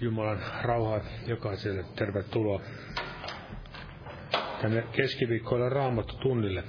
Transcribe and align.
Jumalan 0.00 0.42
rauhaa 0.62 1.00
jokaiselle. 1.26 1.84
Tervetuloa 1.96 2.60
tänne 4.62 4.82
keskiviikkoilla 4.92 5.68
raamattu 5.68 6.16
tunnille. 6.16 6.64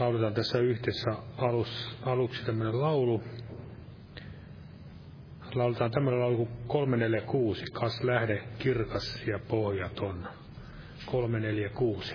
Lauletaan 0.00 0.34
tässä 0.34 0.58
yhteensä 0.58 1.10
alus, 1.38 1.98
aluksi 2.02 2.44
tämmöinen 2.46 2.80
laulu. 2.80 3.22
Lauletaan 5.54 5.90
tämmöinen 5.90 6.20
laulu 6.20 6.36
kuin 6.36 6.48
346, 6.66 7.64
kas 7.72 8.02
lähde 8.02 8.42
kirkas 8.58 9.22
ja 9.26 9.38
pohjaton. 9.48 10.28
346. 11.06 12.14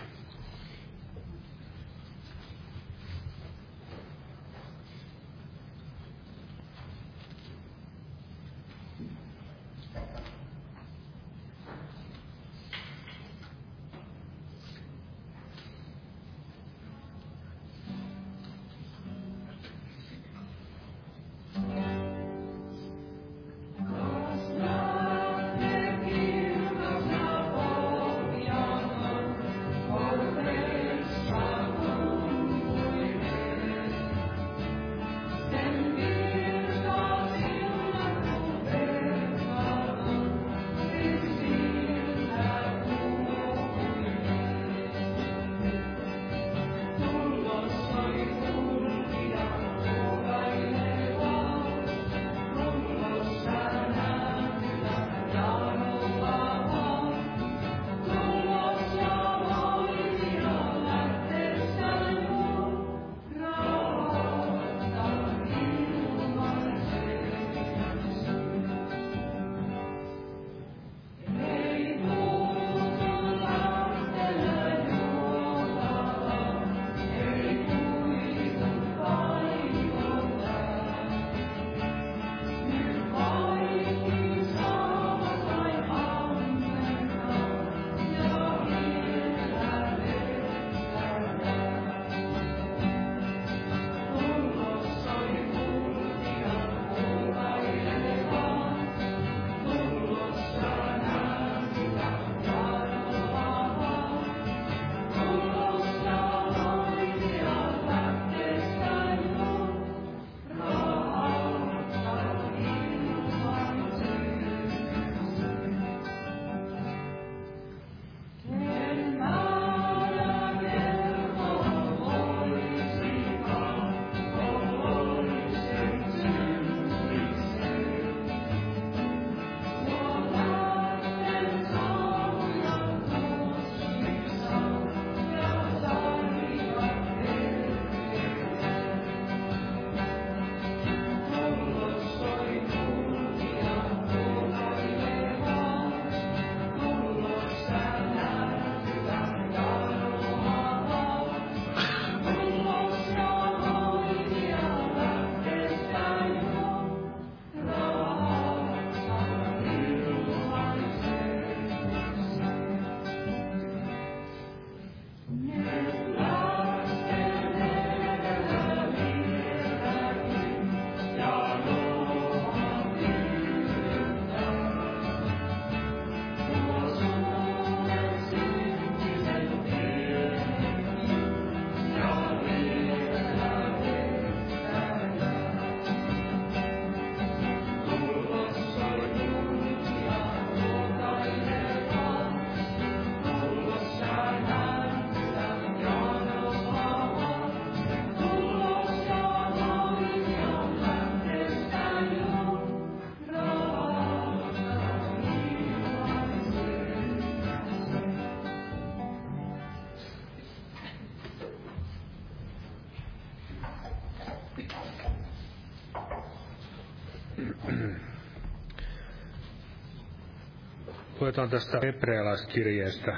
Luetaan 221.30 221.50
tästä 221.50 221.80
hebrealaiskirjeestä 221.84 223.18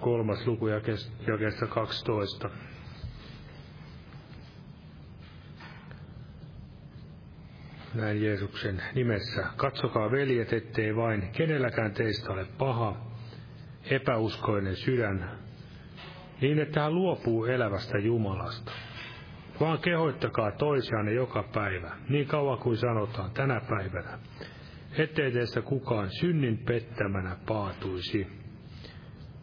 kolmas 0.00 0.46
luku 0.46 0.68
jakeessa 0.68 1.66
12. 1.68 2.50
Näin 7.94 8.22
Jeesuksen 8.22 8.82
nimessä. 8.94 9.44
Katsokaa 9.56 10.10
veljet, 10.10 10.52
ettei 10.52 10.96
vain 10.96 11.28
kenelläkään 11.32 11.94
teistä 11.94 12.32
ole 12.32 12.46
paha, 12.58 12.96
epäuskoinen 13.90 14.76
sydän, 14.76 15.38
niin 16.40 16.58
että 16.58 16.80
hän 16.80 16.94
luopuu 16.94 17.44
elävästä 17.44 17.98
Jumalasta. 17.98 18.72
Vaan 19.60 19.78
kehoittakaa 19.78 20.50
toisianne 20.50 21.12
joka 21.12 21.42
päivä, 21.54 21.96
niin 22.08 22.26
kauan 22.26 22.58
kuin 22.58 22.76
sanotaan 22.76 23.30
tänä 23.30 23.60
päivänä, 23.68 24.18
ettei 24.98 25.32
teistä 25.32 25.62
kukaan 25.62 26.10
synnin 26.10 26.58
pettämänä 26.58 27.36
paatuisi. 27.46 28.26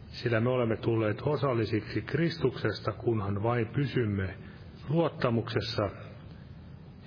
Sillä 0.06 0.40
me 0.40 0.50
olemme 0.50 0.76
tulleet 0.76 1.22
osallisiksi 1.22 2.02
Kristuksesta, 2.02 2.92
kunhan 2.92 3.42
vain 3.42 3.66
pysymme 3.66 4.34
luottamuksessa, 4.88 5.90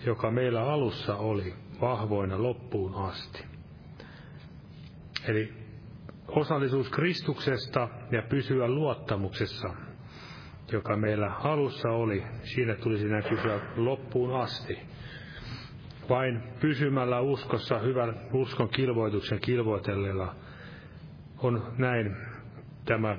joka 0.05 0.31
meillä 0.31 0.61
alussa 0.61 1.15
oli 1.15 1.53
vahvoina 1.81 2.43
loppuun 2.43 2.95
asti. 2.95 3.43
Eli 5.27 5.53
osallisuus 6.27 6.89
Kristuksesta 6.89 7.89
ja 8.11 8.21
pysyä 8.29 8.67
luottamuksessa, 8.67 9.69
joka 10.71 10.97
meillä 10.97 11.33
alussa 11.33 11.89
oli, 11.89 12.23
siinä 12.43 12.75
tulisi 12.75 13.07
näkyä 13.07 13.59
loppuun 13.75 14.41
asti. 14.41 14.88
Vain 16.09 16.43
pysymällä 16.59 17.19
uskossa 17.19 17.79
hyvän 17.79 18.19
uskon 18.33 18.69
kilvoituksen 18.69 19.39
kilvoitellella 19.39 20.35
on 21.37 21.73
näin 21.77 22.15
tämä 22.85 23.17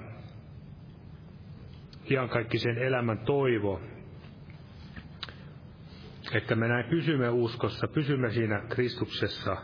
iankaikkisen 2.10 2.78
elämän 2.78 3.18
toivo, 3.18 3.80
että 6.34 6.54
me 6.54 6.68
näin 6.68 6.84
pysymme 6.90 7.28
uskossa, 7.28 7.88
pysymme 7.88 8.30
siinä 8.30 8.62
Kristuksessa, 8.68 9.56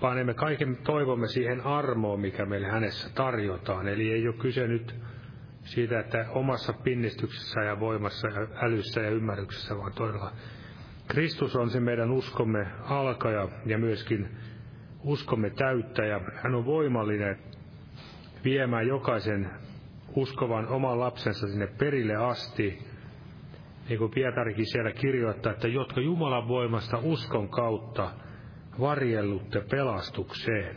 panemme 0.00 0.34
kaiken 0.34 0.76
toivomme 0.76 1.28
siihen 1.28 1.60
armoon, 1.60 2.20
mikä 2.20 2.46
meille 2.46 2.66
hänessä 2.66 3.10
tarjotaan. 3.14 3.88
Eli 3.88 4.12
ei 4.12 4.28
ole 4.28 4.36
kyse 4.36 4.66
nyt 4.68 4.94
siitä, 5.70 6.00
että 6.00 6.26
omassa 6.30 6.72
pinnistyksessä 6.72 7.60
ja 7.60 7.80
voimassa 7.80 8.28
ja 8.28 8.46
älyssä 8.62 9.00
ja 9.00 9.10
ymmärryksessä, 9.10 9.78
vaan 9.78 9.92
todella 9.92 10.32
Kristus 11.08 11.56
on 11.56 11.70
se 11.70 11.80
meidän 11.80 12.10
uskomme 12.10 12.66
alkaja 12.84 13.48
ja 13.66 13.78
myöskin 13.78 14.28
uskomme 15.04 15.50
täyttäjä. 15.50 16.20
Hän 16.34 16.54
on 16.54 16.64
voimallinen 16.64 17.38
viemään 18.44 18.86
jokaisen 18.86 19.50
uskovan 20.16 20.68
oman 20.68 21.00
lapsensa 21.00 21.48
sinne 21.48 21.66
perille 21.66 22.16
asti. 22.16 22.78
Niin 23.88 23.98
kuin 23.98 24.10
Pietarikin 24.10 24.66
siellä 24.66 24.92
kirjoittaa, 24.92 25.52
että 25.52 25.68
jotka 25.68 26.00
Jumalan 26.00 26.48
voimasta 26.48 26.98
uskon 27.02 27.48
kautta 27.48 28.10
varjellutte 28.80 29.60
pelastukseen. 29.70 30.76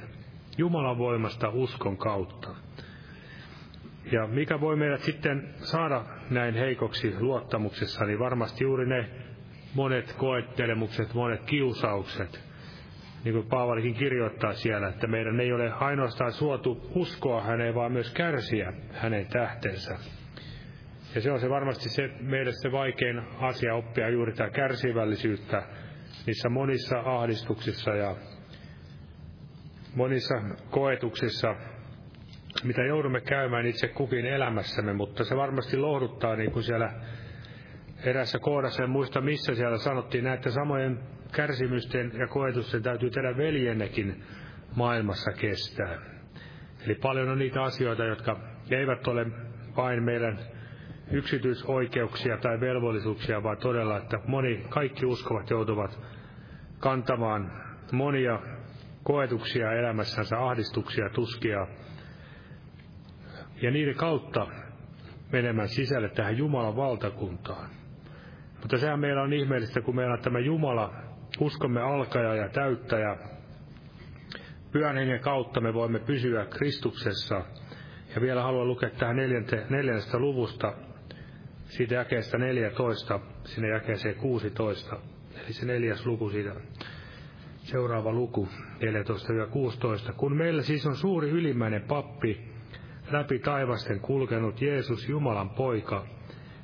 Jumalan 0.58 0.98
voimasta 0.98 1.50
uskon 1.50 1.98
kautta. 1.98 2.56
Ja 4.14 4.28
mikä 4.28 4.62
voi 4.62 4.76
meidät 4.76 5.02
sitten 5.02 5.50
saada 5.56 6.06
näin 6.30 6.54
heikoksi 6.54 7.16
luottamuksessa, 7.20 8.06
niin 8.06 8.20
varmasti 8.20 8.64
juuri 8.64 8.86
ne 8.86 9.10
monet 9.76 10.14
koettelemukset, 10.18 11.14
monet 11.14 11.42
kiusaukset, 11.46 12.44
niin 13.24 13.34
kuin 13.34 13.48
Paavalikin 13.48 13.94
kirjoittaa 13.94 14.54
siellä, 14.54 14.88
että 14.88 15.08
meidän 15.08 15.40
ei 15.40 15.54
ole 15.54 15.72
ainoastaan 15.72 16.32
suotu 16.32 16.90
uskoa 16.96 17.42
häneen, 17.44 17.76
vaan 17.76 17.92
myös 17.92 18.14
kärsiä 18.14 18.74
hänen 18.92 19.28
tähtensä. 19.28 19.96
Ja 21.16 21.22
se 21.22 21.32
on 21.32 21.40
se 21.40 21.50
varmasti 21.50 21.90
se 21.90 22.10
meille 22.20 22.52
se 22.52 22.72
vaikein 22.72 23.22
asia 23.40 23.76
oppia 23.76 24.10
juuri 24.10 24.34
tämä 24.34 24.50
kärsivällisyyttä 24.50 25.64
niissä 26.26 26.50
monissa 26.50 27.00
ahdistuksissa 27.00 27.92
ja 27.92 28.16
monissa 29.96 30.36
koetuksissa, 30.70 31.56
mitä 32.64 32.82
joudumme 32.84 33.22
käymään 33.22 33.66
itse 33.66 33.88
kukin 33.88 34.26
elämässämme, 34.26 34.94
mutta 34.94 35.24
se 35.24 35.36
varmasti 35.36 35.78
lohduttaa, 35.78 36.36
niin 36.36 36.52
kuin 36.52 36.64
siellä 36.64 36.92
erässä 38.04 38.40
kohdassa, 38.40 38.84
en 38.84 38.90
muista 38.90 39.22
missä 39.22 39.56
siellä 39.56 39.78
sanottiin, 39.78 40.24
näitä 40.24 40.52
samojen 40.52 41.00
kärsimysten 41.32 42.12
ja 42.20 42.28
koetusten 42.28 42.84
täytyy 42.84 43.10
tehdä 43.10 43.38
veljennekin 43.38 44.24
maailmassa 44.76 45.32
kestää. 45.32 45.98
Eli 46.86 46.96
paljon 46.96 47.30
on 47.30 47.40
niitä 47.40 47.64
asioita, 47.64 48.06
jotka 48.06 48.40
eivät 48.72 49.08
ole 49.08 49.26
vain 49.76 50.04
meidän 50.04 50.40
yksityisoikeuksia 51.12 52.38
tai 52.38 52.60
velvollisuuksia, 52.60 53.44
vaan 53.44 53.58
todella, 53.58 53.98
että 53.98 54.20
moni, 54.28 54.66
kaikki 54.70 55.06
uskovat 55.06 55.50
joutuvat 55.50 56.00
kantamaan 56.80 57.52
monia 57.92 58.40
koetuksia 59.04 59.72
elämässänsä, 59.72 60.40
ahdistuksia, 60.40 61.10
tuskia, 61.10 61.68
ja 63.64 63.72
niiden 63.72 63.96
kautta 63.96 64.48
menemään 65.32 65.70
sisälle 65.70 66.10
tähän 66.10 66.38
Jumalan 66.38 66.76
valtakuntaan. 66.76 67.70
Mutta 68.62 68.78
sehän 68.78 69.00
meillä 69.00 69.22
on 69.22 69.34
ihmeellistä, 69.34 69.82
kun 69.82 69.96
meillä 69.96 70.14
on 70.14 70.22
tämä 70.22 70.40
Jumala, 70.40 70.94
uskomme 71.40 71.82
alkaja 71.82 72.36
ja 72.36 72.50
täyttäjä. 72.50 73.18
Pyhän 74.72 74.98
hengen 74.98 75.20
kautta 75.20 75.62
me 75.62 75.74
voimme 75.74 76.00
pysyä 76.00 76.46
Kristuksessa. 76.46 77.46
Ja 78.16 78.22
vielä 78.22 78.44
haluan 78.44 78.68
lukea 78.68 78.90
tähän 78.90 79.16
neljänte, 79.16 79.66
neljännestä 79.70 80.20
luvusta, 80.20 80.74
siitä 81.66 81.96
jakeesta 81.96 82.38
14, 82.38 83.20
sinne 83.46 83.70
jakeeseen 83.70 84.16
16. 84.16 85.00
Eli 85.44 85.54
se 85.54 85.66
neljäs 85.66 86.06
luku 86.06 86.30
siitä. 86.30 86.56
Seuraava 87.58 88.12
luku, 88.12 88.48
14-16. 90.10 90.14
Kun 90.14 90.38
meillä 90.38 90.62
siis 90.62 90.86
on 90.86 90.96
suuri 90.96 91.30
ylimmäinen 91.30 91.82
pappi, 91.82 92.53
läpi 93.12 93.40
taivasten 93.40 94.00
kulkenut 94.00 94.62
Jeesus 94.62 95.10
Jumalan 95.10 95.50
poika, 95.50 96.06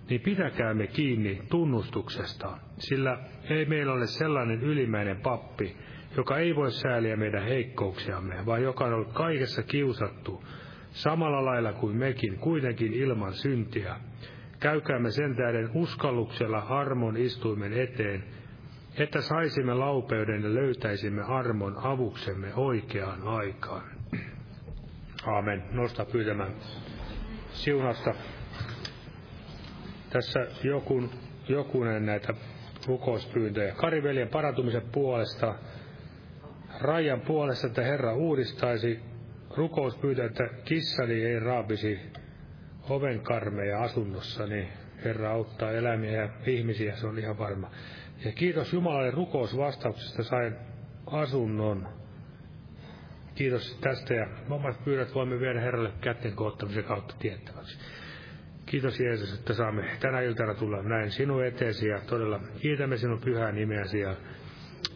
niin 0.09 0.21
pitäkäämme 0.21 0.87
kiinni 0.87 1.41
tunnustuksesta, 1.49 2.57
sillä 2.77 3.17
ei 3.49 3.65
meillä 3.65 3.93
ole 3.93 4.07
sellainen 4.07 4.61
ylimmäinen 4.61 5.21
pappi, 5.21 5.77
joka 6.17 6.37
ei 6.37 6.55
voi 6.55 6.71
sääliä 6.71 7.15
meidän 7.15 7.43
heikkouksiamme, 7.43 8.45
vaan 8.45 8.63
joka 8.63 8.85
on 8.85 8.93
ollut 8.93 9.13
kaikessa 9.13 9.63
kiusattu, 9.63 10.43
samalla 10.91 11.45
lailla 11.45 11.73
kuin 11.73 11.97
mekin, 11.97 12.39
kuitenkin 12.39 12.93
ilman 12.93 13.33
syntiä. 13.33 13.95
Käykäämme 14.59 15.11
sen 15.11 15.35
tähden 15.35 15.69
uskalluksella 15.73 16.59
armon 16.59 17.17
istuimen 17.17 17.73
eteen, 17.73 18.23
että 18.97 19.21
saisimme 19.21 19.73
laupeuden 19.73 20.43
ja 20.43 20.53
löytäisimme 20.53 21.21
armon 21.21 21.77
avuksemme 21.77 22.53
oikeaan 22.55 23.21
aikaan. 23.23 23.98
Aamen. 25.25 25.63
Nosta 25.71 26.05
pyytämään 26.05 26.53
siunasta. 27.51 28.13
Tässä 30.09 30.47
jokun, 30.63 31.09
jokunen 31.47 32.05
näitä 32.05 32.33
rukouspyyntöjä. 32.87 33.75
Kariveljen 33.75 34.27
parantumisen 34.27 34.81
puolesta, 34.91 35.55
Rajan 36.81 37.21
puolesta, 37.21 37.67
että 37.67 37.81
Herra 37.81 38.15
uudistaisi 38.15 38.99
rukouspyyntö, 39.57 40.25
että 40.25 40.49
kissani 40.65 41.23
ei 41.23 41.39
raapisi 41.39 41.99
oven 42.89 43.19
karmeja 43.19 43.81
asunnossa, 43.81 44.47
niin 44.47 44.67
Herra 45.05 45.31
auttaa 45.31 45.71
eläimiä 45.71 46.11
ja 46.11 46.29
ihmisiä, 46.45 46.95
se 46.95 47.07
on 47.07 47.19
ihan 47.19 47.37
varma. 47.37 47.71
Ja 48.25 48.31
kiitos 48.31 48.73
Jumalalle 48.73 49.11
rukousvastauksesta, 49.11 50.23
sain 50.23 50.55
asunnon. 51.05 51.98
Kiitos 53.39 53.77
tästä 53.81 54.13
ja 54.13 54.27
omat 54.49 54.83
pyydät 54.85 55.15
voimme 55.15 55.39
viedä 55.39 55.59
Herralle 55.59 55.91
kätten 56.01 56.33
koottamisen 56.35 56.83
kautta 56.83 57.15
tiettäväksi. 57.19 57.79
Kiitos 58.65 58.99
Jeesus, 58.99 59.39
että 59.39 59.53
saamme 59.53 59.83
tänä 59.99 60.21
iltana 60.21 60.53
tulla 60.53 60.83
näin 60.83 61.11
sinun 61.11 61.45
eteesi 61.45 61.87
ja 61.87 61.99
todella 62.07 62.39
kiitämme 62.61 62.97
sinun 62.97 63.19
pyhää 63.19 63.51
nimeäsi 63.51 63.99
ja 63.99 64.15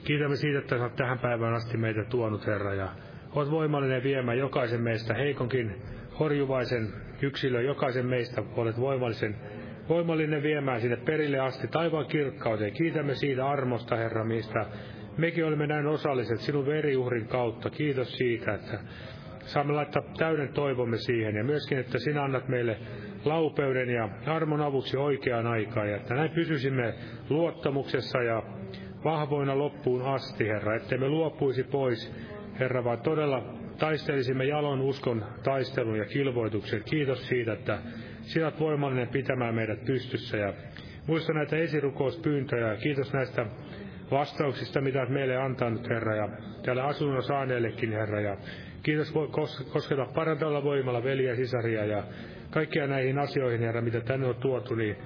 kiitämme 0.04 0.36
siitä, 0.36 0.60
että 0.60 0.76
olet 0.76 0.96
tähän 0.96 1.20
päivään 1.20 1.54
asti 1.54 1.78
meitä 1.78 2.04
tuonut 2.04 2.48
Herra 2.48 2.74
ja 2.74 2.90
olet 3.36 3.52
voimallinen 3.52 4.04
viemään 4.04 4.38
jokaisen 4.38 4.82
meistä 4.82 5.14
heikonkin 5.14 5.76
horjuvaisen 6.20 6.94
yksilön, 7.22 7.66
jokaisen 7.66 8.06
meistä 8.06 8.44
olet 8.56 8.80
voimallisen 8.80 9.36
voimallinen 9.90 10.44
viemään 10.44 10.82
sinne 10.82 10.98
perille 10.98 11.40
asti 11.40 11.68
taivaan 11.68 12.08
kirkkauteen. 12.08 12.74
Kiitämme 12.74 13.16
siitä 13.16 13.48
armosta, 13.48 13.96
Herra, 13.96 14.24
mistä 14.24 14.66
mekin 15.18 15.46
olemme 15.46 15.68
näin 15.68 15.88
osalliset 15.88 16.40
sinun 16.40 16.66
veriuhrin 16.66 17.28
kautta. 17.28 17.70
Kiitos 17.70 18.18
siitä, 18.18 18.54
että 18.54 18.80
saamme 19.46 19.74
laittaa 19.74 20.04
täyden 20.18 20.54
toivomme 20.54 20.98
siihen. 20.98 21.36
Ja 21.36 21.44
myöskin, 21.44 21.78
että 21.78 22.00
sinä 22.00 22.24
annat 22.24 22.48
meille 22.48 22.78
laupeuden 23.26 23.90
ja 23.90 24.10
armon 24.26 24.62
avuksi 24.62 24.98
oikeaan 24.98 25.48
aikaan. 25.48 25.90
Ja 25.90 25.96
että 25.96 26.14
näin 26.14 26.32
pysyisimme 26.32 26.94
luottamuksessa 27.30 28.24
ja 28.24 28.44
vahvoina 29.04 29.58
loppuun 29.58 30.02
asti, 30.02 30.48
Herra, 30.48 30.76
ettei 30.76 30.98
me 30.98 31.10
luopuisi 31.10 31.64
pois, 31.64 32.14
Herra, 32.60 32.84
vaan 32.84 33.02
todella 33.02 33.44
taistelisimme 33.80 34.46
jalon 34.46 34.82
uskon 34.82 35.26
taistelun 35.44 35.98
ja 35.98 36.06
kilvoituksen. 36.06 36.84
Kiitos 36.84 37.28
siitä, 37.28 37.54
että 37.54 37.80
sinä 38.22 38.46
olet 38.46 38.60
voimallinen 38.60 39.08
pitämään 39.08 39.56
meidät 39.56 39.86
pystyssä. 39.86 40.38
Ja 40.38 40.54
muista 41.08 41.34
näitä 41.34 41.58
esirukouspyyntöjä. 41.58 42.68
Ja 42.68 42.76
kiitos 42.76 43.14
näistä 43.14 43.46
vastauksista, 44.12 44.82
mitä 44.82 45.00
olet 45.00 45.10
meille 45.10 45.38
antanut, 45.38 45.90
Herra, 45.90 46.16
ja 46.16 46.30
tälle 46.66 46.82
asunnon 46.82 47.24
saaneellekin, 47.24 47.92
Herra, 47.92 48.22
ja 48.22 48.38
kiitos 48.84 49.14
kosketa 49.72 50.06
parantavalla 50.06 50.64
voimalla 50.64 51.04
veliä 51.04 51.30
ja 51.30 51.36
sisaria 51.36 51.86
ja 51.86 52.04
kaikkia 52.50 52.88
näihin 52.88 53.20
asioihin, 53.20 53.60
Herra, 53.60 53.82
mitä 53.82 54.02
tänne 54.02 54.28
on 54.28 54.36
tuotu, 54.36 54.76
niin 54.76 54.98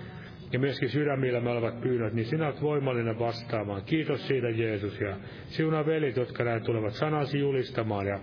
ja 0.52 0.60
myöskin 0.60 0.90
sydämillä 0.90 1.40
me 1.40 1.50
olevat 1.50 1.82
pyynnöt, 1.82 2.14
niin 2.14 2.26
sinä 2.26 2.46
olet 2.46 2.62
voimallinen 2.62 3.20
vastaamaan. 3.20 3.82
Kiitos 3.86 4.28
siitä, 4.28 4.50
Jeesus, 4.50 5.02
ja 5.02 5.16
siunaa 5.48 5.86
velit, 5.86 6.16
jotka 6.16 6.44
näin 6.44 6.64
tulevat 6.64 6.94
sanasi 6.94 7.40
julistamaan, 7.40 8.08
ja 8.08 8.20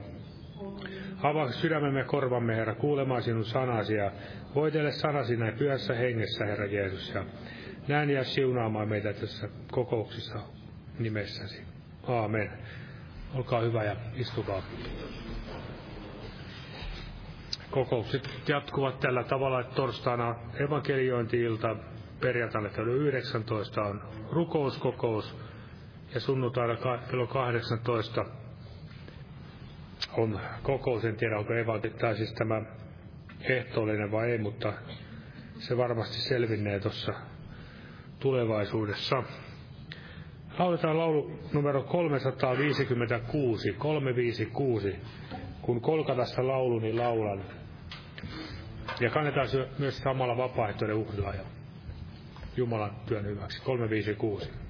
avaa 1.22 1.48
sydämemme 1.48 2.04
korvamme, 2.04 2.56
Herra, 2.56 2.74
kuulemaan 2.74 3.22
sinun 3.22 3.44
sanasi, 3.44 3.94
ja 3.94 4.12
voitele 4.54 4.92
sanasi 4.92 5.36
näin 5.36 5.58
pyhässä 5.58 5.94
hengessä, 5.94 6.44
Herra 6.44 6.66
Jeesus, 6.66 7.14
ja 7.14 7.24
näin 7.88 8.10
ja 8.10 8.24
siunaamaan 8.24 8.88
meitä 8.88 9.12
tässä 9.12 9.48
kokouksissa 9.70 10.38
nimessäsi. 10.98 11.62
Aamen. 12.08 12.50
Olkaa 13.34 13.60
hyvä 13.60 13.84
ja 13.84 13.96
istukaa. 14.16 14.62
Kokoukset 17.70 18.30
jatkuvat 18.48 19.00
tällä 19.00 19.24
tavalla, 19.24 19.60
että 19.60 19.74
torstaina 19.74 20.34
evankeliointi-ilta 20.54 21.76
perjantaina 22.20 22.68
kello 22.68 22.92
19 22.92 23.82
on 23.82 24.02
rukouskokous 24.30 25.36
ja 26.14 26.20
sunnuntaina 26.20 26.76
kello 27.10 27.26
18 27.26 28.24
on 30.16 30.40
kokous, 30.62 31.04
en 31.04 31.16
tiedä 31.16 31.38
onko 31.38 31.52
tai 32.00 32.16
siis 32.16 32.32
tämä 32.32 32.62
ehtoollinen 33.40 34.10
vai 34.12 34.30
ei, 34.30 34.38
mutta 34.38 34.72
se 35.58 35.76
varmasti 35.76 36.16
selvinnee 36.16 36.80
tuossa 36.80 37.12
tulevaisuudessa. 38.20 39.22
Lauletaan 40.58 40.98
laulu 40.98 41.30
numero 41.52 41.82
356, 41.82 43.72
356. 43.72 44.96
Kun 45.62 45.80
kolkatassa 45.80 46.46
laulu, 46.46 46.78
niin 46.78 46.96
laulan. 46.98 47.44
Ja 49.00 49.10
kannetaan 49.10 49.48
myös 49.78 49.98
samalla 49.98 50.36
vapaaehtoinen 50.36 50.96
uhrilla 50.96 51.34
ja 51.34 51.42
Jumalan 52.56 52.90
työn 53.06 53.24
hyväksi. 53.26 53.62
356. 53.62 54.63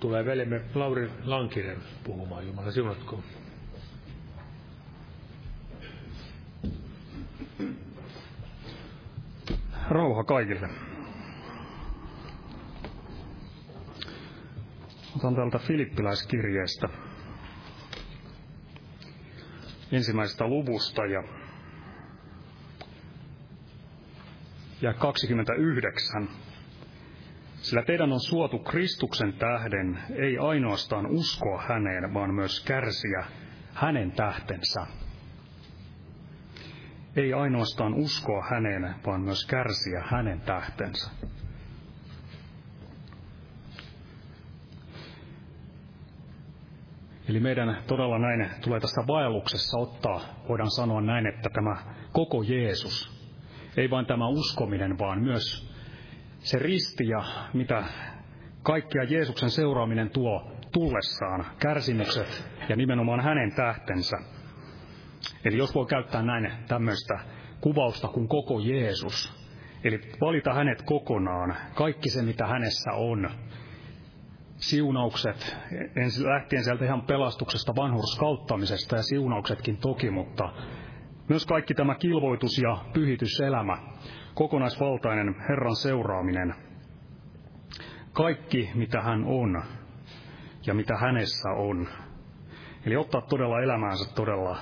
tulee 0.00 0.24
veljemme 0.24 0.60
Lauri 0.74 1.10
Lankinen 1.24 1.76
puhumaan. 2.04 2.46
Jumala 2.46 2.70
siunatkoon. 2.70 3.22
Rauha 9.88 10.24
kaikille. 10.24 10.68
Otan 15.16 15.34
täältä 15.34 15.58
Filippiläiskirjeestä 15.58 16.88
ensimmäisestä 19.92 20.46
luvusta 20.46 21.06
ja, 21.06 21.22
ja 24.82 24.94
29 24.94 26.28
sillä 27.66 27.82
teidän 27.82 28.12
on 28.12 28.20
suotu 28.20 28.58
Kristuksen 28.58 29.32
tähden 29.32 29.98
ei 30.16 30.38
ainoastaan 30.38 31.06
uskoa 31.06 31.62
häneen, 31.68 32.14
vaan 32.14 32.34
myös 32.34 32.64
kärsiä 32.64 33.24
hänen 33.74 34.12
tähtensä. 34.12 34.86
Ei 37.16 37.32
ainoastaan 37.32 37.94
uskoa 37.94 38.46
häneen, 38.50 38.94
vaan 39.06 39.20
myös 39.20 39.46
kärsiä 39.46 40.02
hänen 40.10 40.40
tähtensä. 40.40 41.10
Eli 47.28 47.40
meidän 47.40 47.82
todella 47.86 48.18
näin 48.18 48.50
tulee 48.60 48.80
tässä 48.80 49.04
vaelluksessa 49.06 49.78
ottaa, 49.78 50.20
voidaan 50.48 50.70
sanoa 50.70 51.00
näin, 51.00 51.26
että 51.26 51.50
tämä 51.50 51.76
koko 52.12 52.42
Jeesus, 52.42 53.16
ei 53.76 53.90
vain 53.90 54.06
tämä 54.06 54.28
uskominen, 54.28 54.98
vaan 54.98 55.22
myös 55.22 55.75
se 56.46 56.58
risti 56.58 57.08
ja 57.08 57.24
mitä 57.54 57.84
kaikkia 58.62 59.04
Jeesuksen 59.04 59.50
seuraaminen 59.50 60.10
tuo 60.10 60.52
tullessaan, 60.72 61.46
kärsimykset 61.58 62.50
ja 62.68 62.76
nimenomaan 62.76 63.20
hänen 63.20 63.52
tähtensä. 63.54 64.16
Eli 65.44 65.56
jos 65.56 65.74
voi 65.74 65.86
käyttää 65.86 66.22
näin 66.22 66.52
tämmöistä 66.68 67.18
kuvausta 67.60 68.08
kuin 68.08 68.28
koko 68.28 68.60
Jeesus, 68.60 69.32
eli 69.84 70.00
valita 70.20 70.54
hänet 70.54 70.82
kokonaan, 70.82 71.56
kaikki 71.74 72.10
se 72.10 72.22
mitä 72.22 72.46
hänessä 72.46 72.92
on, 72.92 73.30
siunaukset, 74.56 75.56
ensin 75.96 76.26
lähtien 76.26 76.64
sieltä 76.64 76.84
ihan 76.84 77.02
pelastuksesta, 77.02 77.76
vanhurskauttamisesta 77.76 78.96
ja 78.96 79.02
siunauksetkin 79.02 79.76
toki, 79.76 80.10
mutta 80.10 80.52
myös 81.28 81.46
kaikki 81.46 81.74
tämä 81.74 81.94
kilvoitus 81.94 82.58
ja 82.58 82.78
pyhityselämä, 82.92 83.78
kokonaisvaltainen 84.36 85.34
Herran 85.48 85.76
seuraaminen, 85.76 86.54
kaikki 88.12 88.70
mitä 88.74 89.02
hän 89.02 89.24
on 89.24 89.62
ja 90.66 90.74
mitä 90.74 90.96
hänessä 90.96 91.48
on. 91.48 91.88
Eli 92.86 92.96
ottaa 92.96 93.20
todella 93.20 93.60
elämäänsä 93.60 94.14
todella, 94.14 94.58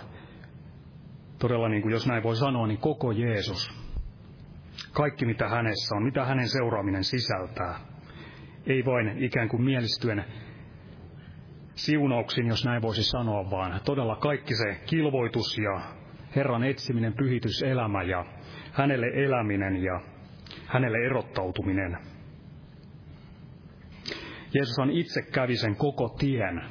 todella 1.38 1.68
niin 1.68 1.82
kuin 1.82 1.92
jos 1.92 2.06
näin 2.06 2.22
voi 2.22 2.36
sanoa, 2.36 2.66
niin 2.66 2.80
koko 2.80 3.12
Jeesus. 3.12 3.70
Kaikki 4.92 5.26
mitä 5.26 5.48
hänessä 5.48 5.96
on, 5.96 6.04
mitä 6.04 6.24
hänen 6.24 6.48
seuraaminen 6.48 7.04
sisältää. 7.04 7.78
Ei 8.66 8.84
vain 8.84 9.24
ikään 9.24 9.48
kuin 9.48 9.62
mielistyen 9.62 10.24
siunauksin, 11.74 12.46
jos 12.46 12.64
näin 12.64 12.82
voisi 12.82 13.02
sanoa, 13.02 13.50
vaan 13.50 13.80
todella 13.84 14.16
kaikki 14.16 14.54
se 14.54 14.80
kilvoitus 14.86 15.58
ja 15.58 15.80
Herran 16.36 16.64
etsiminen, 16.64 17.12
pyhityselämä 17.12 18.02
ja 18.02 18.24
hänelle 18.74 19.06
eläminen 19.06 19.82
ja 19.82 20.00
hänelle 20.66 20.98
erottautuminen. 21.06 21.98
Jeesushan 24.54 24.90
itse 24.90 25.22
kävi 25.22 25.56
sen 25.56 25.76
koko 25.76 26.08
tien. 26.08 26.64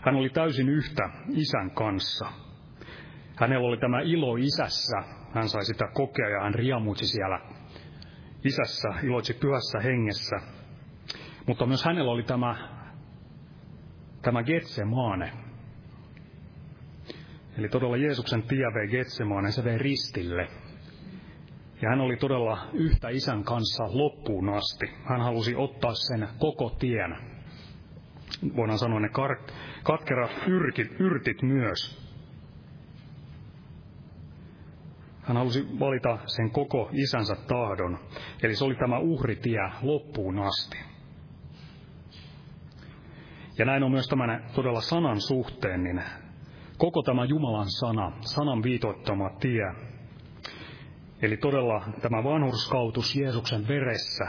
Hän 0.00 0.14
oli 0.14 0.30
täysin 0.30 0.68
yhtä 0.68 1.10
isän 1.34 1.70
kanssa. 1.70 2.26
Hänellä 3.36 3.68
oli 3.68 3.76
tämä 3.76 4.00
ilo 4.00 4.36
isässä. 4.36 4.96
Hän 5.34 5.48
sai 5.48 5.64
sitä 5.64 5.84
kokea 5.94 6.28
ja 6.28 6.40
hän 6.42 6.54
riamuitsi 6.54 7.06
siellä 7.06 7.40
isässä, 8.44 8.88
iloitsi 9.02 9.34
pyhässä 9.34 9.80
hengessä. 9.80 10.36
Mutta 11.46 11.66
myös 11.66 11.84
hänellä 11.84 12.10
oli 12.10 12.22
tämä, 12.22 12.68
tämä 14.22 14.42
Getsemaane, 14.42 15.32
Eli 17.58 17.68
todella 17.68 17.96
Jeesuksen 17.96 18.42
tie 18.42 18.74
vei 18.74 18.88
Getsemaan 18.88 19.52
se 19.52 19.64
vei 19.64 19.78
ristille. 19.78 20.48
Ja 21.82 21.88
hän 21.88 22.00
oli 22.00 22.16
todella 22.16 22.68
yhtä 22.72 23.08
isän 23.08 23.44
kanssa 23.44 23.84
loppuun 23.84 24.48
asti. 24.48 24.86
Hän 25.04 25.20
halusi 25.20 25.54
ottaa 25.54 25.94
sen 25.94 26.28
koko 26.38 26.70
tien. 26.70 27.16
Voidaan 28.56 28.78
sanoa 28.78 29.00
ne 29.00 29.08
kar- 29.08 29.52
katkerat 29.82 30.30
yrkit, 30.46 31.00
yrtit 31.00 31.42
myös. 31.42 32.10
Hän 35.22 35.36
halusi 35.36 35.66
valita 35.80 36.18
sen 36.26 36.50
koko 36.50 36.90
isänsä 36.92 37.36
tahdon. 37.36 37.98
Eli 38.42 38.54
se 38.54 38.64
oli 38.64 38.74
tämä 38.74 38.98
uhritie 38.98 39.60
loppuun 39.82 40.38
asti. 40.38 40.78
Ja 43.58 43.64
näin 43.64 43.82
on 43.82 43.90
myös 43.90 44.08
tämän 44.08 44.44
todella 44.54 44.80
sanan 44.80 45.20
suhteen, 45.20 45.82
niin 45.84 46.02
koko 46.80 47.02
tämä 47.02 47.24
Jumalan 47.24 47.70
sana, 47.70 48.12
sanan 48.20 48.62
viitoittama 48.62 49.30
tie. 49.40 49.74
Eli 51.22 51.36
todella 51.36 51.88
tämä 52.00 52.24
vanhurskautus 52.24 53.16
Jeesuksen 53.16 53.68
veressä, 53.68 54.24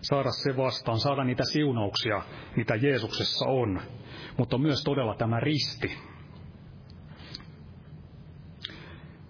saada 0.00 0.30
se 0.30 0.56
vastaan, 0.56 0.98
saada 0.98 1.24
niitä 1.24 1.44
siunauksia, 1.44 2.22
mitä 2.56 2.74
Jeesuksessa 2.74 3.48
on, 3.48 3.80
mutta 4.36 4.58
myös 4.58 4.84
todella 4.84 5.14
tämä 5.14 5.40
risti. 5.40 5.98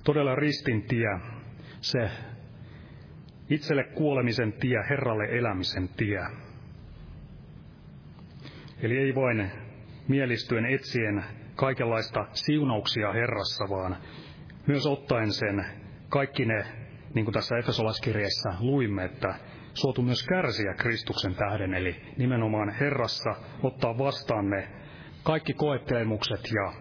Todella 0.05 0.35
ristin 0.35 0.83
tie, 0.83 1.21
se 1.81 2.11
itselle 3.51 3.85
kuolemisen 3.85 4.53
tie, 4.53 4.79
Herralle 4.91 5.25
elämisen 5.25 5.89
tie. 5.89 6.21
Eli 8.83 8.99
ei 8.99 9.15
vain 9.15 9.51
mielistyen 10.09 10.67
etsien 10.67 11.25
kaikenlaista 11.59 12.27
siunauksia 12.33 13.13
Herrassa, 13.13 13.65
vaan 13.71 13.97
myös 14.67 14.87
ottaen 14.87 15.33
sen 15.33 15.65
kaikki 16.09 16.45
ne, 16.45 16.65
niin 17.15 17.25
kuin 17.25 17.33
tässä 17.33 17.59
Efesolaskirjeessä 17.59 18.51
luimme, 18.61 19.05
että 19.05 19.35
suotu 19.75 20.03
myös 20.03 20.27
kärsiä 20.27 20.75
Kristuksen 20.75 21.35
tähden, 21.35 21.75
eli 21.75 21.97
nimenomaan 22.19 22.71
Herrassa 22.71 23.31
ottaa 23.63 23.99
vastaan 23.99 24.51
ne 24.51 24.69
kaikki 25.23 25.53
koettelemukset 25.53 26.41
ja 26.55 26.73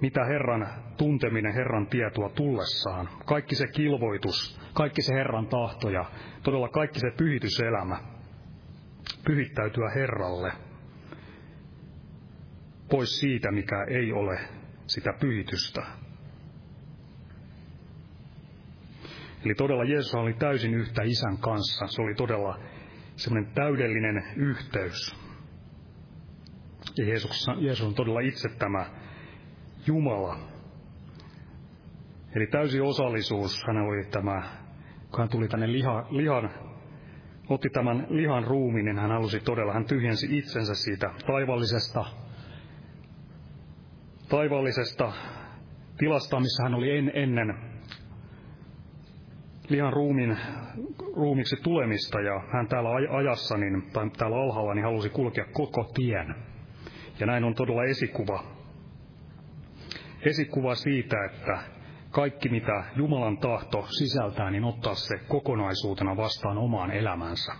mitä 0.00 0.24
Herran 0.24 0.68
tunteminen, 0.96 1.54
Herran 1.54 1.86
tietoa 1.86 2.28
tullessaan, 2.28 3.08
kaikki 3.24 3.54
se 3.54 3.66
kilvoitus, 3.66 4.60
kaikki 4.72 5.02
se 5.02 5.14
Herran 5.14 5.46
tahto 5.46 5.90
ja 5.90 6.04
todella 6.42 6.68
kaikki 6.68 7.00
se 7.00 7.10
pyhityselämä, 7.16 7.98
pyhittäytyä 9.24 9.90
Herralle– 9.94 10.52
pois 12.94 13.20
siitä, 13.20 13.52
mikä 13.52 13.84
ei 13.84 14.12
ole 14.12 14.38
sitä 14.86 15.12
pyhitystä. 15.20 15.82
Eli 19.44 19.54
todella 19.54 19.84
Jeesus 19.84 20.14
oli 20.14 20.34
täysin 20.34 20.74
yhtä 20.74 21.02
isän 21.02 21.38
kanssa. 21.38 21.86
Se 21.86 22.02
oli 22.02 22.14
todella 22.14 22.58
semmoinen 23.16 23.52
täydellinen 23.54 24.24
yhteys. 24.36 25.16
Ja 26.98 27.04
Jeesus, 27.04 27.46
Jeesus 27.60 27.86
on 27.86 27.94
todella 27.94 28.20
itse 28.20 28.48
tämä 28.58 28.86
Jumala. 29.86 30.38
Eli 32.36 32.46
täysi 32.46 32.80
osallisuus, 32.80 33.64
hän 33.66 33.76
oli 33.76 34.04
tämä, 34.04 34.42
kun 35.10 35.18
hän 35.18 35.28
tuli 35.28 35.48
tänne 35.48 35.72
liha, 35.72 36.06
lihan, 36.10 36.50
otti 37.48 37.68
tämän 37.70 38.06
lihan 38.10 38.44
ruumiin, 38.44 38.84
niin 38.84 38.98
hän 38.98 39.10
halusi 39.10 39.40
todella, 39.40 39.72
hän 39.72 39.84
tyhjensi 39.84 40.38
itsensä 40.38 40.74
siitä 40.74 41.10
taivallisesta 41.26 42.23
taivaallisesta 44.34 45.12
tilasta, 45.98 46.40
missä 46.40 46.62
hän 46.62 46.74
oli 46.74 46.96
en, 46.96 47.12
ennen 47.14 47.54
lihan 49.68 49.92
ruumin, 49.92 50.38
ruumiksi 51.16 51.56
tulemista 51.62 52.20
ja 52.20 52.40
hän 52.52 52.68
täällä 52.68 52.88
ajassa, 53.16 53.56
niin, 53.56 53.82
tai 53.92 54.10
täällä 54.10 54.36
alhaalla, 54.36 54.74
niin 54.74 54.84
halusi 54.84 55.08
kulkea 55.08 55.44
koko 55.52 55.90
tien. 55.94 56.34
Ja 57.20 57.26
näin 57.26 57.44
on 57.44 57.54
todella 57.54 57.84
esikuva. 57.84 58.44
Esikuva 60.22 60.74
siitä, 60.74 61.16
että 61.24 61.58
kaikki 62.10 62.48
mitä 62.48 62.84
Jumalan 62.96 63.38
tahto 63.38 63.86
sisältää, 63.98 64.50
niin 64.50 64.64
ottaa 64.64 64.94
se 64.94 65.18
kokonaisuutena 65.28 66.16
vastaan 66.16 66.58
omaan 66.58 66.90
elämänsä. 66.90 67.52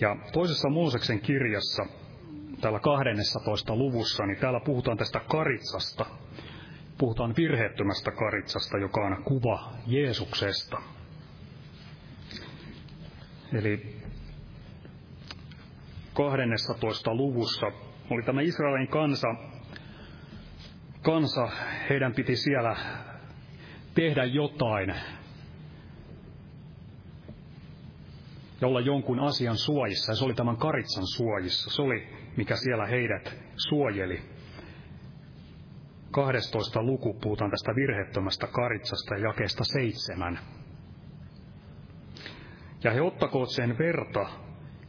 Ja 0.00 0.16
toisessa 0.32 0.68
Mooseksen 0.70 1.20
kirjassa 1.20 1.86
täällä 2.60 2.80
12 2.80 3.76
luvussa, 3.76 4.26
niin 4.26 4.38
täällä 4.38 4.60
puhutaan 4.60 4.96
tästä 4.96 5.20
karitsasta. 5.20 6.06
Puhutaan 6.98 7.34
virheettömästä 7.36 8.10
karitsasta, 8.10 8.78
joka 8.78 9.00
on 9.00 9.22
kuva 9.24 9.72
Jeesuksesta. 9.86 10.78
Eli 13.52 13.96
12 16.14 17.14
luvussa 17.14 17.66
oli 18.10 18.22
tämä 18.22 18.40
Israelin 18.40 18.88
kansa, 18.88 19.28
kansa, 21.02 21.48
heidän 21.90 22.14
piti 22.14 22.36
siellä 22.36 22.76
tehdä 23.94 24.24
jotain 24.24 24.94
ja 28.60 28.68
olla 28.68 28.80
jonkun 28.80 29.20
asian 29.20 29.56
suojissa, 29.56 30.12
ja 30.12 30.16
se 30.16 30.24
oli 30.24 30.34
tämän 30.34 30.56
karitsan 30.56 31.06
suojissa. 31.06 31.70
Se 31.70 31.82
oli 31.82 32.08
mikä 32.36 32.56
siellä 32.56 32.86
heidät 32.86 33.36
suojeli. 33.56 34.22
12 36.10 36.82
luku 36.82 37.14
puhutaan 37.14 37.50
tästä 37.50 37.74
virheettömästä 37.74 38.46
karitsasta 38.46 39.14
ja 39.14 39.20
jakeesta 39.20 39.64
seitsemän. 39.64 40.38
Ja 42.84 42.90
he 42.90 43.00
ottakoot 43.00 43.50
sen 43.50 43.78
verta 43.78 44.26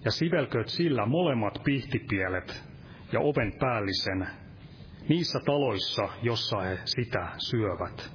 ja 0.06 0.12
sivelkööt 0.12 0.68
sillä 0.68 1.06
molemmat 1.06 1.62
pihtipielet 1.64 2.64
ja 3.12 3.20
oven 3.20 3.54
päällisen 3.60 4.28
niissä 5.10 5.40
taloissa, 5.46 6.10
jossa 6.22 6.62
he 6.62 6.80
sitä 6.86 7.28
syövät. 7.38 8.12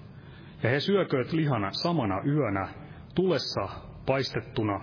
Ja 0.63 0.71
he 0.71 0.81
syökööt 0.81 1.33
lihana 1.33 1.71
samana 1.73 2.23
yönä 2.27 2.69
tulessa 3.15 3.69
paistettuna 4.07 4.81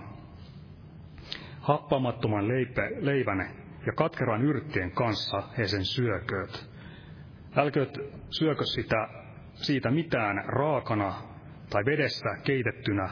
happamattoman 1.60 2.48
leipe, 2.48 2.90
leivän 3.00 3.59
ja 3.86 3.92
katkeran 3.92 4.42
yrttien 4.42 4.90
kanssa 4.90 5.42
he 5.58 5.66
sen 5.66 5.84
syökööt. 5.84 6.70
Älkööt 7.56 7.98
syökö 8.30 8.64
sitä, 8.64 9.08
siitä 9.54 9.90
mitään 9.90 10.44
raakana 10.46 11.22
tai 11.70 11.84
vedessä 11.84 12.28
keitettynä, 12.44 13.10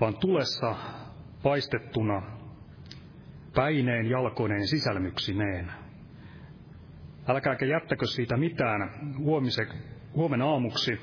vaan 0.00 0.16
tulessa 0.16 0.74
paistettuna 1.42 2.22
päineen, 3.54 4.10
jalkoineen 4.10 4.66
sisälmyksineen. 4.66 5.72
Älkääkä 7.28 7.66
jättäkö 7.66 8.06
siitä 8.06 8.36
mitään 8.36 8.90
huomise, 9.18 9.66
huomenna 10.14 10.46
aamuksi, 10.50 11.00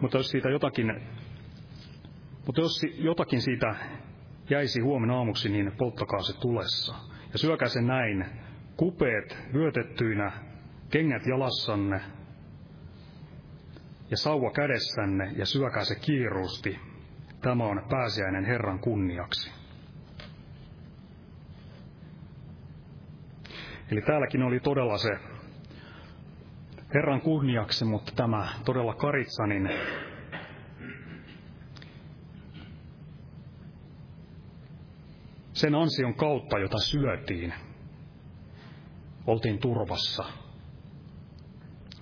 mutta 0.00 0.18
jos 0.18 0.28
siitä 0.28 0.50
jotakin 0.50 1.00
Mutta 2.46 2.60
jos 2.60 2.80
jotakin 2.98 3.40
siitä 3.40 3.74
jäisi 4.50 4.80
huomenna 4.80 5.16
aamuksi, 5.16 5.48
niin 5.48 5.72
polttakaa 5.78 6.22
se 6.22 6.40
tulessa. 6.40 6.94
Ja 7.32 7.38
syökää 7.38 7.68
se 7.68 7.82
näin, 7.82 8.26
kupeet 8.76 9.38
vyötettyinä, 9.52 10.32
kengät 10.90 11.26
jalassanne 11.26 12.00
ja 14.10 14.16
sauva 14.16 14.50
kädessänne 14.50 15.32
ja 15.36 15.46
syökää 15.46 15.84
se 15.84 15.94
kiiruusti. 15.94 16.78
Tämä 17.40 17.64
on 17.64 17.82
pääsiäinen 17.90 18.44
Herran 18.44 18.78
kunniaksi. 18.78 19.50
Eli 23.90 24.02
täälläkin 24.02 24.42
oli 24.42 24.60
todella 24.60 24.98
se 24.98 25.18
Herran 26.94 27.20
kunniaksi, 27.20 27.84
mutta 27.84 28.12
tämä 28.16 28.48
todella 28.64 28.94
Karitsanin 28.94 29.70
sen 35.54 35.74
ansion 35.74 36.14
kautta, 36.14 36.58
jota 36.58 36.78
syötiin, 36.78 37.54
oltiin 39.26 39.58
turvassa. 39.58 40.24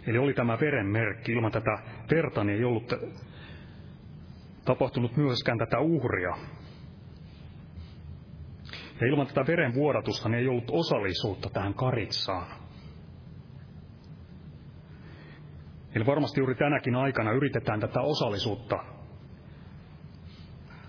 Eli 0.06 0.18
oli 0.18 0.34
tämä 0.34 0.58
verenmerkki. 0.60 1.32
Ilman 1.32 1.52
tätä 1.52 1.78
verta 2.10 2.44
niin 2.44 2.58
ei 2.58 2.64
ollut 2.64 2.92
tapahtunut 4.64 5.16
myöskään 5.16 5.58
tätä 5.58 5.78
uhria. 5.80 6.36
Ja 9.00 9.06
ilman 9.06 9.26
tätä 9.26 9.46
verenvuodatusta 9.46 10.28
niin 10.28 10.38
ei 10.40 10.48
ollut 10.48 10.70
osallisuutta 10.70 11.50
tähän 11.50 11.74
karitsaan. 11.74 12.46
Eli 15.94 16.06
varmasti 16.06 16.40
juuri 16.40 16.54
tänäkin 16.54 16.96
aikana 16.96 17.32
yritetään 17.32 17.80
tätä 17.80 18.00
osallisuutta 18.00 18.76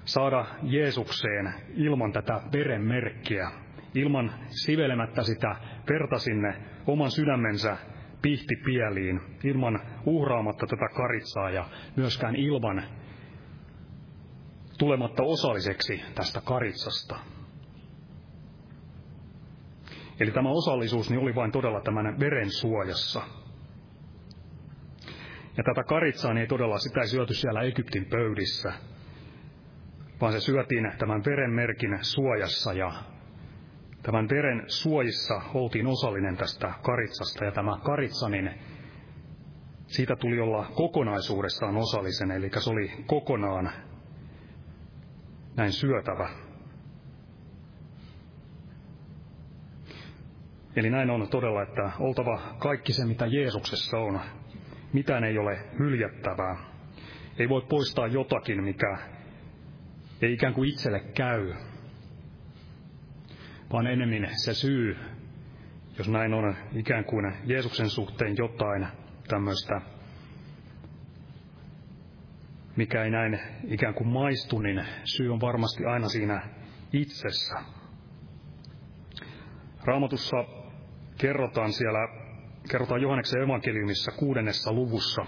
saada 0.05 0.45
Jeesukseen 0.63 1.53
ilman 1.75 2.11
tätä 2.11 2.41
verenmerkkiä, 2.53 3.51
ilman 3.95 4.33
sivelemättä 4.47 5.23
sitä 5.23 5.55
verta 5.89 6.17
sinne 6.17 6.61
oman 6.87 7.11
sydämensä 7.11 7.77
pihtipieliin, 8.21 9.21
ilman 9.43 9.79
uhraamatta 10.05 10.67
tätä 10.67 10.87
karitsaa 10.95 11.49
ja 11.49 11.65
myöskään 11.95 12.35
ilman 12.35 12.83
tulematta 14.77 15.23
osalliseksi 15.23 16.01
tästä 16.15 16.41
karitsasta. 16.45 17.15
Eli 20.19 20.31
tämä 20.31 20.49
osallisuus 20.49 21.09
niin 21.09 21.21
oli 21.21 21.35
vain 21.35 21.51
todella 21.51 21.81
tämän 21.81 22.19
veren 22.19 22.51
suojassa. 22.51 23.21
Ja 25.57 25.63
tätä 25.63 25.83
karitsaa 25.83 26.33
niin 26.33 26.41
ei 26.41 26.47
todella, 26.47 26.77
sitä 26.77 27.01
ei 27.01 27.07
syöty 27.07 27.33
siellä 27.33 27.61
Egyptin 27.61 28.05
pöydissä, 28.05 28.73
vaan 30.21 30.34
se 30.34 30.39
syötiin 30.39 30.91
tämän 30.97 31.21
verenmerkin 31.26 31.97
suojassa 32.02 32.73
ja 32.73 32.91
tämän 34.04 34.30
veren 34.30 34.63
suojissa 34.67 35.41
oltiin 35.54 35.88
osallinen 35.88 36.38
tästä 36.38 36.73
karitsasta 36.82 37.45
ja 37.45 37.52
tämä 37.52 37.78
karitsa, 37.84 38.30
niin 38.30 38.52
siitä 39.88 40.15
tuli 40.15 40.39
olla 40.39 40.67
kokonaisuudessaan 40.76 41.78
osallisen, 41.78 42.32
eli 42.32 42.49
se 42.60 42.69
oli 42.69 42.91
kokonaan 43.06 43.71
näin 45.56 45.71
syötävä. 45.71 46.30
Eli 50.76 50.89
näin 50.89 51.10
on 51.10 51.28
todella, 51.30 51.62
että 51.63 51.91
oltava 51.99 52.41
kaikki 52.60 52.93
se, 52.93 53.06
mitä 53.06 53.26
Jeesuksessa 53.26 53.97
on. 53.97 54.19
Mitään 54.93 55.23
ei 55.23 55.38
ole 55.38 55.60
hyljättävää. 55.80 56.56
Ei 57.39 57.49
voi 57.49 57.62
poistaa 57.69 58.08
jotakin, 58.08 58.63
mikä 58.63 58.97
ei 60.23 60.33
ikään 60.33 60.53
kuin 60.53 60.69
itselle 60.69 60.99
käy, 60.99 61.53
vaan 63.73 63.88
enemmän 63.88 64.29
se 64.45 64.53
syy, 64.53 64.97
jos 65.97 66.09
näin 66.09 66.33
on 66.33 66.55
ikään 66.73 67.05
kuin 67.05 67.33
Jeesuksen 67.45 67.89
suhteen 67.89 68.36
jotain 68.38 68.88
tämmöistä, 69.27 69.81
mikä 72.75 73.03
ei 73.03 73.12
näin 73.12 73.39
ikään 73.67 73.93
kuin 73.93 74.07
maistu, 74.07 74.59
niin 74.59 74.86
syy 75.03 75.33
on 75.33 75.41
varmasti 75.41 75.86
aina 75.86 76.07
siinä 76.07 76.49
itsessä. 76.93 77.55
Raamatussa 79.83 80.38
kerrotaan 81.17 81.73
siellä, 81.73 81.99
kerrotaan 82.71 83.01
Johanneksen 83.01 83.41
evankeliumissa 83.41 84.12
kuudennessa 84.12 84.73
luvussa, 84.73 85.21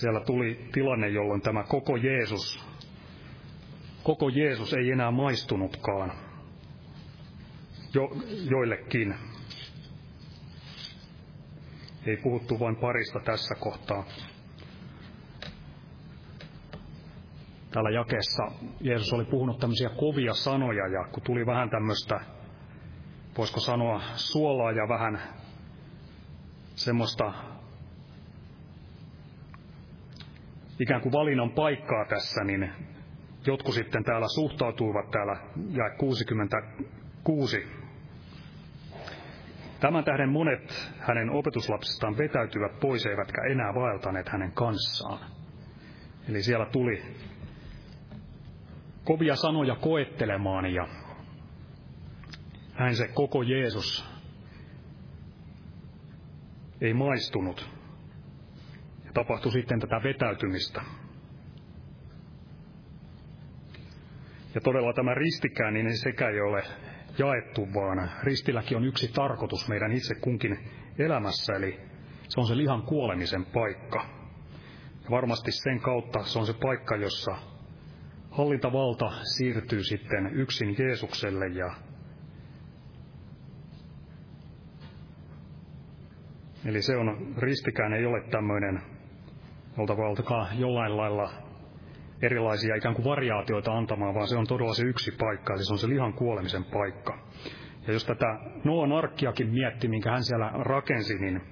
siellä 0.00 0.20
tuli 0.20 0.68
tilanne, 0.72 1.08
jolloin 1.08 1.40
tämä 1.40 1.62
koko 1.62 1.96
Jeesus, 1.96 2.64
koko 4.02 4.28
Jeesus 4.28 4.74
ei 4.74 4.90
enää 4.90 5.10
maistunutkaan 5.10 6.12
jo, 7.94 8.10
joillekin. 8.50 9.14
Ei 12.06 12.16
puhuttu 12.16 12.60
vain 12.60 12.76
parista 12.76 13.20
tässä 13.24 13.54
kohtaa. 13.60 14.04
Täällä 17.70 17.90
jakeessa 17.90 18.42
Jeesus 18.80 19.12
oli 19.12 19.24
puhunut 19.24 19.58
tämmöisiä 19.58 19.88
kovia 19.88 20.34
sanoja 20.34 20.86
ja 20.88 21.08
kun 21.12 21.22
tuli 21.22 21.46
vähän 21.46 21.70
tämmöistä, 21.70 22.20
voisiko 23.38 23.60
sanoa 23.60 24.00
suolaa 24.16 24.72
ja 24.72 24.88
vähän 24.88 25.22
semmoista 26.74 27.53
ikään 30.80 31.00
kuin 31.00 31.12
valinnan 31.12 31.50
paikkaa 31.50 32.04
tässä, 32.04 32.44
niin 32.44 32.72
jotkut 33.46 33.74
sitten 33.74 34.04
täällä 34.04 34.26
suhtautuivat 34.28 35.10
täällä 35.10 35.36
ja 35.70 35.90
66. 35.98 37.66
Tämän 39.80 40.04
tähden 40.04 40.28
monet 40.28 40.92
hänen 40.98 41.30
opetuslapsistaan 41.30 42.18
vetäytyvät 42.18 42.80
pois, 42.80 43.06
eivätkä 43.06 43.42
enää 43.50 43.74
vaeltaneet 43.74 44.28
hänen 44.28 44.52
kanssaan. 44.52 45.18
Eli 46.28 46.42
siellä 46.42 46.66
tuli 46.66 47.02
kovia 49.04 49.36
sanoja 49.36 49.76
koettelemaan 49.76 50.74
ja 50.74 50.88
näin 52.78 52.96
se 52.96 53.08
koko 53.08 53.42
Jeesus 53.42 54.04
ei 56.80 56.94
maistunut 56.94 57.73
tapahtui 59.14 59.52
sitten 59.52 59.80
tätä 59.80 60.00
vetäytymistä. 60.04 60.82
Ja 64.54 64.60
todella 64.60 64.92
tämä 64.92 65.14
ristikään, 65.14 65.74
niin 65.74 65.98
sekä 65.98 66.28
ei 66.28 66.40
ole 66.40 66.62
jaettu, 67.18 67.68
vaan 67.74 68.10
ristilläkin 68.22 68.76
on 68.76 68.84
yksi 68.84 69.12
tarkoitus 69.12 69.68
meidän 69.68 69.92
itse 69.92 70.14
kunkin 70.14 70.58
elämässä, 70.98 71.52
eli 71.56 71.80
se 72.28 72.40
on 72.40 72.46
se 72.46 72.56
lihan 72.56 72.82
kuolemisen 72.82 73.44
paikka. 73.44 74.04
Ja 75.04 75.10
varmasti 75.10 75.52
sen 75.52 75.80
kautta 75.80 76.24
se 76.24 76.38
on 76.38 76.46
se 76.46 76.52
paikka, 76.62 76.96
jossa 76.96 77.36
hallintavalta 78.30 79.10
siirtyy 79.36 79.82
sitten 79.82 80.30
yksin 80.32 80.76
Jeesukselle 80.78 81.46
ja 81.46 81.74
Eli 86.64 86.82
se 86.82 86.96
on, 86.96 87.34
ristikään 87.38 87.92
ei 87.92 88.06
ole 88.06 88.22
tämmöinen 88.30 88.93
oltava 89.78 90.08
oltakaa 90.08 90.48
jollain 90.58 90.96
lailla 90.96 91.30
erilaisia 92.22 92.74
ikään 92.74 92.94
kuin 92.94 93.04
variaatioita 93.04 93.72
antamaan, 93.72 94.14
vaan 94.14 94.28
se 94.28 94.36
on 94.36 94.46
todella 94.46 94.74
se 94.74 94.82
yksi 94.82 95.12
paikka, 95.12 95.54
eli 95.54 95.64
se 95.64 95.72
on 95.72 95.78
se 95.78 95.88
lihan 95.88 96.12
kuolemisen 96.12 96.64
paikka. 96.64 97.18
Ja 97.86 97.92
jos 97.92 98.04
tätä 98.04 98.26
Noan 98.64 98.92
arkkiakin 98.92 99.50
mietti, 99.50 99.88
minkä 99.88 100.10
hän 100.10 100.24
siellä 100.24 100.50
rakensi, 100.54 101.18
niin 101.18 101.42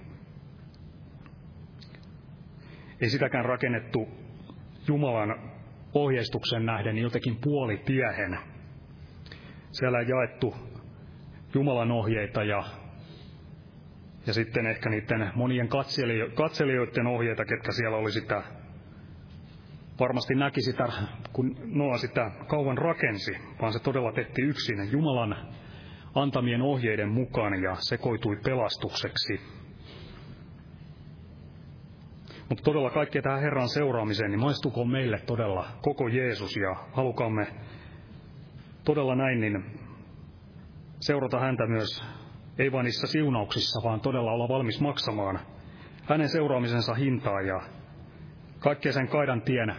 ei 3.00 3.08
sitäkään 3.08 3.44
rakennettu 3.44 4.08
Jumalan 4.88 5.52
ohjeistuksen 5.94 6.66
nähden 6.66 6.98
jotenkin 6.98 7.36
puolitiehen. 7.44 8.38
Siellä 9.70 9.98
ei 10.00 10.08
jaettu 10.08 10.54
Jumalan 11.54 11.92
ohjeita 11.92 12.44
ja 12.44 12.64
ja 14.26 14.32
sitten 14.32 14.66
ehkä 14.66 14.90
niiden 14.90 15.30
monien 15.34 15.68
katselijoiden 16.34 17.06
ohjeita, 17.06 17.44
ketkä 17.44 17.72
siellä 17.72 17.96
oli 17.96 18.12
sitä, 18.12 18.42
varmasti 20.00 20.34
näki 20.34 20.62
sitä, 20.62 20.88
kun 21.32 21.56
Noa 21.64 21.98
sitä 21.98 22.30
kauan 22.46 22.78
rakensi, 22.78 23.32
vaan 23.60 23.72
se 23.72 23.78
todella 23.78 24.12
tehtiin 24.12 24.48
yksin 24.48 24.92
Jumalan 24.92 25.36
antamien 26.14 26.62
ohjeiden 26.62 27.08
mukaan 27.08 27.62
ja 27.62 27.76
sekoitui 27.78 28.36
pelastukseksi. 28.44 29.40
Mutta 32.48 32.64
todella 32.64 32.90
kaikkea 32.90 33.22
tähän 33.22 33.40
Herran 33.40 33.68
seuraamiseen, 33.68 34.30
niin 34.30 34.40
maistuko 34.40 34.84
meille 34.84 35.18
todella 35.26 35.66
koko 35.82 36.08
Jeesus 36.08 36.56
ja 36.56 36.76
halukaamme 36.92 37.46
todella 38.84 39.14
näin, 39.14 39.40
niin 39.40 39.64
seurata 41.00 41.40
häntä 41.40 41.66
myös 41.66 42.04
ei 42.58 42.72
vain 42.72 42.84
niissä 42.84 43.06
siunauksissa, 43.06 43.80
vaan 43.84 44.00
todella 44.00 44.32
olla 44.32 44.48
valmis 44.48 44.80
maksamaan 44.80 45.40
hänen 46.04 46.28
seuraamisensa 46.28 46.94
hintaa 46.94 47.40
ja 47.40 47.60
kaikkea 48.58 48.92
sen 48.92 49.08
kaidan 49.08 49.42
tien 49.42 49.74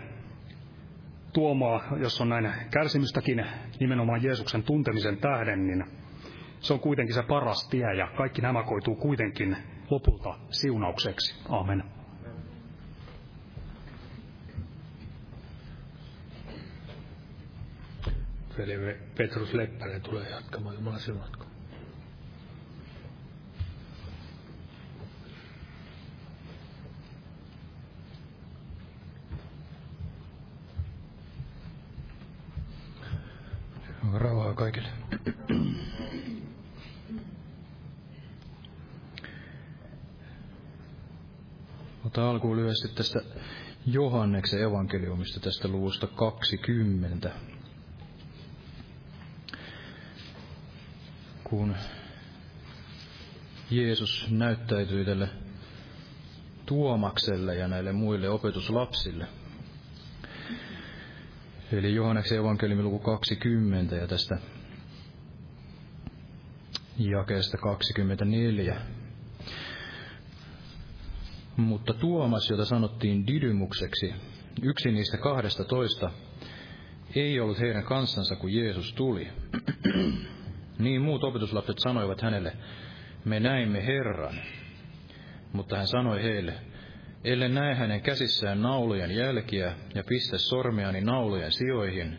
tuomaa, 1.34 1.82
jos 1.98 2.22
on 2.22 2.30
näin 2.30 2.54
kärsimystäkin 2.72 3.46
nimenomaan 3.80 4.24
Jeesuksen 4.24 4.64
tuntemisen 4.64 5.18
tähden, 5.18 5.68
niin 5.68 5.86
se 6.60 6.74
on 6.74 6.80
kuitenkin 6.80 7.16
se 7.16 7.24
paras 7.24 7.68
tie 7.70 7.96
ja 7.96 8.08
kaikki 8.18 8.42
nämä 8.42 8.64
koituu 8.64 8.96
kuitenkin 8.96 9.58
lopulta 9.90 10.36
siunaukseksi. 10.50 11.36
Amen. 11.50 11.84
Velimme 18.58 18.98
Petrus 19.18 19.54
Leppänen 19.54 20.02
tulee 20.02 20.30
jatkamaan 20.30 20.76
Jumalan 20.76 21.00
siunatko. 21.00 21.46
Rauhaa 34.14 34.54
kaikille. 34.54 34.90
Ota 42.06 42.30
alkuun 42.44 42.58
lyhyesti 42.58 42.88
tästä 42.88 43.20
Johanneksen 43.86 44.62
evankeliumista 44.62 45.40
tästä 45.40 45.68
luvusta 45.68 46.08
20. 46.08 47.32
Kun 51.44 51.76
Jeesus 53.70 54.28
näyttäytyi 54.30 55.06
tälle 55.06 55.30
Tuomakselle 56.66 57.56
ja 57.56 57.68
näille 57.68 57.92
muille 57.94 58.30
opetuslapsille. 58.30 59.28
Eli 61.72 61.96
Johanneksen 61.96 62.38
evankeliumi 62.38 62.84
luku 62.84 63.00
20 63.00 63.96
ja 63.96 64.08
tästä 64.08 64.38
jakeesta 66.98 67.58
24. 67.58 69.03
Mutta 71.58 71.94
Tuomas, 71.94 72.50
jota 72.50 72.66
sanottiin 72.66 73.28
Didymukseksi, 73.28 74.14
yksi 74.62 74.92
niistä 74.92 75.18
kahdesta 75.18 75.64
toista, 75.64 76.12
ei 77.16 77.40
ollut 77.40 77.60
heidän 77.60 77.84
kanssansa, 77.84 78.36
kun 78.36 78.54
Jeesus 78.54 78.94
tuli. 78.94 79.28
niin 80.80 81.02
muut 81.02 81.24
opetuslapset 81.24 81.80
sanoivat 81.80 82.22
hänelle, 82.22 82.54
me 83.26 83.40
näimme 83.40 83.86
Herran. 83.86 84.42
Mutta 85.54 85.78
hän 85.78 85.88
sanoi 85.88 86.24
heille, 86.24 86.54
ellei 87.24 87.50
näe 87.50 87.76
hänen 87.76 88.02
käsissään 88.02 88.62
naulujen 88.62 89.16
jälkiä 89.16 89.74
ja 89.96 90.04
pistä 90.04 90.38
sormeani 90.38 91.02
naulujen 91.02 91.52
sijoihin, 91.52 92.18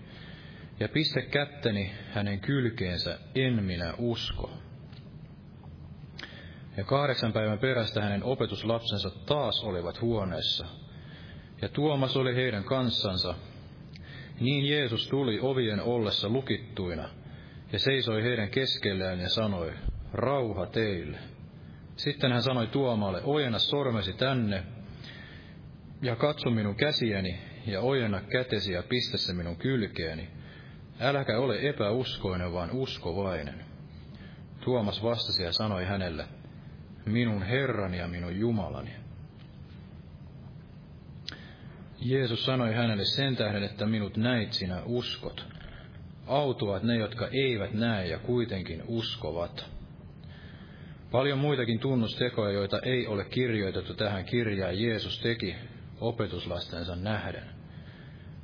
ja 0.80 0.88
pistä 0.88 1.22
kättäni 1.22 1.92
hänen 2.12 2.40
kylkeensä, 2.40 3.18
en 3.34 3.64
minä 3.64 3.94
usko. 3.98 4.63
Ja 6.76 6.84
kahdeksan 6.84 7.32
päivän 7.32 7.58
perästä 7.58 8.02
hänen 8.02 8.24
opetuslapsensa 8.24 9.10
taas 9.10 9.64
olivat 9.64 10.00
huoneessa. 10.00 10.66
Ja 11.62 11.68
Tuomas 11.68 12.16
oli 12.16 12.34
heidän 12.34 12.64
kanssansa. 12.64 13.34
Niin 14.40 14.68
Jeesus 14.68 15.08
tuli 15.08 15.38
ovien 15.42 15.82
ollessa 15.82 16.28
lukittuina, 16.28 17.08
ja 17.72 17.78
seisoi 17.78 18.22
heidän 18.22 18.50
keskellään 18.50 19.20
ja 19.20 19.28
sanoi, 19.28 19.72
rauha 20.12 20.66
teille. 20.66 21.18
Sitten 21.96 22.32
hän 22.32 22.42
sanoi 22.42 22.66
Tuomalle, 22.66 23.20
ojenna 23.24 23.58
sormesi 23.58 24.12
tänne, 24.12 24.62
ja 26.02 26.16
katso 26.16 26.50
minun 26.50 26.76
käsiäni, 26.76 27.38
ja 27.66 27.80
ojenna 27.80 28.20
kätesi 28.20 28.72
ja 28.72 28.82
pistä 28.82 29.18
se 29.18 29.32
minun 29.32 29.56
kylkeeni. 29.56 30.28
Äläkä 31.00 31.38
ole 31.38 31.68
epäuskoinen, 31.68 32.52
vaan 32.52 32.70
uskovainen. 32.70 33.64
Tuomas 34.60 35.02
vastasi 35.02 35.42
ja 35.42 35.52
sanoi 35.52 35.84
hänelle, 35.84 36.24
minun 37.06 37.42
Herrani 37.42 37.98
ja 37.98 38.08
minun 38.08 38.38
Jumalani. 38.38 38.90
Jeesus 42.00 42.44
sanoi 42.44 42.74
hänelle 42.74 43.04
sen 43.04 43.36
tähden, 43.36 43.62
että 43.62 43.86
minut 43.86 44.16
näit 44.16 44.52
sinä 44.52 44.82
uskot. 44.86 45.46
Autuvat 46.26 46.82
ne, 46.82 46.96
jotka 46.96 47.28
eivät 47.32 47.72
näe 47.72 48.06
ja 48.06 48.18
kuitenkin 48.18 48.82
uskovat. 48.86 49.70
Paljon 51.10 51.38
muitakin 51.38 51.78
tunnustekoja, 51.78 52.52
joita 52.52 52.80
ei 52.82 53.06
ole 53.06 53.24
kirjoitettu 53.24 53.94
tähän 53.94 54.24
kirjaan, 54.24 54.80
Jeesus 54.80 55.18
teki 55.18 55.56
opetuslastensa 56.00 56.96
nähden. 56.96 57.44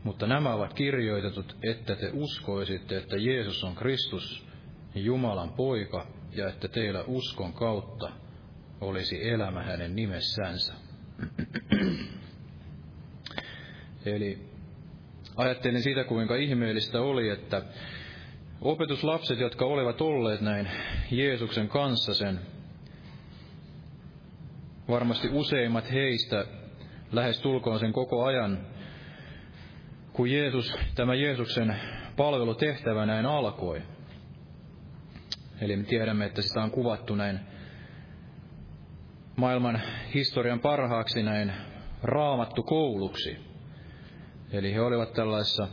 Mutta 0.05 0.27
nämä 0.27 0.55
ovat 0.55 0.75
kirjoitetut, 0.75 1.57
että 1.63 1.97
te 1.97 2.11
uskoisitte, 2.13 2.97
että 2.97 3.17
Jeesus 3.17 3.65
on 3.65 3.75
Kristus, 3.75 4.47
Jumalan 4.95 5.53
poika, 5.53 6.07
ja 6.33 6.49
että 6.49 6.69
teillä 6.69 7.05
uskon 7.07 7.53
kautta 7.53 8.13
olisi 8.81 9.29
elämä 9.29 9.63
hänen 9.63 9.97
nimessänsä. 9.97 10.75
Eli 14.07 14.39
ajattelin 15.37 15.83
sitä, 15.83 16.05
kuinka 16.05 16.37
ihmeellistä 16.37 17.01
oli, 17.01 17.29
että 17.29 17.63
opetuslapset, 18.61 19.39
jotka 19.39 19.65
olivat 19.65 20.01
olleet 20.01 20.41
näin 20.41 20.69
Jeesuksen 21.11 21.69
kanssa 21.69 22.15
sen, 22.15 22.41
varmasti 24.89 25.29
useimmat 25.29 25.93
heistä 25.93 26.45
lähes 27.13 27.41
tulkoon 27.41 27.79
sen 27.79 27.93
koko 27.93 28.25
ajan, 28.25 28.67
kun 30.13 30.31
Jeesus, 30.31 30.75
tämä 30.95 31.15
Jeesuksen 31.15 31.77
palvelutehtävä 32.17 33.07
näin 33.07 33.27
alkoi. 33.27 33.83
Eli 35.61 35.77
me 35.77 35.85
tiedämme, 35.85 36.25
että 36.25 36.43
sitä 36.43 36.63
on 36.63 36.71
kuvattu 36.71 37.15
näin 37.15 37.41
maailman 39.41 39.81
historian 40.15 40.61
parhaaksi 40.61 41.23
näin 41.23 41.53
raamattu 42.03 42.63
kouluksi. 42.63 43.37
Eli 44.53 44.75
he 44.75 44.81
olivat 44.81 45.13
tällaisessa 45.13 45.69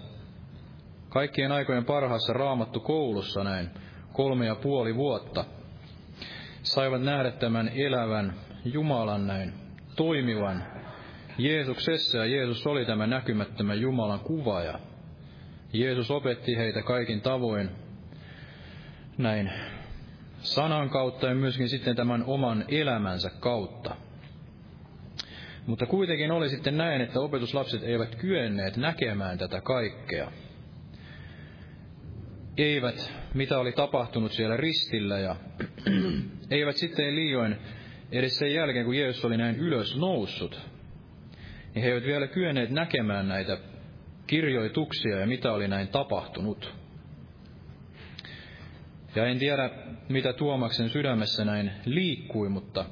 kaikkien 1.09 1.51
aikojen 1.51 1.85
parhaassa 1.85 2.33
raamattu 2.33 2.79
koulussa 2.79 3.43
näin 3.43 3.69
kolme 4.13 4.45
ja 4.45 4.55
puoli 4.55 4.95
vuotta. 4.95 5.45
Saivat 6.63 7.01
nähdä 7.01 7.31
tämän 7.31 7.71
elävän 7.75 8.33
Jumalan 8.65 9.27
näin 9.27 9.53
toimivan 9.95 10.63
Jeesuksessa 11.37 12.17
ja 12.17 12.25
Jeesus 12.25 12.67
oli 12.67 12.85
tämä 12.85 13.07
näkymättömän 13.07 13.81
Jumalan 13.81 14.19
kuva 14.19 14.61
ja 14.61 14.79
Jeesus 15.73 16.11
opetti 16.11 16.57
heitä 16.57 16.81
kaikin 16.81 17.21
tavoin 17.21 17.69
näin 19.17 19.51
sanan 20.39 20.89
kautta 20.89 21.27
ja 21.27 21.35
myöskin 21.35 21.69
sitten 21.69 21.95
tämän 21.95 22.23
oman 22.27 22.65
elämänsä 22.67 23.29
kautta. 23.39 23.95
Mutta 25.65 25.85
kuitenkin 25.85 26.31
oli 26.31 26.49
sitten 26.49 26.77
näin, 26.77 27.01
että 27.01 27.19
opetuslapset 27.19 27.83
eivät 27.83 28.15
kyenneet 28.15 28.77
näkemään 28.77 29.37
tätä 29.37 29.61
kaikkea. 29.61 30.31
Eivät, 32.57 33.13
mitä 33.33 33.59
oli 33.59 33.71
tapahtunut 33.71 34.31
siellä 34.31 34.57
ristillä 34.57 35.19
ja 35.19 35.35
eivät 36.51 36.77
sitten 36.77 37.15
liioin 37.15 37.55
edes 38.11 38.37
sen 38.37 38.53
jälkeen, 38.53 38.85
kun 38.85 38.97
Jeesus 38.97 39.25
oli 39.25 39.37
näin 39.37 39.55
ylös 39.55 39.97
noussut, 39.97 40.61
niin 41.75 41.83
he 41.83 41.89
eivät 41.89 42.03
vielä 42.03 42.27
kyenneet 42.27 42.69
näkemään 42.69 43.27
näitä 43.27 43.57
kirjoituksia 44.27 45.19
ja 45.19 45.27
mitä 45.27 45.51
oli 45.51 45.67
näin 45.67 45.87
tapahtunut. 45.87 46.73
Ja 49.15 49.27
en 49.27 49.39
tiedä, 49.39 49.69
mitä 50.09 50.33
Tuomaksen 50.33 50.89
sydämessä 50.89 51.45
näin 51.45 51.71
liikkui, 51.85 52.49
mutta 52.49 52.85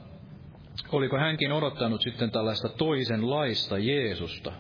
oliko 0.92 1.18
hänkin 1.18 1.52
odottanut 1.52 2.02
sitten 2.02 2.32
tällaista 2.32 2.70
toisenlaista 2.70 3.78
Jeesusta? 3.78 4.52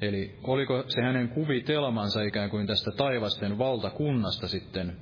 Eli 0.00 0.38
oliko 0.42 0.84
se 0.88 1.02
hänen 1.02 1.28
kuvitelmansa 1.28 2.22
ikään 2.22 2.50
kuin 2.50 2.66
tästä 2.66 2.90
taivasten 2.90 3.58
valtakunnasta 3.58 4.48
sitten 4.48 4.96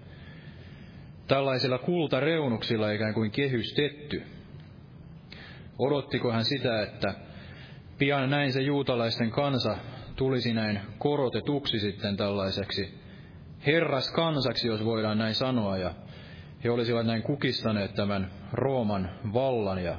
tällaisilla 1.28 1.78
kultareunuksilla 1.78 2.90
ikään 2.90 3.14
kuin 3.14 3.30
kehystetty? 3.30 4.22
Odottiko 5.78 6.32
hän 6.32 6.44
sitä, 6.44 6.82
että 6.82 7.14
pian 7.98 8.30
näin 8.30 8.52
se 8.52 8.62
juutalaisten 8.62 9.30
kansa 9.30 9.76
tulisi 10.16 10.52
näin 10.52 10.80
korotetuksi 10.98 11.78
sitten 11.78 12.16
tällaiseksi 12.16 13.01
herras 13.66 14.12
kansaksi, 14.12 14.68
jos 14.68 14.84
voidaan 14.84 15.18
näin 15.18 15.34
sanoa, 15.34 15.76
ja 15.76 15.94
he 16.64 16.70
olisivat 16.70 17.06
näin 17.06 17.22
kukistaneet 17.22 17.94
tämän 17.94 18.30
Rooman 18.52 19.10
vallan, 19.32 19.84
ja 19.84 19.96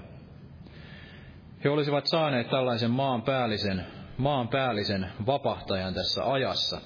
he 1.63 1.69
olisivat 1.69 2.07
saaneet 2.07 2.49
tällaisen 2.49 2.91
maanpäällisen, 2.91 3.85
maanpäällisen 4.17 5.07
vapahtajan 5.25 5.93
tässä 5.93 6.31
ajassa, 6.31 6.81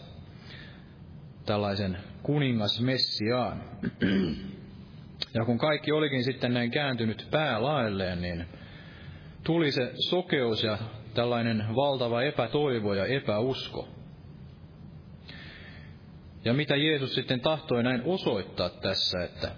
tällaisen 1.45 1.97
kuningas 2.23 2.81
Messiaan. 2.81 3.63
Ja 5.33 5.45
kun 5.45 5.57
kaikki 5.57 5.91
olikin 5.91 6.23
sitten 6.23 6.53
näin 6.53 6.71
kääntynyt 6.71 7.27
päälaelleen, 7.31 8.21
niin 8.21 8.45
tuli 9.43 9.71
se 9.71 9.91
sokeus 10.09 10.63
ja 10.63 10.77
tällainen 11.13 11.65
valtava 11.75 12.21
epätoivo 12.21 12.93
ja 12.93 13.05
epäusko. 13.05 13.87
Ja 16.47 16.53
mitä 16.53 16.75
Jeesus 16.75 17.15
sitten 17.15 17.39
tahtoi 17.39 17.83
näin 17.83 18.01
osoittaa 18.05 18.69
tässä, 18.69 19.23
että 19.23 19.51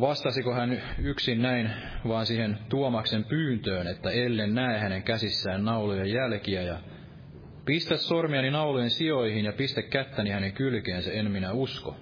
vastasiko 0.00 0.54
hän 0.54 0.82
yksin 0.98 1.42
näin 1.42 1.70
vaan 2.08 2.26
siihen 2.26 2.58
Tuomaksen 2.68 3.24
pyyntöön, 3.24 3.86
että 3.86 4.10
ellen 4.10 4.54
näe 4.54 4.78
hänen 4.78 5.02
käsissään 5.02 5.64
naulujen 5.64 6.10
jälkiä 6.10 6.62
ja 6.62 6.78
pistä 7.64 7.96
sormiani 7.96 8.50
naulujen 8.50 8.90
sijoihin 8.90 9.44
ja 9.44 9.52
pistä 9.52 9.82
kättäni 9.82 10.30
hänen 10.30 10.52
kylkeensä, 10.52 11.12
en 11.12 11.30
minä 11.30 11.52
usko. 11.52 11.96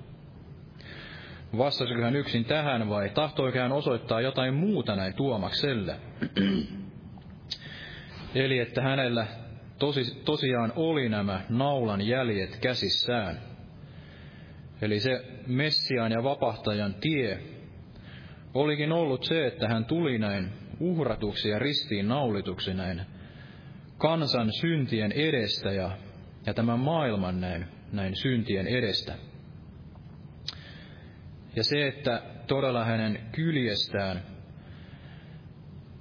Vastasiko 1.58 2.00
hän 2.00 2.16
yksin 2.16 2.44
tähän 2.44 2.88
vai 2.88 3.08
tahtoiko 3.08 3.58
hän 3.58 3.72
osoittaa 3.72 4.20
jotain 4.20 4.54
muuta 4.54 4.96
näin 4.96 5.14
Tuomakselle? 5.14 5.96
Eli 8.34 8.58
että 8.58 8.82
hänellä 8.82 9.26
tosi, 9.78 10.22
tosiaan 10.24 10.72
oli 10.76 11.08
nämä 11.08 11.40
naulan 11.48 12.00
jäljet 12.06 12.56
käsissään. 12.56 13.51
Eli 14.83 15.01
se 15.01 15.24
Messiaan 15.47 16.12
ja 16.12 16.22
vapahtajan 16.22 16.95
tie 16.95 17.39
olikin 18.55 18.93
ollut 18.93 19.24
se, 19.24 19.47
että 19.47 19.68
hän 19.68 19.85
tuli 19.85 20.18
näin 20.18 20.53
uhratuksi 20.80 21.49
ja 21.49 21.59
ristiin 21.59 22.09
naulituksi 22.09 22.74
näin 22.74 23.03
kansan 23.99 24.53
syntien 24.53 25.12
edestä 25.12 25.72
ja, 25.72 25.99
ja 26.47 26.55
tämän 26.55 26.78
maailman 26.78 27.41
näin, 27.41 27.66
näin 27.93 28.16
syntien 28.16 28.66
edestä. 28.66 29.14
Ja 31.57 31.64
se, 31.64 31.87
että 31.87 32.22
todella 32.47 32.85
hänen 32.85 33.18
kyljestään 33.33 34.22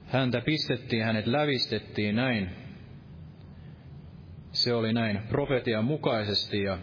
häntä 0.07 0.41
pistettiin, 0.41 1.03
hänet 1.03 1.27
lävistettiin 1.27 2.15
näin, 2.15 2.49
se 4.51 4.73
oli 4.73 4.93
näin 4.93 5.21
profetian 5.29 5.85
mukaisesti 5.85 6.63
ja, 6.63 6.77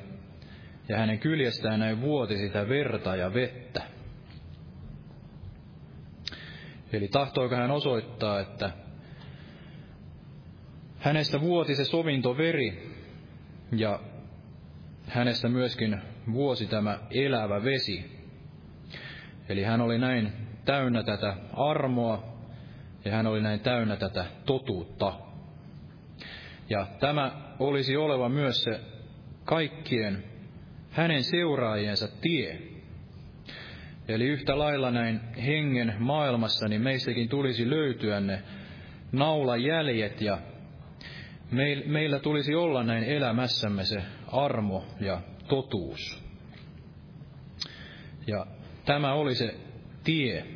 ja 0.88 0.98
hänen 0.98 1.18
kyljestään 1.18 1.80
näin 1.80 2.00
vuoti 2.00 2.38
sitä 2.38 2.68
verta 2.68 3.16
ja 3.16 3.34
vettä. 3.34 3.82
Eli 6.92 7.08
tahtoiko 7.08 7.54
hän 7.54 7.70
osoittaa, 7.70 8.40
että 8.40 8.70
hänestä 10.98 11.40
vuoti 11.40 11.74
se 11.74 11.84
sovintoveri 11.84 12.92
ja 13.76 14.00
hänestä 15.06 15.48
myöskin 15.48 16.02
vuosi 16.32 16.66
tämä 16.66 16.98
elävä 17.10 17.64
vesi. 17.64 18.18
Eli 19.48 19.62
hän 19.62 19.80
oli 19.80 19.98
näin 19.98 20.32
täynnä 20.64 21.02
tätä 21.02 21.36
armoa 21.52 22.38
ja 23.04 23.12
hän 23.12 23.26
oli 23.26 23.40
näin 23.40 23.60
täynnä 23.60 23.96
tätä 23.96 24.24
totuutta. 24.46 25.12
Ja 26.70 26.86
tämä 27.00 27.54
olisi 27.58 27.96
oleva 27.96 28.28
myös 28.28 28.62
se 28.62 28.80
kaikkien 29.44 30.24
hänen 30.90 31.24
seuraajiensa 31.24 32.08
tie. 32.20 32.58
Eli 34.08 34.24
yhtä 34.24 34.58
lailla 34.58 34.90
näin 34.90 35.20
hengen 35.36 35.94
maailmassa, 35.98 36.68
niin 36.68 36.82
meistäkin 36.82 37.28
tulisi 37.28 37.70
löytyä 37.70 38.20
ne 38.20 38.42
naulajäljet 39.12 40.20
ja 40.20 40.38
meillä 41.86 42.18
tulisi 42.18 42.54
olla 42.54 42.82
näin 42.82 43.04
elämässämme 43.04 43.84
se 43.84 44.02
armo 44.32 44.84
ja 45.00 45.20
totuus. 45.48 46.24
Ja 48.26 48.46
tämä 48.84 49.12
oli 49.12 49.34
se 49.34 49.54
tie. 50.04 50.46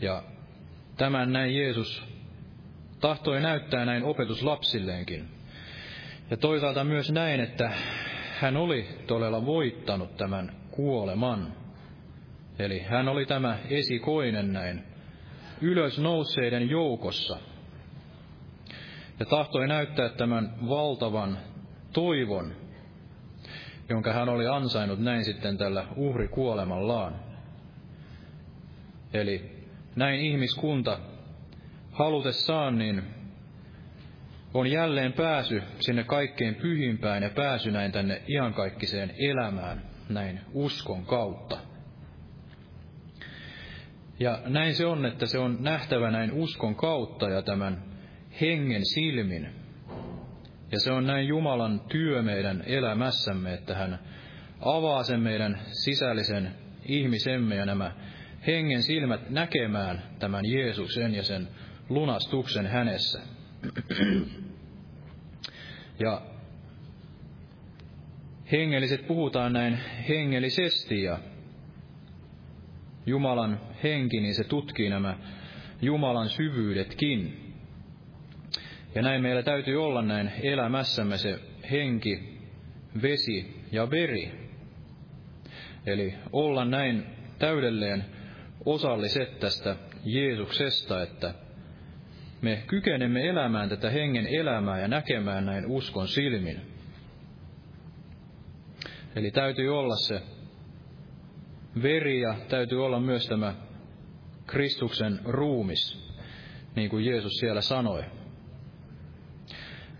Ja 0.00 0.22
tämän 0.96 1.32
näin 1.32 1.56
Jeesus 1.56 2.04
tahtoi 3.00 3.40
näyttää 3.40 3.84
näin 3.84 4.04
opetuslapsilleenkin. 4.04 5.28
Ja 6.30 6.36
toisaalta 6.36 6.84
myös 6.84 7.10
näin, 7.10 7.40
että 7.40 7.72
hän 8.42 8.56
oli 8.56 8.88
todella 9.06 9.46
voittanut 9.46 10.16
tämän 10.16 10.52
kuoleman. 10.70 11.52
Eli 12.58 12.78
hän 12.80 13.08
oli 13.08 13.26
tämä 13.26 13.58
esikoinen 13.70 14.52
näin 14.52 14.84
ylös 15.60 15.98
nousseiden 15.98 16.70
joukossa. 16.70 17.38
Ja 19.20 19.26
tahtoi 19.26 19.68
näyttää 19.68 20.08
tämän 20.08 20.54
valtavan 20.68 21.38
toivon, 21.92 22.52
jonka 23.88 24.12
hän 24.12 24.28
oli 24.28 24.46
ansainnut 24.46 24.98
näin 24.98 25.24
sitten 25.24 25.58
tällä 25.58 25.86
uhrikuolemallaan. 25.96 27.14
Eli 29.12 29.66
näin 29.96 30.20
ihmiskunta 30.20 30.98
halutessaan 31.92 32.78
niin 32.78 33.02
on 34.54 34.66
jälleen 34.66 35.12
pääsy 35.12 35.62
sinne 35.80 36.04
kaikkein 36.04 36.54
pyhimpään 36.54 37.22
ja 37.22 37.30
pääsy 37.30 37.70
näin 37.70 37.92
tänne 37.92 38.22
iankaikkiseen 38.28 39.14
elämään 39.18 39.82
näin 40.08 40.40
uskon 40.52 41.06
kautta. 41.06 41.58
Ja 44.20 44.42
näin 44.46 44.74
se 44.74 44.86
on, 44.86 45.06
että 45.06 45.26
se 45.26 45.38
on 45.38 45.56
nähtävä 45.60 46.10
näin 46.10 46.32
uskon 46.32 46.74
kautta 46.74 47.28
ja 47.28 47.42
tämän 47.42 47.84
hengen 48.40 48.86
silmin. 48.86 49.48
Ja 50.72 50.80
se 50.80 50.92
on 50.92 51.06
näin 51.06 51.28
Jumalan 51.28 51.80
työ 51.80 52.22
meidän 52.22 52.62
elämässämme, 52.66 53.54
että 53.54 53.74
hän 53.74 53.98
avaa 54.60 55.02
sen 55.02 55.20
meidän 55.20 55.58
sisällisen 55.84 56.54
ihmisemme 56.86 57.54
ja 57.54 57.66
nämä 57.66 57.92
hengen 58.46 58.82
silmät 58.82 59.30
näkemään 59.30 60.02
tämän 60.18 60.44
Jeesuksen 60.44 61.14
ja 61.14 61.22
sen 61.22 61.48
lunastuksen 61.88 62.66
hänessä. 62.66 63.20
Ja 65.98 66.22
hengelliset 68.52 69.06
puhutaan 69.06 69.52
näin 69.52 69.78
hengellisesti 70.08 71.02
ja 71.02 71.18
Jumalan 73.06 73.60
henki, 73.82 74.20
niin 74.20 74.34
se 74.34 74.44
tutkii 74.44 74.90
nämä 74.90 75.16
Jumalan 75.82 76.28
syvyydetkin. 76.28 77.38
Ja 78.94 79.02
näin 79.02 79.22
meillä 79.22 79.42
täytyy 79.42 79.84
olla 79.84 80.02
näin 80.02 80.30
elämässämme 80.42 81.18
se 81.18 81.38
henki, 81.70 82.38
vesi 83.02 83.60
ja 83.72 83.90
veri. 83.90 84.32
Eli 85.86 86.14
olla 86.32 86.64
näin 86.64 87.06
täydelleen 87.38 88.04
osalliset 88.64 89.40
tästä 89.40 89.76
Jeesuksesta, 90.04 91.02
että 91.02 91.34
me 92.42 92.62
kykenemme 92.66 93.28
elämään 93.28 93.68
tätä 93.68 93.90
hengen 93.90 94.26
elämää 94.26 94.80
ja 94.80 94.88
näkemään 94.88 95.46
näin 95.46 95.66
uskon 95.66 96.08
silmin. 96.08 96.60
Eli 99.16 99.30
täytyy 99.30 99.78
olla 99.78 99.96
se 99.96 100.22
veri 101.82 102.20
ja 102.20 102.34
täytyy 102.48 102.84
olla 102.84 103.00
myös 103.00 103.26
tämä 103.26 103.54
Kristuksen 104.46 105.20
ruumis, 105.24 106.12
niin 106.76 106.90
kuin 106.90 107.04
Jeesus 107.04 107.32
siellä 107.32 107.60
sanoi. 107.60 108.04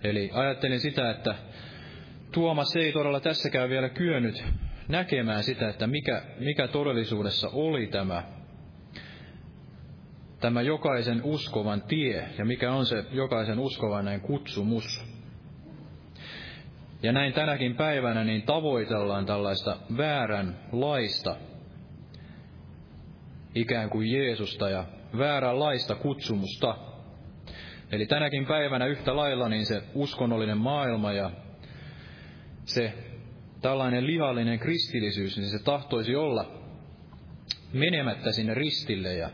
Eli 0.05 0.31
ajattelin 0.33 0.81
sitä, 0.81 1.11
että 1.11 1.35
Tuomas 2.33 2.77
ei 2.77 2.93
todella 2.93 3.21
tässäkään 3.21 3.71
vielä 3.71 3.89
kyennyt 3.89 4.45
näkemään 4.89 5.43
sitä, 5.43 5.69
että 5.69 5.87
mikä, 5.87 6.23
mikä 6.39 6.69
todellisuudessa 6.69 7.49
oli 7.53 7.87
tämä, 7.87 8.23
tämä 10.43 10.63
jokaisen 10.63 11.21
uskovan 11.25 11.83
tie 11.83 12.29
ja 12.39 12.45
mikä 12.45 12.73
on 12.73 12.87
se 12.87 13.05
jokaisen 13.13 13.59
uskovan 13.59 14.05
näin 14.05 14.21
kutsumus. 14.21 15.05
Ja 17.03 17.13
näin 17.13 17.33
tänäkin 17.33 17.77
päivänä 17.77 18.25
niin 18.25 18.43
tavoitellaan 18.43 19.27
tällaista 19.27 19.77
väärän 19.97 20.57
laista 20.73 21.37
ikään 23.55 23.91
kuin 23.91 24.13
Jeesusta 24.13 24.71
ja 24.71 24.85
vääränlaista 25.19 25.95
kutsumusta. 25.95 26.77
Eli 27.93 28.07
tänäkin 28.07 28.47
päivänä 28.47 28.87
yhtä 28.87 29.17
lailla 29.17 29.49
niin 29.49 29.67
se 29.67 29.83
uskonnollinen 29.95 30.59
maailma 30.59 31.13
ja 31.13 31.31
se 32.65 32.93
tällainen 33.61 34.07
lihallinen 34.07 34.59
kristillisyys, 34.59 35.37
niin 35.37 35.51
se 35.51 35.65
tahtoisi 35.65 36.17
olla 36.17 36.51
menemättä 37.73 38.33
sinne 38.33 38.55
ristille 38.55 39.15
ja 39.15 39.31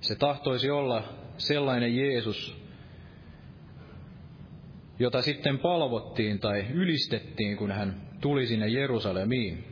se 0.00 0.14
tahtoisi 0.14 0.70
olla 0.70 1.02
sellainen 1.36 1.96
Jeesus, 1.96 2.66
jota 4.98 5.22
sitten 5.22 5.58
palvottiin 5.58 6.38
tai 6.38 6.66
ylistettiin, 6.72 7.56
kun 7.56 7.72
hän 7.72 8.00
tuli 8.20 8.46
sinne 8.46 8.68
Jerusalemiin. 8.68 9.64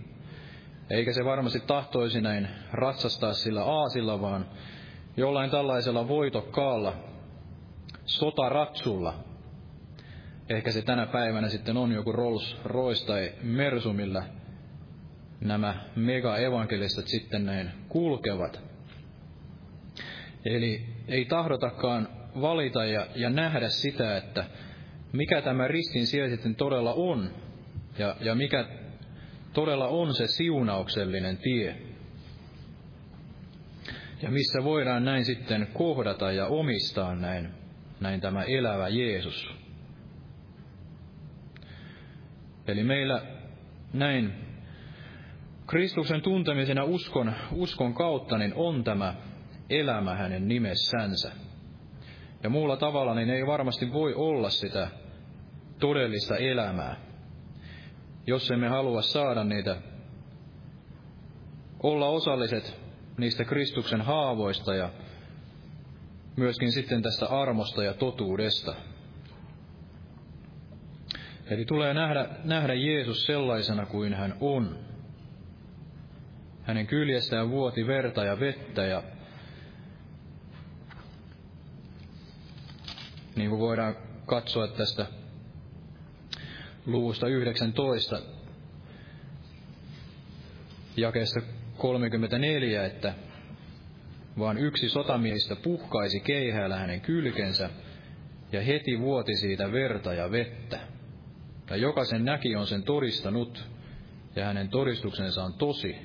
Eikä 0.90 1.12
se 1.12 1.24
varmasti 1.24 1.60
tahtoisi 1.60 2.20
näin 2.20 2.48
ratsastaa 2.72 3.32
sillä 3.32 3.64
aasilla, 3.64 4.20
vaan 4.20 4.46
jollain 5.16 5.50
tällaisella 5.50 6.08
voitokkaalla 6.08 6.96
sotaratsulla. 8.04 9.14
Ehkä 10.48 10.72
se 10.72 10.82
tänä 10.82 11.06
päivänä 11.06 11.48
sitten 11.48 11.76
on 11.76 11.92
joku 11.92 12.12
Rolls 12.12 12.56
Royce 12.64 13.06
tai 13.06 13.32
Mersu, 13.42 13.92
millä 13.92 14.22
nämä 15.40 15.84
mega-evankelistat 15.96 17.06
sitten 17.06 17.46
näin 17.46 17.70
kulkevat. 17.88 18.73
Eli 20.44 20.86
ei 21.08 21.24
tahdotakaan 21.24 22.08
valita 22.40 22.84
ja, 22.84 23.06
ja 23.14 23.30
nähdä 23.30 23.68
sitä, 23.68 24.16
että 24.16 24.44
mikä 25.12 25.42
tämä 25.42 25.68
ristin 25.68 26.06
siellä 26.06 26.30
sitten 26.30 26.54
todella 26.54 26.94
on, 26.94 27.30
ja, 27.98 28.16
ja 28.20 28.34
mikä 28.34 28.64
todella 29.52 29.88
on 29.88 30.14
se 30.14 30.26
siunauksellinen 30.26 31.36
tie. 31.36 31.76
Ja 34.22 34.30
missä 34.30 34.64
voidaan 34.64 35.04
näin 35.04 35.24
sitten 35.24 35.68
kohdata 35.72 36.32
ja 36.32 36.46
omistaa 36.46 37.14
näin, 37.14 37.50
näin 38.00 38.20
tämä 38.20 38.42
elävä 38.42 38.88
Jeesus. 38.88 39.54
Eli 42.66 42.84
meillä 42.84 43.22
näin 43.92 44.32
Kristuksen 45.66 46.22
tuntemisen 46.22 46.76
ja 46.76 46.84
uskon, 46.84 47.34
uskon 47.52 47.94
kautta 47.94 48.38
niin 48.38 48.52
on 48.56 48.84
tämä 48.84 49.14
elämä 49.70 50.14
hänen 50.14 50.48
nimessänsä. 50.48 51.32
Ja 52.42 52.50
muulla 52.50 52.76
tavalla 52.76 53.14
niin 53.14 53.30
ei 53.30 53.46
varmasti 53.46 53.92
voi 53.92 54.14
olla 54.14 54.50
sitä 54.50 54.88
todellista 55.78 56.36
elämää, 56.36 56.96
jos 58.26 58.50
emme 58.50 58.68
halua 58.68 59.02
saada 59.02 59.44
niitä, 59.44 59.76
olla 61.82 62.06
osalliset 62.06 62.80
niistä 63.18 63.44
Kristuksen 63.44 64.00
haavoista 64.00 64.74
ja 64.74 64.90
myöskin 66.36 66.72
sitten 66.72 67.02
tästä 67.02 67.26
armosta 67.26 67.84
ja 67.84 67.94
totuudesta. 67.94 68.74
Eli 71.46 71.64
tulee 71.64 71.94
nähdä, 71.94 72.28
nähdä 72.44 72.74
Jeesus 72.74 73.26
sellaisena 73.26 73.86
kuin 73.86 74.14
hän 74.14 74.34
on. 74.40 74.78
Hänen 76.62 76.86
kyljestään 76.86 77.50
vuoti 77.50 77.86
verta 77.86 78.24
ja 78.24 78.40
vettä 78.40 78.84
ja 78.84 79.02
niin 83.36 83.50
kuin 83.50 83.60
voidaan 83.60 83.96
katsoa 84.26 84.68
tästä 84.68 85.06
luvusta 86.86 87.28
19, 87.28 88.20
jakeessa 90.96 91.40
34, 91.76 92.84
että 92.84 93.14
vaan 94.38 94.58
yksi 94.58 94.88
sotamiehistä 94.88 95.56
puhkaisi 95.56 96.20
keihäällä 96.20 96.76
hänen 96.76 97.00
kylkensä, 97.00 97.70
ja 98.52 98.62
heti 98.62 99.00
vuoti 99.00 99.36
siitä 99.36 99.72
verta 99.72 100.12
ja 100.12 100.30
vettä. 100.30 100.80
Ja 101.70 101.76
jokaisen 101.76 102.24
näki 102.24 102.56
on 102.56 102.66
sen 102.66 102.82
todistanut, 102.82 103.64
ja 104.36 104.44
hänen 104.44 104.68
todistuksensa 104.68 105.44
on 105.44 105.54
tosi. 105.54 105.96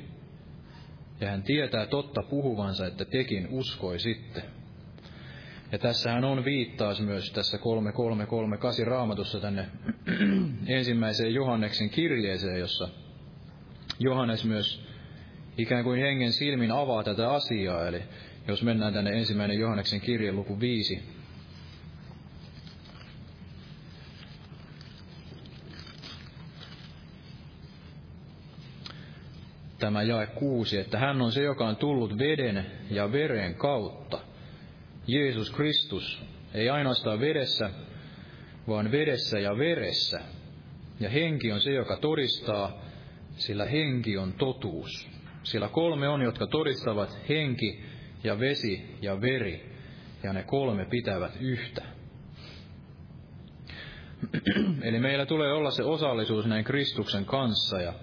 Ja 1.21 1.30
hän 1.30 1.43
tietää 1.43 1.86
totta 1.86 2.21
puhuvansa, 2.30 2.88
että 2.88 3.05
tekin 3.05 3.47
uskoi 3.51 3.99
sitten. 3.99 4.43
Ja 5.72 5.80
tässähän 5.80 6.24
on 6.24 6.45
viittaus 6.45 7.01
myös 7.01 7.32
tässä 7.32 7.57
3338 7.57 8.88
raamatussa 8.88 9.39
tänne 9.39 9.65
ensimmäiseen 10.78 11.34
Johanneksen 11.34 11.89
kirjeeseen, 11.89 12.59
jossa 12.59 12.89
Johannes 13.99 14.45
myös 14.45 14.86
ikään 15.57 15.84
kuin 15.84 16.01
hengen 16.01 16.34
silmin 16.34 16.72
avaa 16.72 17.03
tätä 17.03 17.32
asiaa. 17.32 17.88
Eli 17.88 18.03
jos 18.47 18.63
mennään 18.63 18.93
tänne 18.93 19.11
ensimmäinen 19.11 19.59
Johanneksen 19.59 20.01
kirje 20.01 20.32
luku 20.32 20.59
5, 20.59 21.03
tämä 29.80 30.03
jae 30.03 30.28
kuusi, 30.28 30.78
että 30.78 30.99
hän 30.99 31.22
on 31.22 31.32
se, 31.32 31.43
joka 31.43 31.67
on 31.67 31.76
tullut 31.76 32.17
veden 32.17 32.65
ja 32.91 33.11
veren 33.11 33.55
kautta. 33.55 34.28
Jeesus 35.08 35.52
Kristus, 35.52 36.24
ei 36.54 36.70
ainoastaan 36.70 37.20
vedessä, 37.20 37.70
vaan 38.68 38.91
vedessä 38.91 39.39
ja 39.39 39.58
veressä. 39.58 40.20
Ja 41.00 41.10
henki 41.10 41.52
on 41.52 41.62
se, 41.62 41.72
joka 41.72 41.97
todistaa, 41.97 42.82
sillä 43.36 43.66
henki 43.66 44.18
on 44.18 44.34
totuus. 44.34 45.10
Sillä 45.43 45.68
kolme 45.68 46.10
on, 46.10 46.22
jotka 46.22 46.47
todistavat 46.47 47.20
henki 47.30 47.84
ja 48.24 48.39
vesi 48.39 48.97
ja 49.02 49.22
veri, 49.22 49.70
ja 50.24 50.34
ne 50.34 50.43
kolme 50.43 50.86
pitävät 50.86 51.32
yhtä. 51.39 51.82
Eli 54.88 55.00
meillä 55.00 55.26
tulee 55.26 55.54
olla 55.54 55.72
se 55.72 55.84
osallisuus 55.84 56.45
näin 56.45 56.64
Kristuksen 56.64 57.26
kanssa 57.26 57.82
ja 57.82 57.93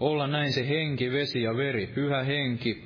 olla 0.00 0.26
näin 0.26 0.52
se 0.52 0.68
henki, 0.68 1.12
vesi 1.12 1.42
ja 1.42 1.56
veri, 1.56 1.86
pyhä 1.86 2.22
henki, 2.22 2.84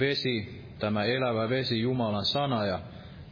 vesi, 0.00 0.59
tämä 0.80 1.04
elävä 1.04 1.48
vesi, 1.48 1.80
Jumalan 1.80 2.24
sana 2.24 2.66
ja 2.66 2.80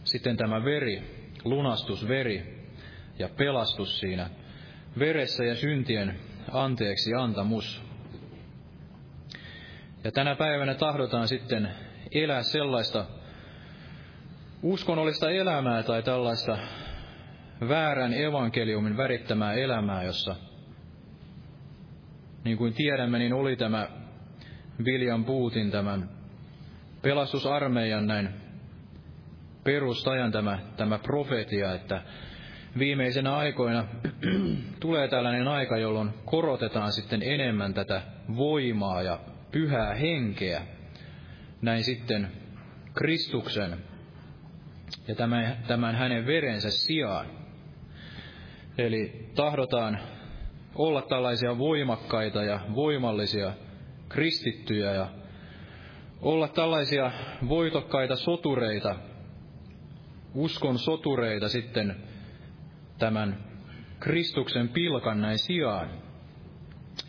sitten 0.05 0.37
tämä 0.37 0.65
veri, 0.65 1.03
lunastusveri 1.45 2.65
ja 3.19 3.29
pelastus 3.29 3.99
siinä 4.01 4.31
veressä 4.99 5.45
ja 5.45 5.55
syntien 5.55 6.21
anteeksi 6.53 7.15
antamus. 7.15 7.83
Ja 10.05 10.13
tänä 10.13 10.35
päivänä 10.35 10.75
tahdotaan 10.75 11.29
sitten 11.29 11.69
elää 12.13 12.43
sellaista 12.43 13.07
uskonnollista 14.63 15.31
elämää 15.31 15.83
tai 15.83 16.03
tällaista 16.03 16.59
väärän 17.69 18.15
evankeliumin 18.15 18.97
värittämää 18.97 19.53
elämää, 19.53 20.03
jossa 20.03 20.37
niin 22.45 22.59
kuin 22.59 22.75
tiedämme, 22.75 23.19
niin 23.19 23.33
oli 23.33 23.57
tämä 23.57 23.89
William 24.85 25.25
Bootin 25.25 25.71
tämän 25.71 26.18
pelastusarmeijan 27.09 28.07
näin 28.07 28.29
perustajan 29.65 30.33
tämä, 30.33 30.59
tämä 30.77 30.99
profetia, 30.99 31.75
että 31.75 32.03
viimeisenä 32.79 33.37
aikoina 33.37 33.85
tulee 34.81 35.09
tällainen 35.09 35.49
aika, 35.49 35.79
jolloin 35.79 36.11
korotetaan 36.25 36.93
sitten 36.93 37.23
enemmän 37.23 37.75
tätä 37.75 38.03
voimaa 38.37 39.03
ja 39.03 39.19
pyhää 39.53 39.95
henkeä, 39.95 40.63
näin 41.63 41.85
sitten 41.85 42.29
Kristuksen 42.95 43.79
ja 45.09 45.15
tämän, 45.15 45.57
tämän 45.67 45.95
hänen 45.95 46.27
verensä 46.27 46.71
sijaan. 46.71 47.27
Eli 48.79 49.31
tahdotaan 49.35 49.99
olla 50.75 51.03
tällaisia 51.03 51.59
voimakkaita 51.59 52.43
ja 52.43 52.61
voimallisia 52.75 53.53
kristittyjä 54.09 54.93
ja 54.93 55.09
olla 56.23 56.49
tällaisia 56.49 57.12
voitokkaita 57.49 58.16
sotureita, 58.16 58.97
uskon 60.35 60.79
sotureita 60.79 61.49
sitten 61.49 61.97
tämän 62.99 63.45
Kristuksen 64.01 64.69
pilkan 64.69 65.21
näin 65.21 65.39
sijaan. 65.39 65.91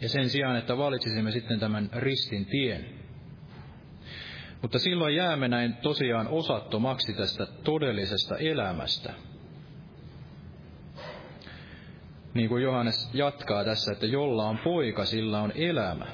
Ja 0.01 0.10
sen 0.10 0.30
sijaan, 0.30 0.55
että 0.55 0.78
valitsisimme 0.78 1.32
sitten 1.32 1.60
tämän 1.60 1.89
ristin 1.93 2.45
tien. 2.45 2.86
Mutta 4.62 4.80
silloin 4.80 5.16
jäämme 5.16 5.47
näin 5.47 5.74
tosiaan 5.74 6.28
osattomaksi 6.28 7.14
tästä 7.14 7.45
todellisesta 7.45 8.38
elämästä. 8.38 9.14
Niin 12.34 12.49
kuin 12.49 12.64
Johannes 12.64 13.10
jatkaa 13.14 13.66
tässä, 13.66 13.91
että 13.91 14.05
jolla 14.05 14.43
on 14.49 14.57
poika, 14.64 15.05
sillä 15.05 15.41
on 15.41 15.51
elämä. 15.55 16.05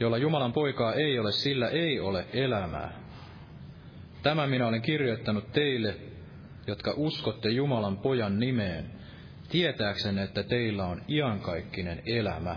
Jolla 0.00 0.18
Jumalan 0.18 0.52
poikaa 0.52 0.94
ei 0.94 1.18
ole, 1.18 1.32
sillä 1.32 1.68
ei 1.68 2.00
ole 2.00 2.26
elämää. 2.32 2.92
Tämä 4.22 4.46
minä 4.46 4.66
olen 4.66 4.82
kirjoittanut 4.82 5.52
teille, 5.52 5.96
jotka 6.66 6.94
uskotte 6.96 7.48
Jumalan 7.48 7.96
pojan 7.96 8.38
nimeen, 8.40 8.90
tietääksenne, 9.48 10.22
että 10.22 10.42
teillä 10.42 10.86
on 10.86 11.02
iankaikkinen 11.08 12.02
elämä. 12.06 12.56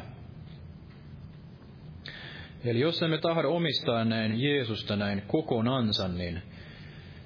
Eli 2.66 2.80
jos 2.80 3.02
emme 3.02 3.18
tahdo 3.18 3.50
omistaa 3.50 4.06
näin 4.06 4.42
Jeesusta 4.42 4.96
näin 4.96 5.24
kokonansa, 5.28 6.08
niin 6.08 6.42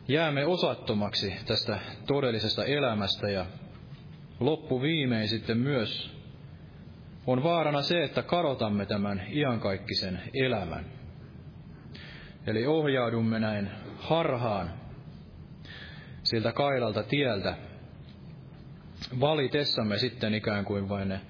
jäämme 0.07 0.45
osattomaksi 0.45 1.33
tästä 1.45 1.79
todellisesta 2.07 2.65
elämästä 2.65 3.29
ja 3.29 3.45
loppuviimein 4.39 5.27
sitten 5.27 5.57
myös 5.57 6.11
on 7.27 7.43
vaarana 7.43 7.81
se, 7.81 8.03
että 8.03 8.23
karotamme 8.23 8.85
tämän 8.85 9.21
iankaikkisen 9.31 10.21
elämän. 10.33 10.85
Eli 12.47 12.65
ohjaudumme 12.65 13.39
näin 13.39 13.69
harhaan 13.97 14.73
siltä 16.23 16.51
kailalta 16.51 17.03
tieltä, 17.03 17.55
valitessamme 19.19 19.97
sitten 19.97 20.33
ikään 20.33 20.65
kuin 20.65 20.89
vain 20.89 21.09
ne 21.09 21.21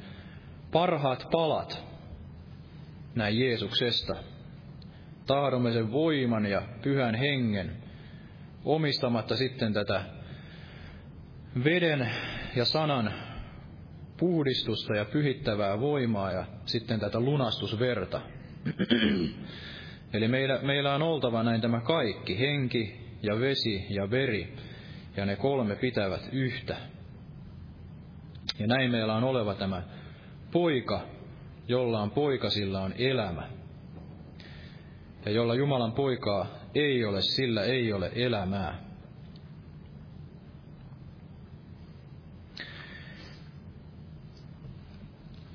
parhaat 0.72 1.28
palat 1.32 1.84
näin 3.16 3.40
Jeesuksesta. 3.40 4.16
Tahdomme 5.28 5.72
sen 5.72 5.92
voiman 5.92 6.46
ja 6.46 6.62
pyhän 6.82 7.16
hengen, 7.16 7.72
omistamatta 8.66 9.36
sitten 9.36 9.74
tätä 9.74 10.04
veden 11.64 12.10
ja 12.56 12.66
sanan 12.66 13.14
puhdistusta 14.18 14.96
ja 14.96 15.06
pyhittävää 15.06 15.80
voimaa 15.80 16.32
ja 16.32 16.46
sitten 16.66 17.00
tätä 17.00 17.20
lunastusverta. 17.20 18.22
Eli 20.14 20.28
meillä, 20.28 20.60
meillä 20.62 20.96
on 20.96 21.02
oltava 21.02 21.44
näin 21.44 21.62
tämä 21.62 21.82
kaikki, 21.82 22.40
henki 22.40 22.96
ja 23.24 23.40
vesi 23.40 23.86
ja 23.90 24.12
veri, 24.12 24.54
ja 25.18 25.26
ne 25.26 25.36
kolme 25.36 25.76
pitävät 25.76 26.30
yhtä. 26.32 26.78
Ja 28.60 28.68
näin 28.68 28.92
meillä 28.92 29.16
on 29.16 29.24
oleva 29.24 29.56
tämä 29.56 29.84
poika, 30.52 31.02
jolla 31.68 32.02
on 32.02 32.12
poika, 32.12 32.50
sillä 32.50 32.82
on 32.82 32.94
elämä. 32.98 33.50
Ja 35.26 35.32
jolla 35.32 35.56
Jumalan 35.56 35.94
poikaa 35.94 36.48
ei 36.76 37.06
ole, 37.06 37.22
sillä 37.22 37.64
ei 37.64 37.94
ole 37.94 38.12
elämää. 38.16 38.83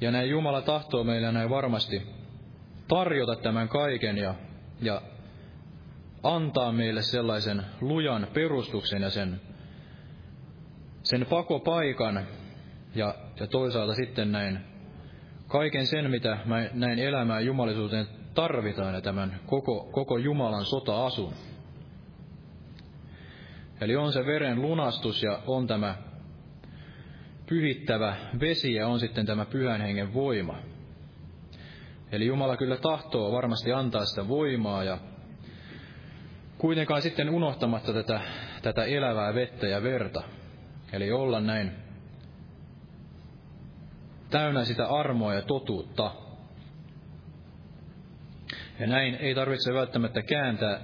Ja 0.00 0.10
näin 0.10 0.30
Jumala 0.30 0.62
tahtoo 0.62 1.04
meille 1.04 1.32
näin 1.32 1.50
varmasti 1.50 2.02
tarjota 2.88 3.36
tämän 3.36 3.68
kaiken 3.68 4.18
ja, 4.18 4.34
ja 4.80 5.02
antaa 6.22 6.72
meille 6.72 7.02
sellaisen 7.02 7.62
lujan 7.80 8.26
perustuksen 8.34 9.02
ja 9.02 9.10
sen, 9.10 9.40
sen 11.02 11.26
pakopaikan 11.30 12.26
ja, 12.94 13.14
ja 13.40 13.46
toisaalta 13.46 13.94
sitten 13.94 14.32
näin 14.32 14.58
kaiken 15.48 15.86
sen, 15.86 16.10
mitä 16.10 16.38
mä 16.44 16.68
näin 16.72 16.98
elämään 16.98 17.46
jumalisuuteen 17.46 18.06
tarvitaan 18.34 18.94
ja 18.94 19.00
tämän 19.00 19.40
koko, 19.46 19.88
koko 19.92 20.18
Jumalan 20.18 20.64
sota-asun. 20.64 21.32
Eli 23.80 23.96
on 23.96 24.12
se 24.12 24.26
veren 24.26 24.62
lunastus 24.62 25.22
ja 25.22 25.38
on 25.46 25.66
tämä 25.66 25.94
pyhittävä 27.48 28.16
vesi 28.40 28.74
ja 28.74 28.88
on 28.88 29.00
sitten 29.00 29.26
tämä 29.26 29.44
pyhän 29.44 29.80
hengen 29.80 30.14
voima. 30.14 30.58
Eli 32.12 32.26
Jumala 32.26 32.56
kyllä 32.56 32.76
tahtoo 32.76 33.32
varmasti 33.32 33.72
antaa 33.72 34.04
sitä 34.04 34.28
voimaa 34.28 34.84
ja 34.84 34.98
kuitenkaan 36.58 37.02
sitten 37.02 37.30
unohtamatta 37.30 37.92
tätä, 37.92 38.20
tätä 38.62 38.84
elävää 38.84 39.34
vettä 39.34 39.66
ja 39.66 39.82
verta. 39.82 40.22
Eli 40.92 41.12
olla 41.12 41.40
näin 41.40 41.72
täynnä 44.30 44.64
sitä 44.64 44.86
armoa 44.86 45.34
ja 45.34 45.42
totuutta. 45.42 46.14
Ja 48.80 48.86
näin 48.86 49.14
ei 49.14 49.34
tarvitse 49.34 49.74
välttämättä 49.74 50.22
kääntää 50.22 50.80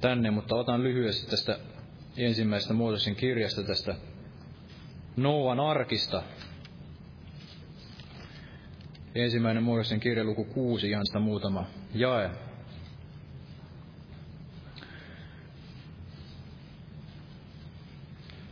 tänne, 0.00 0.30
mutta 0.30 0.56
otan 0.56 0.82
lyhyesti 0.82 1.30
tästä 1.30 1.58
ensimmäisestä 2.16 2.74
Mooseksen 2.74 3.16
kirjasta 3.16 3.62
tästä 3.62 3.94
Noan 5.16 5.60
arkista. 5.60 6.22
Ensimmäinen 9.14 9.62
Mooseksen 9.62 10.00
kirja 10.00 10.24
luku 10.24 10.44
6, 10.44 10.88
ihan 10.88 11.06
sitä 11.06 11.18
muutama 11.18 11.66
jae. 11.94 12.30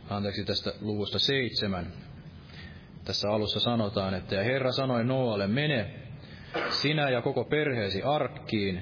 Anteeksi 0.09 0.43
tästä 0.43 0.73
luvusta 0.81 1.19
seitsemän. 1.19 1.87
Tässä 3.05 3.29
alussa 3.29 3.59
sanotaan, 3.59 4.13
että 4.13 4.35
ja 4.35 4.43
Herra 4.43 4.71
sanoi 4.71 5.03
Noalle, 5.03 5.47
mene 5.47 5.93
sinä 6.69 7.09
ja 7.09 7.21
koko 7.21 7.43
perheesi 7.43 8.01
arkkiin, 8.01 8.81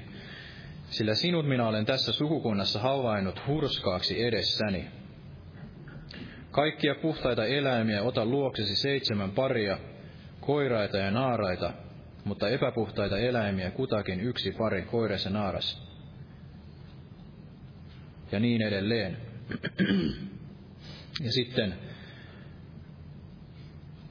sillä 0.90 1.14
sinut 1.14 1.48
minä 1.48 1.68
olen 1.68 1.86
tässä 1.86 2.12
sukukunnassa 2.12 2.80
havainnut 2.80 3.46
hurskaaksi 3.46 4.24
edessäni. 4.24 4.99
Kaikkia 6.50 6.94
puhtaita 6.94 7.44
eläimiä 7.44 8.02
ota 8.02 8.26
luoksesi 8.26 8.76
seitsemän 8.76 9.30
paria, 9.30 9.78
koiraita 10.40 10.96
ja 10.96 11.10
naaraita, 11.10 11.72
mutta 12.24 12.48
epäpuhtaita 12.48 13.18
eläimiä 13.18 13.70
kutakin 13.70 14.20
yksi 14.20 14.52
pari 14.52 14.82
koiras 14.82 15.24
ja 15.24 15.30
naaras. 15.30 15.90
Ja 18.32 18.40
niin 18.40 18.62
edelleen. 18.62 19.16
ja 21.24 21.32
sitten 21.32 21.74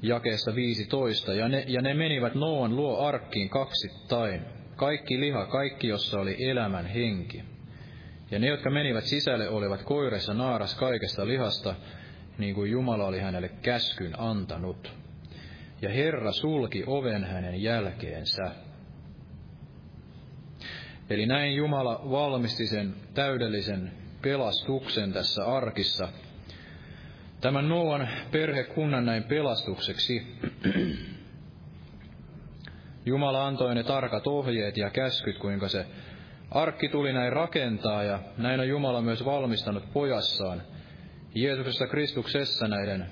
jakeessa 0.02 0.56
15, 0.56 1.34
ja 1.34 1.50
ne, 1.50 1.64
ja 1.68 1.82
ne 1.82 1.94
menivät 1.94 2.36
Noan 2.36 2.76
luo 2.76 3.00
arkkiin 3.00 3.50
kaksittain, 3.50 4.42
kaikki 4.76 5.20
liha, 5.20 5.46
kaikki 5.46 5.88
jossa 5.88 6.20
oli 6.20 6.36
elämän 6.50 6.86
henki. 6.86 7.44
Ja 8.32 8.40
ne, 8.40 8.48
jotka 8.48 8.70
menivät 8.70 9.04
sisälle, 9.04 9.50
olivat 9.50 9.84
koiressa 9.84 10.34
naaras 10.34 10.76
kaikesta 10.76 11.28
lihasta, 11.28 11.76
niin 12.40 12.56
kuin 12.56 12.72
Jumala 12.72 13.06
oli 13.06 13.20
hänelle 13.20 13.50
käskyn 13.50 14.20
antanut. 14.20 14.94
Ja 15.82 15.90
Herra 15.90 16.32
sulki 16.32 16.84
oven 16.88 17.24
hänen 17.24 17.64
jälkeensä. 17.64 18.52
Eli 21.10 21.26
näin 21.26 21.56
Jumala 21.56 22.02
valmisti 22.12 22.68
sen 22.68 22.96
täydellisen 23.14 23.92
pelastuksen 24.22 25.14
tässä 25.14 25.46
arkissa. 25.46 26.08
Tämän 27.42 27.70
Noan 27.70 28.10
perhekunnan 28.32 29.06
näin 29.06 29.24
pelastukseksi 29.24 30.28
Jumala 33.06 33.48
antoi 33.48 33.76
ne 33.76 33.84
tarkat 33.84 34.28
ohjeet 34.28 34.78
ja 34.78 34.90
käskyt, 34.90 35.38
kuinka 35.38 35.68
se 35.68 35.86
arkki 36.52 36.90
tuli 36.90 37.14
näin 37.14 37.34
rakentaa, 37.34 38.04
ja 38.04 38.20
näin 38.38 38.60
on 38.60 38.68
Jumala 38.68 39.02
myös 39.02 39.26
valmistanut 39.26 39.84
pojassaan, 39.94 40.62
Jeesuksessa 41.42 41.88
Kristuksessa 41.88 42.68
näiden 42.68 43.06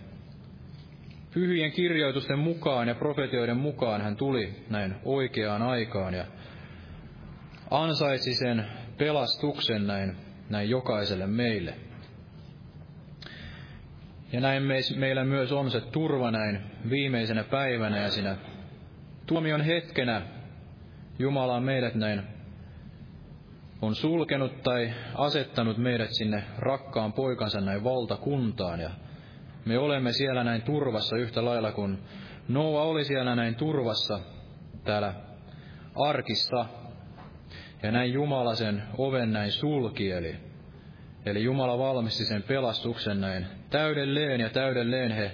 pyhien 1.34 1.72
kirjoitusten 1.72 2.40
mukaan 2.40 2.88
ja 2.88 2.96
profetioiden 2.96 3.58
mukaan 3.58 4.02
hän 4.02 4.16
tuli 4.16 4.66
näin 4.70 4.96
oikeaan 5.06 5.62
aikaan 5.62 6.14
ja 6.14 6.26
ansaitsi 7.72 8.34
sen 8.34 8.66
pelastuksen 8.98 9.88
näin, 9.88 10.16
näin 10.50 10.70
jokaiselle 10.70 11.28
meille. 11.28 11.74
Ja 14.34 14.40
näin 14.40 14.64
meillä 14.96 15.24
myös 15.24 15.52
on 15.52 15.72
se 15.72 15.82
turva 15.82 16.32
näin 16.32 16.60
viimeisenä 16.90 17.44
päivänä 17.44 18.02
ja 18.02 18.10
siinä 18.10 18.38
tuomion 19.26 19.62
hetkenä 19.62 20.22
Jumala 21.20 21.56
on 21.56 21.64
meidät 21.64 21.96
näin 21.96 22.37
on 23.82 23.96
sulkenut 23.96 24.62
tai 24.64 24.94
asettanut 25.16 25.78
meidät 25.78 26.10
sinne 26.12 26.44
rakkaan 26.58 27.14
poikansa 27.14 27.62
näin 27.62 27.84
valtakuntaan 27.84 28.80
ja 28.80 28.90
me 29.66 29.78
olemme 29.78 30.14
siellä 30.14 30.44
näin 30.44 30.62
turvassa 30.62 31.18
yhtä 31.18 31.46
lailla 31.46 31.72
kuin 31.72 31.98
Noa 32.48 32.82
oli 32.82 33.06
siellä 33.06 33.36
näin 33.36 33.56
turvassa 33.56 34.20
täällä 34.84 35.14
arkissa. 35.96 36.66
Ja 37.84 37.92
näin 37.92 38.14
Jumala 38.14 38.56
sen 38.56 38.84
oven 38.98 39.34
näin 39.34 39.52
sulki, 39.52 40.12
eli, 40.12 40.36
eli 41.26 41.44
Jumala 41.44 41.78
valmisti 41.78 42.26
sen 42.26 42.44
pelastuksen 42.44 43.22
näin 43.22 43.48
täydelleen 43.70 44.42
ja 44.42 44.50
täydelleen 44.50 45.12
he 45.12 45.32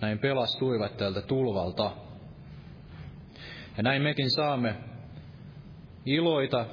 näin 0.00 0.18
pelastuivat 0.18 0.96
tältä 0.96 1.22
tulvalta. 1.22 1.90
Ja 3.76 3.82
näin 3.82 4.02
mekin 4.02 4.30
saamme 4.30 4.74
iloita 6.06 6.66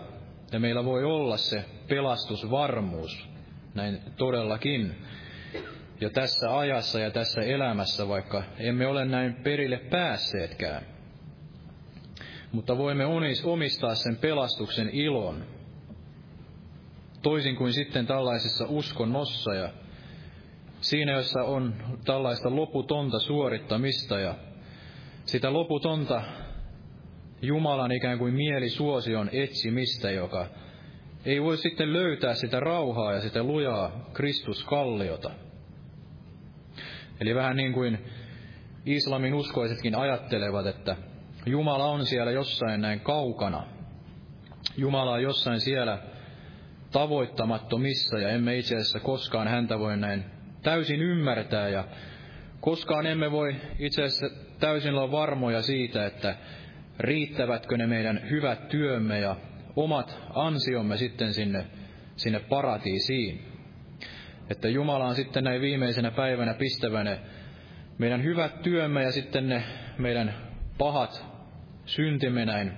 ja 0.51 0.59
meillä 0.59 0.85
voi 0.85 1.03
olla 1.03 1.37
se 1.37 1.65
pelastusvarmuus, 1.87 3.29
näin 3.73 3.99
todellakin, 4.17 4.95
jo 6.01 6.09
tässä 6.09 6.57
ajassa 6.57 6.99
ja 6.99 7.11
tässä 7.11 7.41
elämässä, 7.41 8.07
vaikka 8.07 8.43
emme 8.59 8.87
ole 8.87 9.05
näin 9.05 9.35
perille 9.35 9.77
päässeetkään. 9.77 10.85
Mutta 12.51 12.77
voimme 12.77 13.05
omistaa 13.43 13.95
sen 13.95 14.17
pelastuksen 14.17 14.89
ilon, 14.89 15.45
toisin 17.21 17.55
kuin 17.55 17.73
sitten 17.73 18.07
tällaisessa 18.07 18.65
uskonnossa 18.69 19.53
ja 19.53 19.69
siinä, 20.81 21.11
jossa 21.11 21.43
on 21.43 21.73
tällaista 22.05 22.55
loputonta 22.55 23.19
suorittamista 23.19 24.19
ja 24.19 24.35
sitä 25.25 25.53
loputonta 25.53 26.23
Jumalan 27.41 27.91
ikään 27.91 28.17
kuin 28.17 28.33
mielisuosion 28.33 29.29
etsimistä, 29.31 30.11
joka 30.11 30.47
ei 31.25 31.41
voi 31.41 31.57
sitten 31.57 31.93
löytää 31.93 32.33
sitä 32.33 32.59
rauhaa 32.59 33.13
ja 33.13 33.21
sitä 33.21 33.43
lujaa 33.43 34.09
Kristuskalliota. 34.13 35.31
Eli 37.21 37.35
vähän 37.35 37.57
niin 37.57 37.73
kuin 37.73 38.05
islamin 38.85 39.33
uskoisetkin 39.33 39.95
ajattelevat, 39.95 40.65
että 40.65 40.95
Jumala 41.45 41.85
on 41.85 42.05
siellä 42.05 42.31
jossain 42.31 42.81
näin 42.81 42.99
kaukana. 42.99 43.63
Jumala 44.77 45.11
on 45.11 45.23
jossain 45.23 45.59
siellä 45.59 45.97
tavoittamattomissa 46.91 48.19
ja 48.19 48.29
emme 48.29 48.57
itse 48.57 48.75
asiassa 48.75 48.99
koskaan 48.99 49.47
häntä 49.47 49.79
voi 49.79 49.97
näin 49.97 50.23
täysin 50.63 51.01
ymmärtää 51.01 51.69
ja 51.69 51.83
koskaan 52.59 53.05
emme 53.05 53.31
voi 53.31 53.55
itse 53.79 54.03
asiassa 54.03 54.29
täysin 54.59 54.93
olla 54.93 55.11
varmoja 55.11 55.61
siitä, 55.61 56.05
että 56.05 56.35
riittävätkö 57.01 57.77
ne 57.77 57.87
meidän 57.87 58.29
hyvät 58.29 58.67
työmme 58.67 59.19
ja 59.19 59.35
omat 59.75 60.17
ansiomme 60.33 60.97
sitten 60.97 61.33
sinne, 61.33 61.65
sinne 62.15 62.39
paratiisiin. 62.39 63.41
Että 64.49 64.69
Jumala 64.69 65.05
on 65.05 65.15
sitten 65.15 65.43
näin 65.43 65.61
viimeisenä 65.61 66.11
päivänä 66.11 66.53
pistävä 66.53 67.03
ne 67.03 67.19
meidän 67.97 68.23
hyvät 68.23 68.61
työmme 68.61 69.03
ja 69.03 69.11
sitten 69.11 69.49
ne 69.49 69.63
meidän 69.97 70.33
pahat 70.77 71.25
syntimme 71.85 72.45
näin 72.45 72.71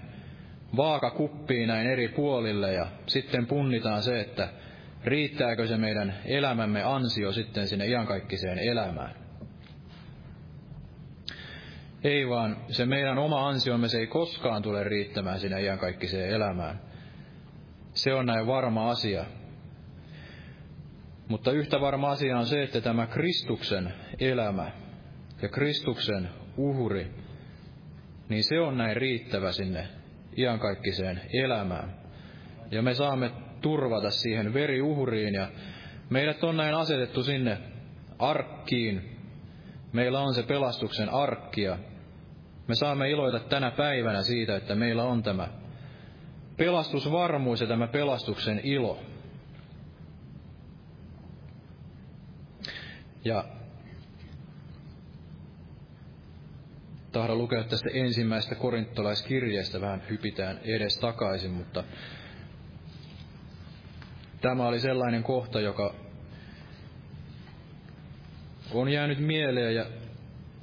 vaakakuppiin 0.77 1.67
näin 1.67 1.87
eri 1.87 2.07
puolille 2.07 2.73
ja 2.73 2.87
sitten 3.05 3.47
punnitaan 3.47 4.03
se, 4.03 4.19
että 4.19 4.49
riittääkö 5.05 5.67
se 5.67 5.77
meidän 5.77 6.13
elämämme 6.25 6.83
ansio 6.83 7.31
sitten 7.31 7.67
sinne 7.67 7.85
iankaikkiseen 7.85 8.59
elämään. 8.59 9.22
Ei 12.03 12.29
vaan 12.29 12.57
se 12.67 12.85
meidän 12.85 13.17
oma 13.17 13.47
ansiomme 13.47 13.87
se 13.87 13.97
ei 13.97 14.07
koskaan 14.07 14.61
tule 14.61 14.83
riittämään 14.83 15.39
sinne 15.39 15.61
iankaikkiseen 15.61 16.29
elämään. 16.29 16.81
Se 17.93 18.13
on 18.13 18.25
näin 18.25 18.47
varma 18.47 18.89
asia. 18.89 19.25
Mutta 21.27 21.51
yhtä 21.51 21.81
varma 21.81 22.11
asia 22.11 22.37
on 22.37 22.45
se, 22.45 22.63
että 22.63 22.81
tämä 22.81 23.07
Kristuksen 23.07 23.93
elämä 24.19 24.71
ja 25.41 25.49
Kristuksen 25.49 26.29
uhri, 26.57 27.11
niin 28.29 28.43
se 28.43 28.59
on 28.59 28.77
näin 28.77 28.97
riittävä 28.97 29.51
sinne 29.51 29.87
iankaikkiseen 30.37 31.21
elämään. 31.33 31.95
Ja 32.71 32.81
me 32.81 32.93
saamme 32.93 33.31
turvata 33.61 34.09
siihen 34.09 34.53
veriuhriin 34.53 35.33
ja 35.33 35.47
meidät 36.09 36.43
on 36.43 36.57
näin 36.57 36.75
asetettu 36.75 37.23
sinne 37.23 37.57
arkkiin. 38.19 39.19
Meillä 39.93 40.19
on 40.19 40.33
se 40.33 40.43
pelastuksen 40.43 41.09
arkkia. 41.09 41.77
Me 42.67 42.75
saamme 42.75 43.09
iloita 43.09 43.39
tänä 43.39 43.71
päivänä 43.71 44.21
siitä, 44.21 44.55
että 44.55 44.75
meillä 44.75 45.03
on 45.03 45.23
tämä 45.23 45.47
pelastusvarmuus 46.57 47.61
ja 47.61 47.67
tämä 47.67 47.87
pelastuksen 47.87 48.61
ilo. 48.63 48.99
Ja 53.25 53.45
tahdon 57.11 57.37
lukea 57.37 57.63
tästä 57.63 57.89
ensimmäistä 57.93 58.55
korintolaiskirjeestä, 58.55 59.81
vähän 59.81 60.03
hypitään 60.09 60.59
edes 60.63 60.97
takaisin, 60.99 61.51
mutta 61.51 61.83
tämä 64.41 64.67
oli 64.67 64.79
sellainen 64.79 65.23
kohta, 65.23 65.59
joka 65.59 65.95
on 68.71 68.89
jäänyt 68.89 69.19
mieleen 69.19 69.75
ja 69.75 69.85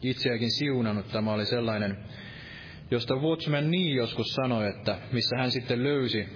itseäkin 0.02 0.50
siunannut. 0.50 1.08
Tämä 1.12 1.32
oli 1.32 1.46
sellainen, 1.46 1.98
josta 2.90 3.14
Watchman 3.16 3.70
niin 3.70 3.96
joskus 3.96 4.34
sanoi, 4.34 4.68
että 4.68 4.98
missä 5.12 5.36
hän 5.36 5.50
sitten 5.50 5.84
löysi 5.84 6.28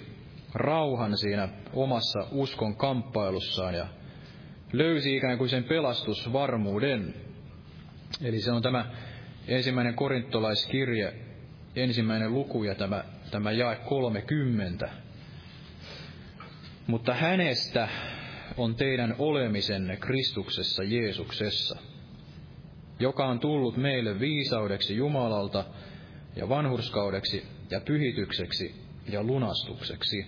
rauhan 0.55 1.19
siinä 1.19 1.49
omassa 1.73 2.27
uskon 2.33 2.77
kamppailussaan 2.77 3.75
ja 3.75 3.87
löysi 4.73 5.17
ikään 5.17 5.39
kuin 5.39 5.51
sen 5.51 5.65
pelastusvarmuuden. 5.65 7.15
Eli 8.23 8.41
se 8.41 8.53
on 8.53 8.63
tämä 8.63 8.91
ensimmäinen 9.49 9.95
korintolaiskirje, 9.95 11.15
ensimmäinen 11.77 12.35
luku 12.35 12.65
ja 12.65 12.75
tämä, 12.75 13.05
tämä 13.31 13.53
jae 13.53 13.77
30. 13.77 14.91
Mutta 16.87 17.15
hänestä 17.15 17.89
on 18.57 18.75
teidän 18.75 19.15
olemisenne 19.19 19.97
Kristuksessa 19.97 20.83
Jeesuksessa, 20.83 21.79
joka 23.01 23.27
on 23.27 23.41
tullut 23.41 23.77
meille 23.77 24.21
viisaudeksi 24.21 24.97
Jumalalta 24.97 25.65
ja 26.37 26.49
vanhurskaudeksi 26.49 27.47
ja 27.71 27.81
pyhitykseksi 27.81 28.75
ja 29.09 29.23
lunastukseksi. 29.23 30.27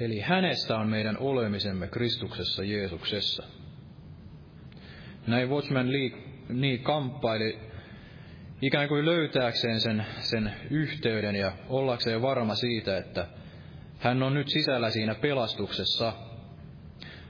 Eli 0.00 0.20
hänestä 0.20 0.76
on 0.76 0.88
meidän 0.88 1.18
olemisemme 1.18 1.88
Kristuksessa 1.88 2.64
Jeesuksessa. 2.64 3.42
Näin 5.26 5.50
Watchman 5.50 5.92
Lee 5.92 6.10
niin 6.48 6.82
kamppaili 6.82 7.58
ikään 8.62 8.88
kuin 8.88 9.04
löytääkseen 9.04 9.80
sen, 9.80 10.06
sen 10.20 10.52
yhteyden 10.70 11.36
ja 11.36 11.52
ollakseen 11.68 12.22
varma 12.22 12.54
siitä, 12.54 12.96
että 12.96 13.26
hän 13.98 14.22
on 14.22 14.34
nyt 14.34 14.48
sisällä 14.48 14.90
siinä 14.90 15.14
pelastuksessa, 15.14 16.12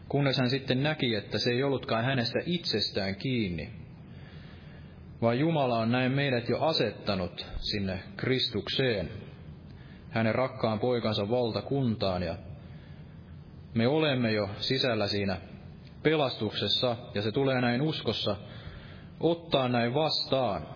kunnes 0.08 0.38
hän 0.38 0.50
sitten 0.50 0.82
näki, 0.82 1.14
että 1.14 1.38
se 1.38 1.50
ei 1.50 1.62
ollutkaan 1.62 2.04
hänestä 2.04 2.38
itsestään 2.46 3.16
kiinni, 3.16 3.70
vaan 5.22 5.38
Jumala 5.38 5.78
on 5.78 5.92
näin 5.92 6.12
meidät 6.12 6.48
jo 6.48 6.60
asettanut 6.60 7.46
sinne 7.58 8.02
Kristukseen, 8.16 9.10
hänen 10.10 10.34
rakkaan 10.34 10.78
poikansa 10.80 11.30
valtakuntaan, 11.30 12.22
ja 12.22 12.38
me 13.74 13.88
olemme 13.88 14.32
jo 14.32 14.48
sisällä 14.58 15.06
siinä 15.06 15.36
pelastuksessa, 16.02 16.96
ja 17.14 17.22
se 17.22 17.32
tulee 17.32 17.60
näin 17.60 17.82
uskossa 17.82 18.36
ottaa 19.20 19.68
näin 19.68 19.94
vastaan. 19.94 20.66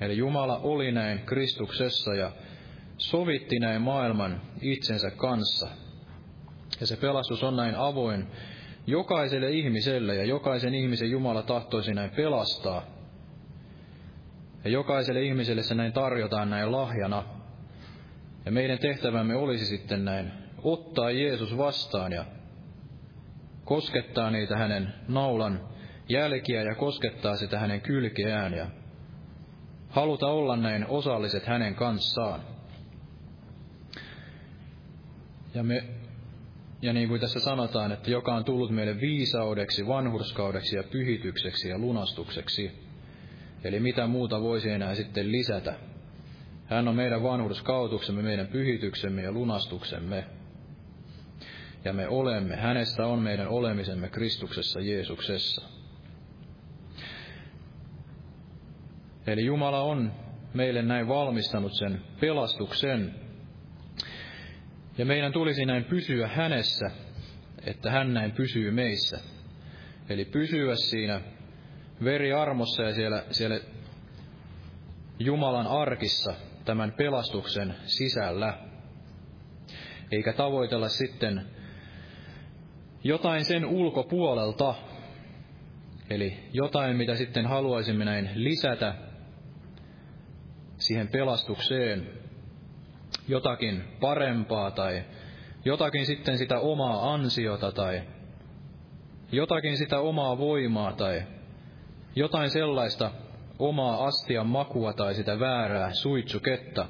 Eli 0.00 0.16
Jumala 0.16 0.58
oli 0.58 0.92
näin 0.92 1.18
Kristuksessa 1.18 2.14
ja 2.14 2.32
sovitti 2.98 3.58
näin 3.58 3.82
maailman 3.82 4.40
itsensä 4.60 5.10
kanssa. 5.10 5.68
Ja 6.80 6.86
se 6.86 6.96
pelastus 6.96 7.42
on 7.42 7.56
näin 7.56 7.74
avoin 7.76 8.26
jokaiselle 8.86 9.50
ihmiselle 9.50 10.14
ja 10.14 10.24
jokaisen 10.24 10.74
ihmisen 10.74 11.10
Jumala 11.10 11.42
tahtoisi 11.42 11.94
näin 11.94 12.10
pelastaa. 12.10 12.82
Ja 14.64 14.70
jokaiselle 14.70 15.22
ihmiselle 15.22 15.62
se 15.62 15.74
näin 15.74 15.92
tarjotaan 15.92 16.50
näin 16.50 16.72
lahjana. 16.72 17.24
Ja 18.44 18.52
meidän 18.52 18.78
tehtävämme 18.78 19.36
olisi 19.36 19.66
sitten 19.66 20.04
näin 20.04 20.32
ottaa 20.62 21.10
Jeesus 21.10 21.56
vastaan 21.56 22.12
ja 22.12 22.24
koskettaa 23.64 24.30
niitä 24.30 24.56
hänen 24.56 24.94
naulan 25.08 25.68
jälkiä 26.08 26.62
ja 26.62 26.74
koskettaa 26.74 27.36
sitä 27.36 27.58
hänen 27.58 27.80
kylkeään 27.80 28.54
ja 28.54 28.66
haluta 29.88 30.26
olla 30.26 30.56
näin 30.56 30.86
osalliset 30.86 31.46
hänen 31.46 31.74
kanssaan. 31.74 32.40
Ja, 35.54 35.62
me, 35.62 35.84
ja 36.84 36.92
niin 36.92 37.08
kuin 37.08 37.20
tässä 37.20 37.40
sanotaan, 37.40 37.92
että 37.92 38.10
joka 38.10 38.34
on 38.34 38.44
tullut 38.44 38.70
meille 38.70 39.00
viisaudeksi, 39.00 39.86
vanhurskaudeksi 39.86 40.76
ja 40.76 40.82
pyhitykseksi 40.82 41.68
ja 41.68 41.78
lunastukseksi. 41.78 42.70
Eli 43.64 43.80
mitä 43.80 44.06
muuta 44.06 44.40
voisi 44.40 44.70
enää 44.70 44.94
sitten 44.94 45.32
lisätä. 45.32 45.74
Hän 46.66 46.88
on 46.88 46.96
meidän 46.96 47.22
vanhurskautuksemme, 47.22 48.22
meidän 48.22 48.46
pyhityksemme 48.46 49.22
ja 49.22 49.32
lunastuksemme. 49.32 50.24
Ja 51.84 51.92
me 51.92 52.08
olemme, 52.08 52.56
hänestä 52.56 53.06
on 53.06 53.18
meidän 53.18 53.48
olemisemme 53.48 54.08
Kristuksessa 54.08 54.80
Jeesuksessa. 54.80 55.62
Eli 59.26 59.44
Jumala 59.44 59.80
on 59.80 60.12
meille 60.54 60.82
näin 60.82 61.08
valmistanut 61.08 61.72
sen 61.78 62.02
pelastuksen. 62.20 63.23
Ja 64.98 65.04
meidän 65.04 65.32
tulisi 65.32 65.64
näin 65.64 65.84
pysyä 65.84 66.28
hänessä, 66.28 66.90
että 67.66 67.90
hän 67.90 68.14
näin 68.14 68.32
pysyy 68.32 68.70
meissä. 68.70 69.20
Eli 70.08 70.24
pysyä 70.24 70.74
siinä 70.74 71.20
veriarmossa 72.04 72.82
ja 72.82 72.94
siellä, 72.94 73.24
siellä 73.30 73.60
Jumalan 75.18 75.66
arkissa 75.66 76.34
tämän 76.64 76.92
pelastuksen 76.92 77.74
sisällä. 77.84 78.58
Eikä 80.12 80.32
tavoitella 80.32 80.88
sitten 80.88 81.46
jotain 83.04 83.44
sen 83.44 83.64
ulkopuolelta, 83.64 84.74
eli 86.10 86.36
jotain, 86.52 86.96
mitä 86.96 87.14
sitten 87.14 87.46
haluaisimme 87.46 88.04
näin 88.04 88.30
lisätä 88.34 88.94
siihen 90.78 91.08
pelastukseen 91.08 92.23
jotakin 93.28 93.84
parempaa 94.00 94.70
tai 94.70 95.04
jotakin 95.64 96.06
sitten 96.06 96.38
sitä 96.38 96.58
omaa 96.58 97.12
ansiota 97.14 97.72
tai 97.72 98.02
jotakin 99.32 99.76
sitä 99.76 99.98
omaa 99.98 100.38
voimaa 100.38 100.92
tai 100.92 101.22
jotain 102.16 102.50
sellaista 102.50 103.10
omaa 103.58 104.04
astian 104.04 104.46
makua 104.46 104.92
tai 104.92 105.14
sitä 105.14 105.40
väärää 105.40 105.90
suitsuketta, 105.92 106.86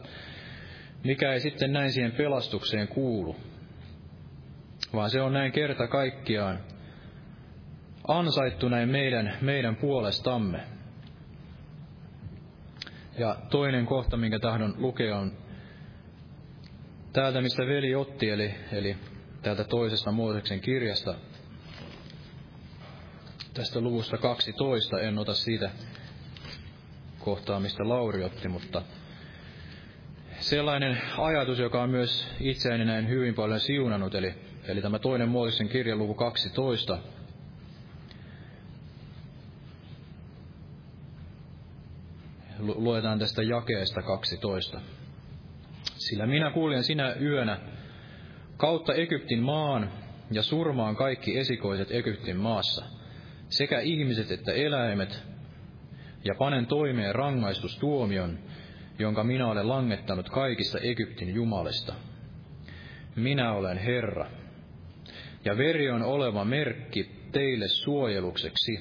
mikä 1.05 1.33
ei 1.33 1.41
sitten 1.41 1.73
näin 1.73 1.93
siihen 1.93 2.13
pelastukseen 2.13 2.89
kuulu, 2.89 3.37
vaan 4.95 5.11
se 5.11 5.21
on 5.21 5.33
näin 5.33 5.53
kerta 5.53 5.89
kaikkiaan 5.89 6.61
ansaittu 8.09 8.69
näin 8.69 8.89
meidän, 8.89 9.39
meidän 9.41 9.77
puolestamme. 9.77 10.61
Ja 13.19 13.37
toinen 13.51 13.87
kohta, 13.87 14.17
minkä 14.17 14.39
tahdon 14.39 14.75
lukea, 14.79 15.19
on 15.19 15.33
täältä, 17.15 17.41
mistä 17.41 17.67
veli 17.67 17.95
otti, 17.95 18.31
eli, 18.31 18.55
eli 18.73 18.97
täältä 19.43 19.65
toisesta 19.65 20.13
Mooseksen 20.13 20.61
kirjasta, 20.61 21.15
tästä 23.55 23.81
luvusta 23.81 24.19
12. 24.19 25.01
En 25.01 25.19
ota 25.19 25.35
siitä 25.35 25.71
kohtaa, 27.19 27.61
mistä 27.61 27.89
Lauri 27.89 28.25
otti, 28.25 28.49
mutta 28.49 28.83
sellainen 30.41 31.01
ajatus, 31.19 31.59
joka 31.59 31.83
on 31.83 31.91
myös 31.91 32.29
itseäni 32.41 32.85
näin 32.85 33.09
hyvin 33.09 33.35
paljon 33.35 33.61
siunannut, 33.61 34.15
eli, 34.15 34.35
eli 34.69 34.83
tämä 34.83 34.99
toinen 34.99 35.29
Mooseksen 35.29 35.69
kirja, 35.69 35.97
luku 35.97 36.15
12, 36.15 36.99
luetaan 42.59 43.19
tästä 43.19 43.43
jakeesta 43.43 44.03
12. 44.03 44.81
Sillä 46.09 46.27
minä 46.27 46.51
kuljen 46.51 46.85
sinä 46.85 47.17
yönä 47.21 47.59
kautta 48.57 48.95
Egyptin 48.95 49.43
maan 49.43 49.91
ja 50.31 50.43
surmaan 50.43 50.97
kaikki 50.97 51.39
esikoiset 51.39 51.91
Egyptin 51.91 52.37
maassa, 52.37 52.85
sekä 53.49 53.81
ihmiset 53.81 54.31
että 54.31 54.53
eläimet, 54.53 55.23
ja 56.25 56.35
panen 56.39 56.67
toimeen 56.67 57.15
rangaistustuomion, 57.15 58.39
jonka 58.99 59.25
minä 59.25 59.47
olen 59.47 59.69
langettanut 59.69 60.31
kaikista 60.31 60.79
Egyptin 60.79 61.35
jumalista. 61.35 61.95
Minä 63.17 63.53
olen 63.53 63.79
Herra, 63.79 64.31
ja 65.45 65.57
veri 65.57 65.91
on 65.91 66.03
oleva 66.03 66.45
merkki 66.45 67.11
teille 67.33 67.69
suojelukseksi 67.69 68.73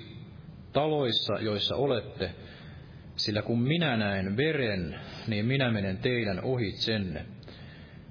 taloissa, 0.74 1.34
joissa 1.42 1.76
olette, 1.76 2.32
sillä 3.16 3.42
kun 3.42 3.62
minä 3.62 3.98
näen 3.98 4.38
veren, 4.38 5.00
niin 5.28 5.46
minä 5.46 5.72
menen 5.72 5.98
teidän 5.98 6.44
ohitsenne. 6.44 7.26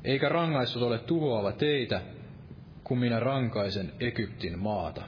Eikä 0.05 0.29
rangaistus 0.29 0.83
ole 0.83 0.99
tuhoava 0.99 1.53
teitä, 1.53 2.01
kun 2.85 2.99
minä 2.99 3.21
rankaisen 3.21 3.93
Egyptin 4.01 4.59
maata. 4.59 5.03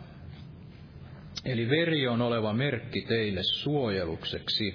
Eli 1.44 1.70
veri 1.70 2.08
on 2.08 2.22
oleva 2.22 2.52
merkki 2.52 3.02
teille 3.02 3.40
suojelukseksi 3.42 4.74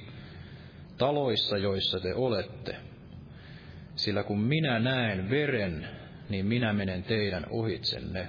taloissa, 0.97 1.57
joissa 1.57 1.99
te 1.99 2.15
olette. 2.15 2.75
Sillä 3.95 4.23
kun 4.23 4.39
minä 4.39 4.79
näen 4.79 5.29
veren, 5.29 5.87
niin 6.29 6.45
minä 6.45 6.73
menen 6.73 7.03
teidän 7.03 7.45
ohitsenne. 7.49 8.27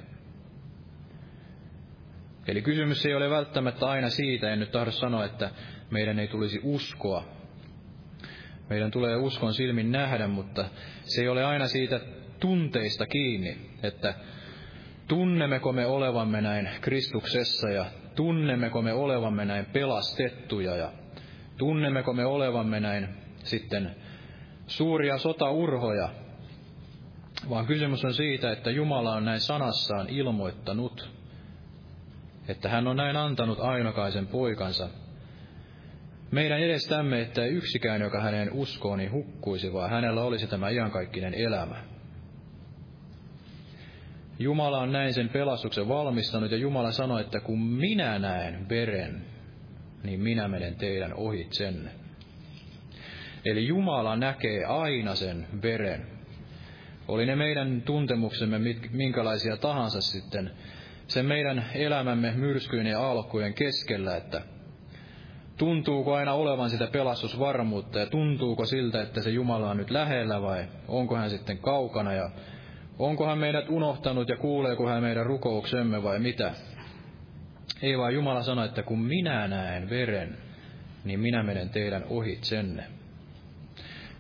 Eli 2.48 2.62
kysymys 2.62 3.06
ei 3.06 3.14
ole 3.14 3.30
välttämättä 3.30 3.86
aina 3.86 4.10
siitä, 4.10 4.52
en 4.52 4.60
nyt 4.60 4.70
tahdo 4.70 4.90
sanoa, 4.90 5.24
että 5.24 5.50
meidän 5.90 6.18
ei 6.18 6.28
tulisi 6.28 6.60
uskoa. 6.62 7.24
Meidän 8.70 8.90
tulee 8.90 9.16
uskon 9.16 9.54
silmin 9.54 9.92
nähdä, 9.92 10.28
mutta 10.28 10.64
se 11.04 11.22
ei 11.22 11.28
ole 11.28 11.44
aina 11.44 11.66
siitä 11.66 12.00
tunteista 12.40 13.06
kiinni, 13.06 13.56
että 13.82 14.14
tunnemmeko 15.08 15.72
me 15.72 15.86
olevamme 15.86 16.40
näin 16.40 16.68
Kristuksessa 16.80 17.68
ja 17.70 17.84
tunnemmeko 18.14 18.82
me 18.82 18.92
olevamme 18.92 19.44
näin 19.44 19.66
pelastettuja 19.66 20.76
ja 20.76 20.92
tunnemmeko 21.58 22.12
me 22.12 22.24
olevamme 22.24 22.80
näin 22.80 23.08
sitten 23.44 23.96
suuria 24.66 25.18
sotaurhoja, 25.18 26.08
vaan 27.48 27.66
kysymys 27.66 28.04
on 28.04 28.14
siitä, 28.14 28.52
että 28.52 28.70
Jumala 28.70 29.14
on 29.14 29.24
näin 29.24 29.40
sanassaan 29.40 30.08
ilmoittanut, 30.08 31.10
että 32.48 32.68
hän 32.68 32.88
on 32.88 32.96
näin 32.96 33.16
antanut 33.16 33.60
ainokaisen 33.60 34.26
poikansa 34.26 34.88
meidän 36.30 36.60
edestämme, 36.60 37.20
että 37.20 37.44
yksikään, 37.44 38.00
joka 38.00 38.20
hänen 38.20 38.52
uskoon, 38.52 38.98
niin 38.98 39.12
hukkuisi, 39.12 39.72
vaan 39.72 39.90
hänellä 39.90 40.22
olisi 40.22 40.46
tämä 40.46 40.70
iankaikkinen 40.70 41.34
elämä. 41.34 41.76
Jumala 44.38 44.78
on 44.78 44.92
näin 44.92 45.14
sen 45.14 45.28
pelastuksen 45.28 45.88
valmistanut, 45.88 46.50
ja 46.50 46.56
Jumala 46.56 46.92
sanoi, 46.92 47.20
että 47.20 47.40
kun 47.40 47.58
minä 47.60 48.18
näen 48.18 48.68
veren, 48.68 49.22
niin 50.02 50.20
minä 50.20 50.48
menen 50.48 50.74
teidän 50.74 51.14
ohitsenne. 51.14 51.90
Eli 53.44 53.66
Jumala 53.66 54.16
näkee 54.16 54.64
aina 54.64 55.14
sen 55.14 55.46
veren. 55.62 56.06
Oli 57.08 57.26
ne 57.26 57.36
meidän 57.36 57.82
tuntemuksemme 57.82 58.58
minkälaisia 58.90 59.56
tahansa 59.56 60.00
sitten, 60.00 60.50
sen 61.06 61.26
meidän 61.26 61.66
elämämme 61.74 62.32
myrskyjen 62.36 62.86
ja 62.86 63.10
alkujen 63.10 63.54
keskellä, 63.54 64.16
että 64.16 64.42
tuntuuko 65.60 66.14
aina 66.14 66.32
olevan 66.32 66.70
sitä 66.70 66.86
pelastusvarmuutta 66.86 67.98
ja 67.98 68.06
tuntuuko 68.06 68.64
siltä, 68.64 69.02
että 69.02 69.22
se 69.22 69.30
Jumala 69.30 69.70
on 69.70 69.76
nyt 69.76 69.90
lähellä 69.90 70.42
vai 70.42 70.64
onko 70.88 71.16
hän 71.16 71.30
sitten 71.30 71.58
kaukana 71.58 72.12
ja 72.12 72.30
onko 72.98 73.26
hän 73.26 73.38
meidät 73.38 73.68
unohtanut 73.68 74.28
ja 74.28 74.36
kuuleeko 74.36 74.88
hän 74.88 75.02
meidän 75.02 75.26
rukouksemme 75.26 76.02
vai 76.02 76.18
mitä. 76.18 76.52
Ei 77.82 77.98
vaan 77.98 78.14
Jumala 78.14 78.42
sanoi, 78.42 78.66
että 78.66 78.82
kun 78.82 78.98
minä 78.98 79.48
näen 79.48 79.90
veren, 79.90 80.38
niin 81.04 81.20
minä 81.20 81.42
menen 81.42 81.70
teidän 81.70 82.04
ohitsenne. 82.10 82.84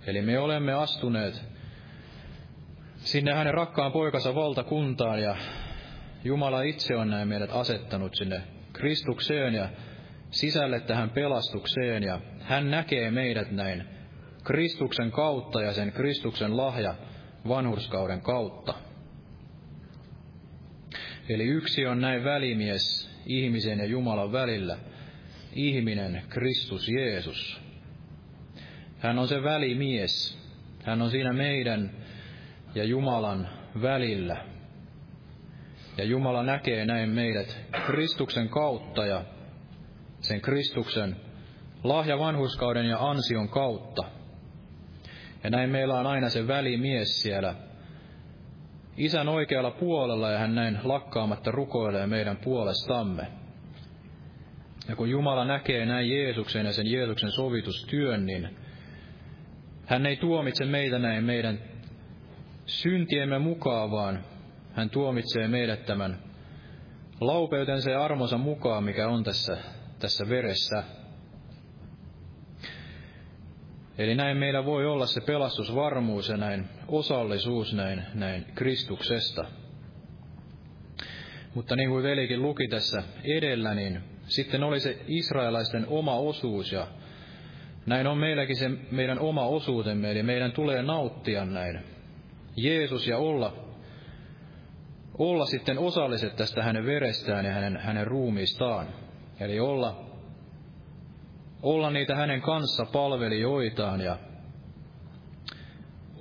Eli 0.06 0.22
me 0.22 0.38
olemme 0.38 0.72
astuneet 0.72 1.44
sinne 2.96 3.32
hänen 3.32 3.54
rakkaan 3.54 3.92
poikansa 3.92 4.34
valtakuntaan 4.34 5.22
ja 5.22 5.36
Jumala 6.24 6.62
itse 6.62 6.96
on 6.96 7.10
näin 7.10 7.28
meidät 7.28 7.50
asettanut 7.52 8.14
sinne 8.14 8.42
Kristukseen 8.72 9.54
ja 9.54 9.68
sisälle 10.30 10.80
tähän 10.80 11.10
pelastukseen 11.10 12.02
ja 12.02 12.20
hän 12.40 12.70
näkee 12.70 13.10
meidät 13.10 13.50
näin 13.50 13.84
Kristuksen 14.44 15.10
kautta 15.10 15.62
ja 15.62 15.72
sen 15.72 15.92
Kristuksen 15.92 16.56
lahja 16.56 16.94
vanhurskauden 17.48 18.20
kautta. 18.20 18.74
Eli 21.28 21.44
yksi 21.44 21.86
on 21.86 22.00
näin 22.00 22.24
välimies 22.24 23.10
ihmisen 23.26 23.78
ja 23.78 23.84
Jumalan 23.84 24.32
välillä, 24.32 24.78
ihminen 25.52 26.22
Kristus 26.28 26.88
Jeesus. 26.88 27.60
Hän 28.98 29.18
on 29.18 29.28
se 29.28 29.42
välimies. 29.42 30.38
Hän 30.84 31.02
on 31.02 31.10
siinä 31.10 31.32
meidän 31.32 31.90
ja 32.74 32.84
Jumalan 32.84 33.48
välillä. 33.82 34.44
Ja 35.98 36.04
Jumala 36.04 36.42
näkee 36.42 36.86
näin 36.86 37.10
meidät 37.10 37.58
Kristuksen 37.86 38.48
kautta 38.48 39.06
ja 39.06 39.24
sen 40.30 40.40
Kristuksen 40.40 41.16
lahja 41.84 42.18
vanhuskauden 42.18 42.86
ja 42.86 42.98
ansion 43.00 43.48
kautta. 43.48 44.02
Ja 45.44 45.50
näin 45.50 45.70
meillä 45.70 46.00
on 46.00 46.06
aina 46.06 46.28
se 46.28 46.48
välimies 46.48 47.22
siellä 47.22 47.54
isän 48.96 49.28
oikealla 49.28 49.70
puolella 49.70 50.30
ja 50.30 50.38
hän 50.38 50.54
näin 50.54 50.78
lakkaamatta 50.84 51.50
rukoilee 51.50 52.06
meidän 52.06 52.36
puolestamme. 52.36 53.26
Ja 54.88 54.96
kun 54.96 55.10
Jumala 55.10 55.44
näkee 55.44 55.86
näin 55.86 56.10
Jeesuksen 56.10 56.66
ja 56.66 56.72
sen 56.72 56.92
Jeesuksen 56.92 57.30
sovitustyön, 57.30 58.26
niin 58.26 58.56
hän 59.86 60.06
ei 60.06 60.16
tuomitse 60.16 60.64
meitä 60.64 60.98
näin 60.98 61.24
meidän 61.24 61.58
syntiemme 62.66 63.38
mukaan, 63.38 63.90
vaan 63.90 64.24
hän 64.72 64.90
tuomitsee 64.90 65.48
meidät 65.48 65.86
tämän 65.86 66.18
laupeutensa 67.20 67.90
ja 67.90 68.04
armonsa 68.04 68.38
mukaan, 68.38 68.84
mikä 68.84 69.08
on 69.08 69.24
tässä 69.24 69.56
tässä 70.00 70.28
veressä. 70.28 70.82
Eli 73.98 74.14
näin 74.14 74.36
meillä 74.36 74.64
voi 74.64 74.86
olla 74.86 75.06
se 75.06 75.20
pelastusvarmuus 75.20 76.28
ja 76.28 76.36
näin 76.36 76.68
osallisuus 76.88 77.74
näin, 77.74 78.02
näin 78.14 78.44
Kristuksesta. 78.54 79.44
Mutta 81.54 81.76
niin 81.76 81.90
kuin 81.90 82.02
velikin 82.02 82.42
luki 82.42 82.68
tässä 82.68 83.02
edellä, 83.24 83.74
niin 83.74 84.00
sitten 84.26 84.64
oli 84.64 84.80
se 84.80 84.98
israelaisten 85.06 85.86
oma 85.88 86.14
osuus 86.16 86.72
ja 86.72 86.86
näin 87.86 88.06
on 88.06 88.18
meilläkin 88.18 88.56
se 88.56 88.70
meidän 88.90 89.18
oma 89.18 89.46
osuutemme, 89.46 90.10
eli 90.10 90.22
meidän 90.22 90.52
tulee 90.52 90.82
nauttia 90.82 91.44
näin 91.44 91.80
Jeesus 92.56 93.06
ja 93.06 93.18
olla, 93.18 93.56
olla 95.18 95.46
sitten 95.46 95.78
osalliset 95.78 96.36
tästä 96.36 96.62
hänen 96.62 96.86
verestään 96.86 97.44
ja 97.44 97.52
hänen, 97.52 97.76
hänen 97.76 98.06
ruumiistaan. 98.06 98.86
Eli 99.40 99.60
olla, 99.60 100.04
olla 101.62 101.90
niitä 101.90 102.16
hänen 102.16 102.40
kanssa 102.40 102.84
palvelijoitaan 102.92 104.00
ja 104.00 104.18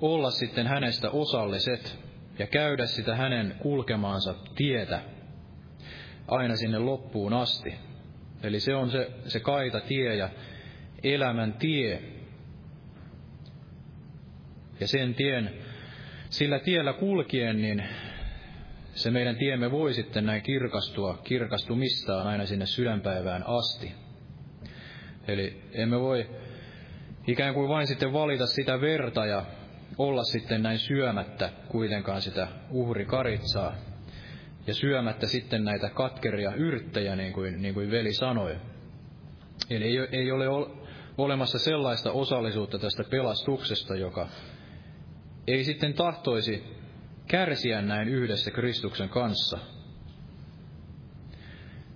olla 0.02 0.32
sitten 0.32 0.68
hänestä 0.68 1.10
osalliset 1.10 2.00
ja 2.40 2.48
käydä 2.48 2.86
sitä 2.86 3.16
hänen 3.16 3.56
kulkemaansa 3.62 4.36
tietä 4.56 5.02
aina 6.28 6.56
sinne 6.56 6.80
loppuun 6.80 7.34
asti. 7.34 7.74
Eli 8.44 8.60
se 8.60 8.76
on 8.76 8.92
se, 8.92 9.12
se 9.28 9.40
kaita 9.40 9.80
tie 9.82 10.16
ja 10.16 10.30
elämän 11.04 11.54
tie. 11.54 12.02
Ja 14.80 14.88
sen 14.88 15.16
tien, 15.16 15.54
sillä 16.30 16.60
tiellä 16.60 16.94
kulkien, 16.94 17.62
niin 17.62 17.84
se 18.94 19.12
meidän 19.12 19.36
tiemme 19.36 19.72
voi 19.72 19.94
sitten 19.94 20.26
näin 20.26 20.42
kirkastua, 20.42 21.20
kirkastumistaan 21.24 22.28
aina 22.28 22.46
sinne 22.46 22.66
sydänpäivään 22.66 23.44
asti. 23.48 23.92
Eli 25.28 25.62
emme 25.72 26.00
voi 26.00 26.30
ikään 27.28 27.54
kuin 27.54 27.70
vain 27.70 27.88
sitten 27.88 28.14
valita 28.14 28.46
sitä 28.46 28.82
verta 28.82 29.26
ja 29.26 29.46
olla 29.98 30.24
sitten 30.24 30.64
näin 30.64 30.80
syömättä 30.80 31.50
kuitenkaan 31.68 32.22
sitä 32.22 32.48
uhrikaritsaa 32.72 33.76
ja 34.68 34.74
syömättä 34.74 35.28
sitten 35.28 35.64
näitä 35.64 35.90
katkeria 35.90 36.54
yrttejä, 36.54 37.16
niin 37.16 37.34
kuin, 37.34 37.62
niin 37.62 37.74
kuin 37.74 37.92
veli 37.92 38.14
sanoi. 38.14 38.56
Eli 39.70 39.84
ei, 39.84 40.08
ei 40.12 40.32
ole 40.32 40.46
olemassa 41.18 41.60
sellaista 41.60 42.12
osallisuutta 42.12 42.80
tästä 42.80 43.04
pelastuksesta, 43.10 43.96
joka 43.96 44.28
ei 45.48 45.64
sitten 45.64 45.94
tahtoisi 45.94 46.79
kärsiä 47.30 47.82
näin 47.82 48.08
yhdessä 48.08 48.52
Kristuksen 48.52 49.10
kanssa. 49.10 49.60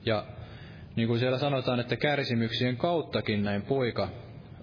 Ja 0.06 0.26
niin 0.96 1.08
kuin 1.08 1.20
siellä 1.20 1.38
sanotaan, 1.38 1.80
että 1.80 1.96
kärsimyksien 1.96 2.78
kauttakin 2.78 3.44
näin 3.44 3.62
poika 3.62 4.10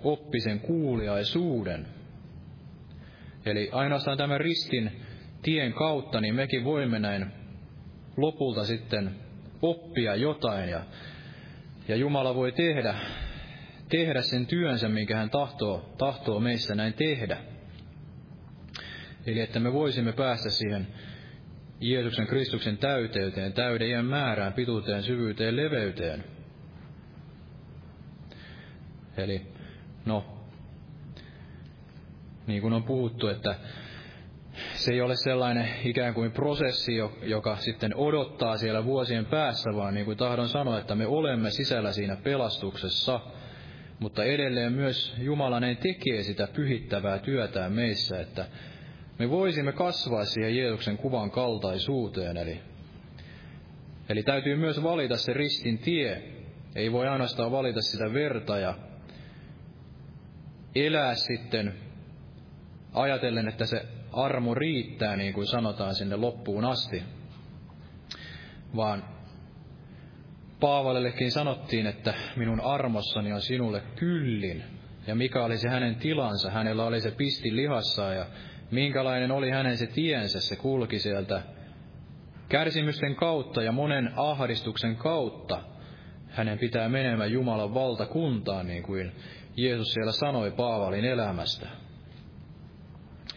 oppisen 0.05 0.61
kuuliaisuuden. 0.61 1.87
Eli 3.47 3.69
ainoastaan 3.73 4.19
tämän 4.19 4.41
ristin 4.41 5.03
tien 5.43 5.73
kautta, 5.73 6.21
niin 6.21 6.35
mekin 6.35 6.65
voimme 6.65 6.99
näin 6.99 7.33
lopulta 8.17 8.65
sitten 8.65 9.15
oppia 9.63 10.15
jotain 10.15 10.69
ja, 10.69 10.83
ja 11.89 11.97
Jumala 11.97 12.35
voi 12.35 12.53
tehdä, 12.53 12.95
tehdä 13.89 14.23
sen 14.23 14.47
työnsä, 14.47 14.89
minkä 14.89 15.17
hän 15.17 15.31
tahtoo, 15.31 15.95
tahtoo 15.99 16.41
meissä 16.41 16.75
näin 16.75 16.95
tehdä. 16.95 17.50
Eli 19.27 19.41
että 19.41 19.61
me 19.61 19.73
voisimme 19.73 20.13
päästä 20.13 20.51
siihen 20.51 20.87
Jeesuksen 21.81 22.27
Kristuksen 22.27 22.79
täyteyteen, 22.79 23.53
täyden 23.53 24.05
määrään, 24.05 24.53
pituuteen, 24.53 25.03
syvyyteen, 25.03 25.57
leveyteen. 25.57 26.25
Eli, 29.17 29.43
no, 30.07 30.25
niin 32.47 32.63
kuin 32.63 32.73
on 32.73 32.83
puhuttu, 32.83 33.29
että 33.29 33.55
se 34.75 34.93
ei 34.93 35.01
ole 35.01 35.17
sellainen 35.17 35.69
ikään 35.85 36.15
kuin 36.15 36.33
prosessi, 36.33 36.93
joka 37.23 37.57
sitten 37.57 37.97
odottaa 37.97 38.57
siellä 38.57 38.85
vuosien 38.85 39.27
päässä, 39.27 39.71
vaan 39.77 39.95
niin 39.95 40.07
kuin 40.07 40.17
tahdon 40.17 40.49
sanoa, 40.49 40.79
että 40.79 40.95
me 40.95 41.07
olemme 41.07 41.51
sisällä 41.51 41.93
siinä 41.93 42.17
pelastuksessa, 42.17 43.21
mutta 43.99 44.25
edelleen 44.25 44.73
myös 44.73 45.15
Jumala 45.19 45.61
näin 45.61 45.77
tekee 45.77 46.23
sitä 46.23 46.49
pyhittävää 46.53 47.19
työtään 47.19 47.73
meissä, 47.73 48.21
että 48.21 48.47
me 49.21 49.31
voisimme 49.31 49.73
kasvaa 49.73 50.25
siihen 50.25 50.57
Jeesuksen 50.57 50.97
kuvan 50.97 51.31
kaltaisuuteen. 51.31 52.37
Eli, 52.37 52.61
eli 54.09 54.23
täytyy 54.23 54.57
myös 54.57 54.83
valita 54.83 55.17
se 55.17 55.33
ristin 55.33 55.79
tie. 55.79 56.23
Ei 56.75 56.93
voi 56.93 57.09
ainoastaan 57.09 57.53
valita 57.53 57.81
sitä 57.83 58.13
verta 58.13 58.59
ja 58.59 58.75
elää 60.75 61.15
sitten 61.15 61.75
ajatellen, 62.93 63.49
että 63.49 63.67
se 63.67 63.87
armo 64.13 64.55
riittää, 64.55 65.17
niin 65.17 65.35
kuin 65.35 65.47
sanotaan 65.47 65.95
sinne 65.95 66.17
loppuun 66.17 66.65
asti. 66.65 67.03
Vaan 68.77 69.05
Paavalillekin 70.61 71.33
sanottiin, 71.33 71.87
että 71.87 72.15
minun 72.37 72.61
armossani 72.61 73.33
on 73.33 73.43
sinulle 73.43 73.83
kyllin. 73.97 74.65
Ja 75.07 75.15
mikä 75.15 75.45
oli 75.45 75.59
se 75.59 75.69
hänen 75.69 75.95
tilansa, 75.95 76.51
hänellä 76.51 76.85
oli 76.85 77.01
se 77.01 77.11
pisti 77.11 77.57
lihassa 77.57 78.15
ja 78.15 78.27
minkälainen 78.71 79.31
oli 79.31 79.51
hänen 79.51 79.77
se 79.77 79.87
tiensä, 79.87 80.41
se 80.41 80.57
kulki 80.57 80.99
sieltä 80.99 81.43
kärsimysten 82.49 83.15
kautta 83.15 83.63
ja 83.63 83.73
monen 83.73 84.13
ahdistuksen 84.17 84.97
kautta. 84.97 85.63
Hänen 86.29 86.59
pitää 86.59 86.89
menemään 86.89 87.33
Jumalan 87.33 87.75
valtakuntaan, 87.75 88.67
niin 88.67 88.83
kuin 88.83 89.13
Jeesus 89.57 89.93
siellä 89.93 90.13
sanoi 90.13 90.51
Paavalin 90.51 91.05
elämästä. 91.05 91.67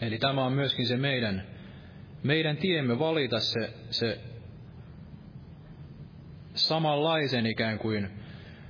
Eli 0.00 0.18
tämä 0.18 0.44
on 0.44 0.52
myöskin 0.52 0.86
se 0.86 0.96
meidän, 0.96 1.46
meidän 2.22 2.56
tiemme 2.56 2.98
valita 2.98 3.40
se, 3.40 3.72
se 3.90 4.20
samanlaisen 6.54 7.46
ikään 7.46 7.78
kuin 7.78 8.08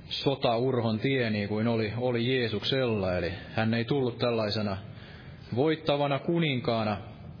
sotaurhon 0.09 0.99
tie, 0.99 1.29
niin 1.29 1.49
kuin 1.49 1.67
oli, 1.67 1.93
oli 1.97 2.35
Jeesuksella. 2.35 3.17
Eli 3.17 3.33
hän 3.53 3.73
ei 3.73 3.85
tullut 3.85 4.17
tällaisena 4.17 4.77
voittavana 5.55 6.19
kuninkaana 6.19 6.97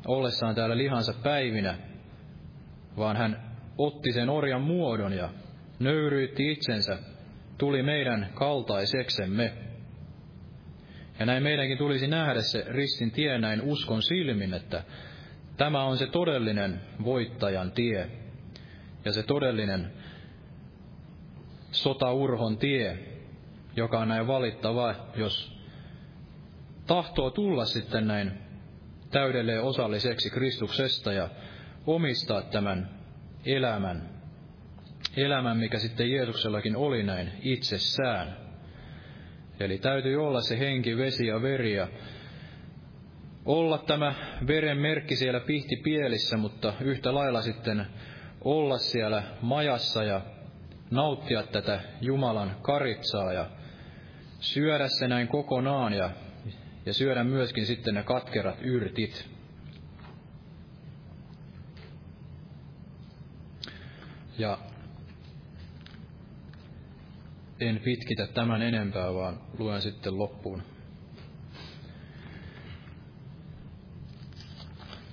ollessaan 0.07 0.55
täällä 0.55 0.77
lihansa 0.77 1.13
päivinä, 1.23 1.77
vaan 2.97 3.17
hän 3.17 3.55
otti 3.77 4.11
sen 4.11 4.29
orjan 4.29 4.61
muodon 4.61 5.13
ja 5.13 5.29
nöyryytti 5.79 6.51
itsensä, 6.51 6.97
tuli 7.57 7.83
meidän 7.83 8.29
kaltaiseksemme. 8.33 9.53
Ja 11.19 11.25
näin 11.25 11.43
meidänkin 11.43 11.77
tulisi 11.77 12.07
nähdä 12.07 12.41
se 12.41 12.65
ristin 12.67 13.11
tie 13.11 13.37
näin 13.37 13.61
uskon 13.61 14.03
silmin, 14.03 14.53
että 14.53 14.83
tämä 15.57 15.83
on 15.83 15.97
se 15.97 16.07
todellinen 16.07 16.81
voittajan 17.03 17.71
tie 17.71 18.09
ja 19.05 19.13
se 19.13 19.23
todellinen 19.23 19.91
sotaurhon 21.71 22.57
tie, 22.57 22.99
joka 23.75 23.99
on 23.99 24.07
näin 24.07 24.27
valittava, 24.27 24.95
jos 25.15 25.54
tahtoo 26.87 27.29
tulla 27.29 27.65
sitten 27.65 28.07
näin 28.07 28.31
täydelleen 29.11 29.61
osalliseksi 29.61 30.29
Kristuksesta 30.29 31.13
ja 31.13 31.29
omistaa 31.87 32.41
tämän 32.41 32.89
elämän, 33.45 34.09
elämän, 35.17 35.57
mikä 35.57 35.79
sitten 35.79 36.11
Jeesuksellakin 36.11 36.75
oli 36.75 37.03
näin 37.03 37.31
itsessään. 37.41 38.37
Eli 39.59 39.77
täytyy 39.77 40.27
olla 40.27 40.41
se 40.41 40.59
henki, 40.59 40.97
vesi 40.97 41.27
ja 41.27 41.41
veri 41.41 41.75
ja 41.75 41.87
olla 43.45 43.77
tämä 43.77 44.13
veren 44.47 44.77
merkki 44.77 45.15
siellä 45.15 45.39
pihtipielissä, 45.39 46.37
mutta 46.37 46.73
yhtä 46.81 47.15
lailla 47.15 47.41
sitten 47.41 47.87
olla 48.41 48.77
siellä 48.77 49.23
majassa 49.41 50.03
ja 50.03 50.21
nauttia 50.91 51.43
tätä 51.43 51.79
Jumalan 52.01 52.55
karitsaa 52.61 53.33
ja 53.33 53.49
syödä 54.39 54.87
se 54.87 55.07
näin 55.07 55.27
kokonaan 55.27 55.93
ja 55.93 56.09
ja 56.85 56.93
syödä 56.93 57.23
myöskin 57.23 57.65
sitten 57.65 57.93
ne 57.93 58.03
katkerat 58.03 58.57
yrtit. 58.61 59.29
Ja 64.37 64.57
en 67.59 67.79
pitkitä 67.83 68.27
tämän 68.27 68.61
enempää, 68.61 69.13
vaan 69.13 69.41
luen 69.57 69.81
sitten 69.81 70.17
loppuun. 70.17 70.63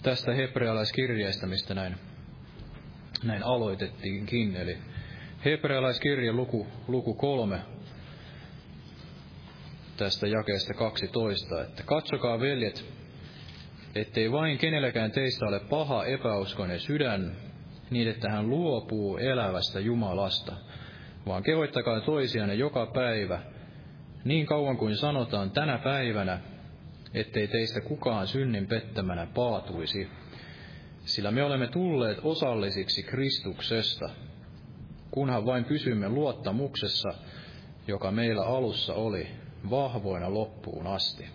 Tästä 0.03 0.35
hebrealaiskirjeestä, 0.35 1.47
mistä 1.47 1.75
näin, 1.75 1.97
näin 3.23 3.43
aloitettiinkin, 3.43 4.57
eli 4.57 4.79
hebrealaiskirje 5.45 6.33
luku, 6.33 6.67
luku 6.89 7.15
kolme, 7.15 7.61
tästä 9.97 10.27
jakeesta 10.27 10.75
12, 10.75 11.63
että 11.63 11.83
katsokaa 11.83 12.41
veljet, 12.41 12.85
ettei 13.95 14.33
vain 14.33 14.59
kenelläkään 14.59 15.11
teistä 15.11 15.47
ole 15.47 15.61
paha 15.61 16.05
epäuskoinen 16.05 16.81
sydän, 16.81 17.37
niin 17.91 18.09
että 18.09 18.31
hän 18.31 18.51
luopuu 18.51 19.17
elävästä 19.17 19.81
Jumalasta, 19.81 20.53
vaan 21.27 21.43
kehoittakaa 21.43 22.01
toisianne 22.01 22.55
joka 22.55 22.87
päivä, 22.87 23.43
niin 24.25 24.47
kauan 24.47 24.77
kuin 24.77 24.97
sanotaan 24.97 25.51
tänä 25.51 25.79
päivänä, 25.79 26.41
ettei 27.15 27.49
teistä 27.49 27.81
kukaan 27.81 28.27
synnin 28.27 28.67
pettämänä 28.67 29.27
paatuisi, 29.35 30.09
sillä 31.05 31.31
me 31.31 31.45
olemme 31.45 31.67
tulleet 31.67 32.19
osallisiksi 32.23 33.03
Kristuksesta, 33.03 34.11
kunhan 35.11 35.47
vain 35.47 35.65
pysymme 35.65 36.09
luottamuksessa, 36.09 37.09
joka 37.87 38.11
meillä 38.11 38.43
alussa 38.43 38.95
oli, 38.95 39.29
vahvoina 39.71 40.35
loppuun 40.35 40.87
asti. 40.87 41.27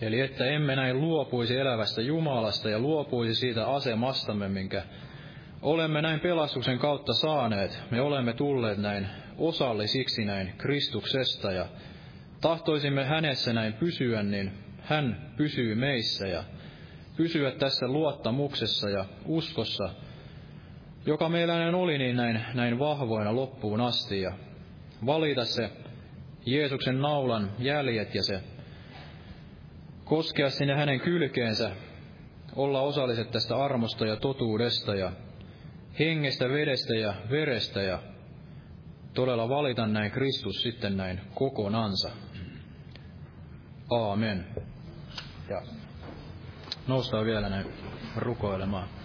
Eli 0.00 0.20
että 0.20 0.44
emme 0.44 0.76
näin 0.76 1.00
luopuisi 1.00 1.56
elävästä 1.56 2.02
Jumalasta 2.02 2.70
ja 2.70 2.78
luopuisi 2.78 3.34
siitä 3.34 3.66
asemastamme, 3.66 4.48
minkä 4.48 4.82
olemme 5.62 6.02
näin 6.02 6.20
pelastuksen 6.20 6.78
kautta 6.78 7.12
saaneet. 7.12 7.82
Me 7.90 8.00
olemme 8.00 8.32
tulleet 8.32 8.78
näin 8.78 9.06
osallisiksi 9.38 10.24
näin 10.24 10.52
Kristuksesta 10.58 11.52
ja 11.52 11.66
tahtoisimme 12.40 13.04
hänessä 13.04 13.52
näin 13.52 13.72
pysyä, 13.72 14.22
niin 14.22 14.52
hän 14.82 15.32
pysyy 15.36 15.74
meissä 15.74 16.28
ja 16.28 16.44
pysyä 17.16 17.50
tässä 17.50 17.88
luottamuksessa 17.88 18.90
ja 18.90 19.04
uskossa, 19.26 19.90
joka 21.06 21.28
meillä 21.28 21.58
näin 21.58 21.74
oli 21.74 21.98
niin 21.98 22.16
näin, 22.16 22.44
näin 22.54 22.78
vahvoina 22.78 23.36
loppuun 23.36 23.80
asti 23.80 24.20
ja 24.20 24.32
valita 25.06 25.44
se 25.44 25.70
Jeesuksen 26.46 27.00
naulan 27.00 27.50
jäljet 27.58 28.14
ja 28.14 28.22
se 28.22 28.40
koskea 30.04 30.50
sinne 30.50 30.74
hänen 30.74 31.00
kylkeensä, 31.00 31.70
olla 32.56 32.80
osalliset 32.80 33.30
tästä 33.30 33.56
armosta 33.56 34.06
ja 34.06 34.16
totuudesta 34.16 34.94
ja 34.94 35.12
hengestä, 35.98 36.48
vedestä 36.48 36.94
ja 36.94 37.14
verestä 37.30 37.82
ja 37.82 38.02
todella 39.14 39.48
valita 39.48 39.86
näin 39.86 40.10
Kristus 40.10 40.62
sitten 40.62 40.96
näin 40.96 41.20
kokonansa. 41.34 42.10
Aamen. 43.90 44.46
Ja 45.48 45.62
noustaan 46.86 47.26
vielä 47.26 47.48
näin 47.48 47.66
rukoilemaan. 48.16 48.97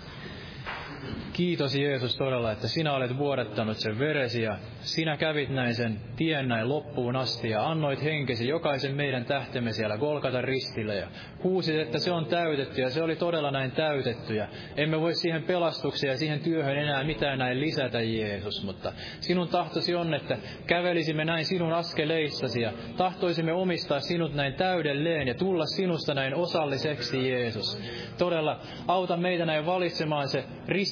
Kiitos 1.34 1.76
Jeesus 1.76 2.16
todella, 2.16 2.52
että 2.52 2.68
sinä 2.68 2.94
olet 2.94 3.18
vuodattanut 3.18 3.78
sen 3.78 4.00
veresi 4.00 4.42
ja 4.42 4.58
sinä 4.82 5.18
kävit 5.18 5.50
näin 5.50 5.76
sen 5.76 6.00
tien 6.16 6.48
näin 6.48 6.70
loppuun 6.70 7.16
asti 7.16 7.50
ja 7.50 7.70
annoit 7.70 8.04
henkesi 8.04 8.48
jokaisen 8.48 8.96
meidän 8.96 9.26
tähtemme 9.26 9.72
siellä 9.72 9.98
Golgata 9.98 10.42
ristille 10.42 10.96
ja 10.96 11.08
huusit, 11.44 11.76
että 11.76 12.00
se 12.00 12.12
on 12.12 12.26
täytetty 12.26 12.82
ja 12.82 12.90
se 12.90 13.04
oli 13.04 13.16
todella 13.16 13.52
näin 13.52 13.72
täytetty 13.72 14.36
ja 14.36 14.48
emme 14.78 15.02
voi 15.02 15.16
siihen 15.16 15.44
pelastukseen 15.44 16.12
ja 16.12 16.18
siihen 16.18 16.40
työhön 16.40 16.78
enää 16.78 17.04
mitään 17.04 17.40
näin 17.40 17.62
lisätä 17.62 18.02
Jeesus, 18.02 18.64
mutta 18.64 18.94
sinun 19.20 19.48
tahtosi 19.48 19.96
on, 19.96 20.14
että 20.14 20.38
kävelisimme 20.68 21.26
näin 21.26 21.46
sinun 21.46 21.74
askeleissasi 21.74 22.62
ja 22.62 22.74
tahtoisimme 22.98 23.54
omistaa 23.54 24.00
sinut 24.00 24.34
näin 24.34 24.54
täydelleen 24.54 25.28
ja 25.28 25.34
tulla 25.34 25.66
sinusta 25.66 26.14
näin 26.14 26.36
osalliseksi 26.36 27.30
Jeesus. 27.30 27.80
Todella 28.18 28.60
auta 28.88 29.18
meitä 29.18 29.46
näin 29.46 29.66
valitsemaan 29.66 30.28
se 30.28 30.44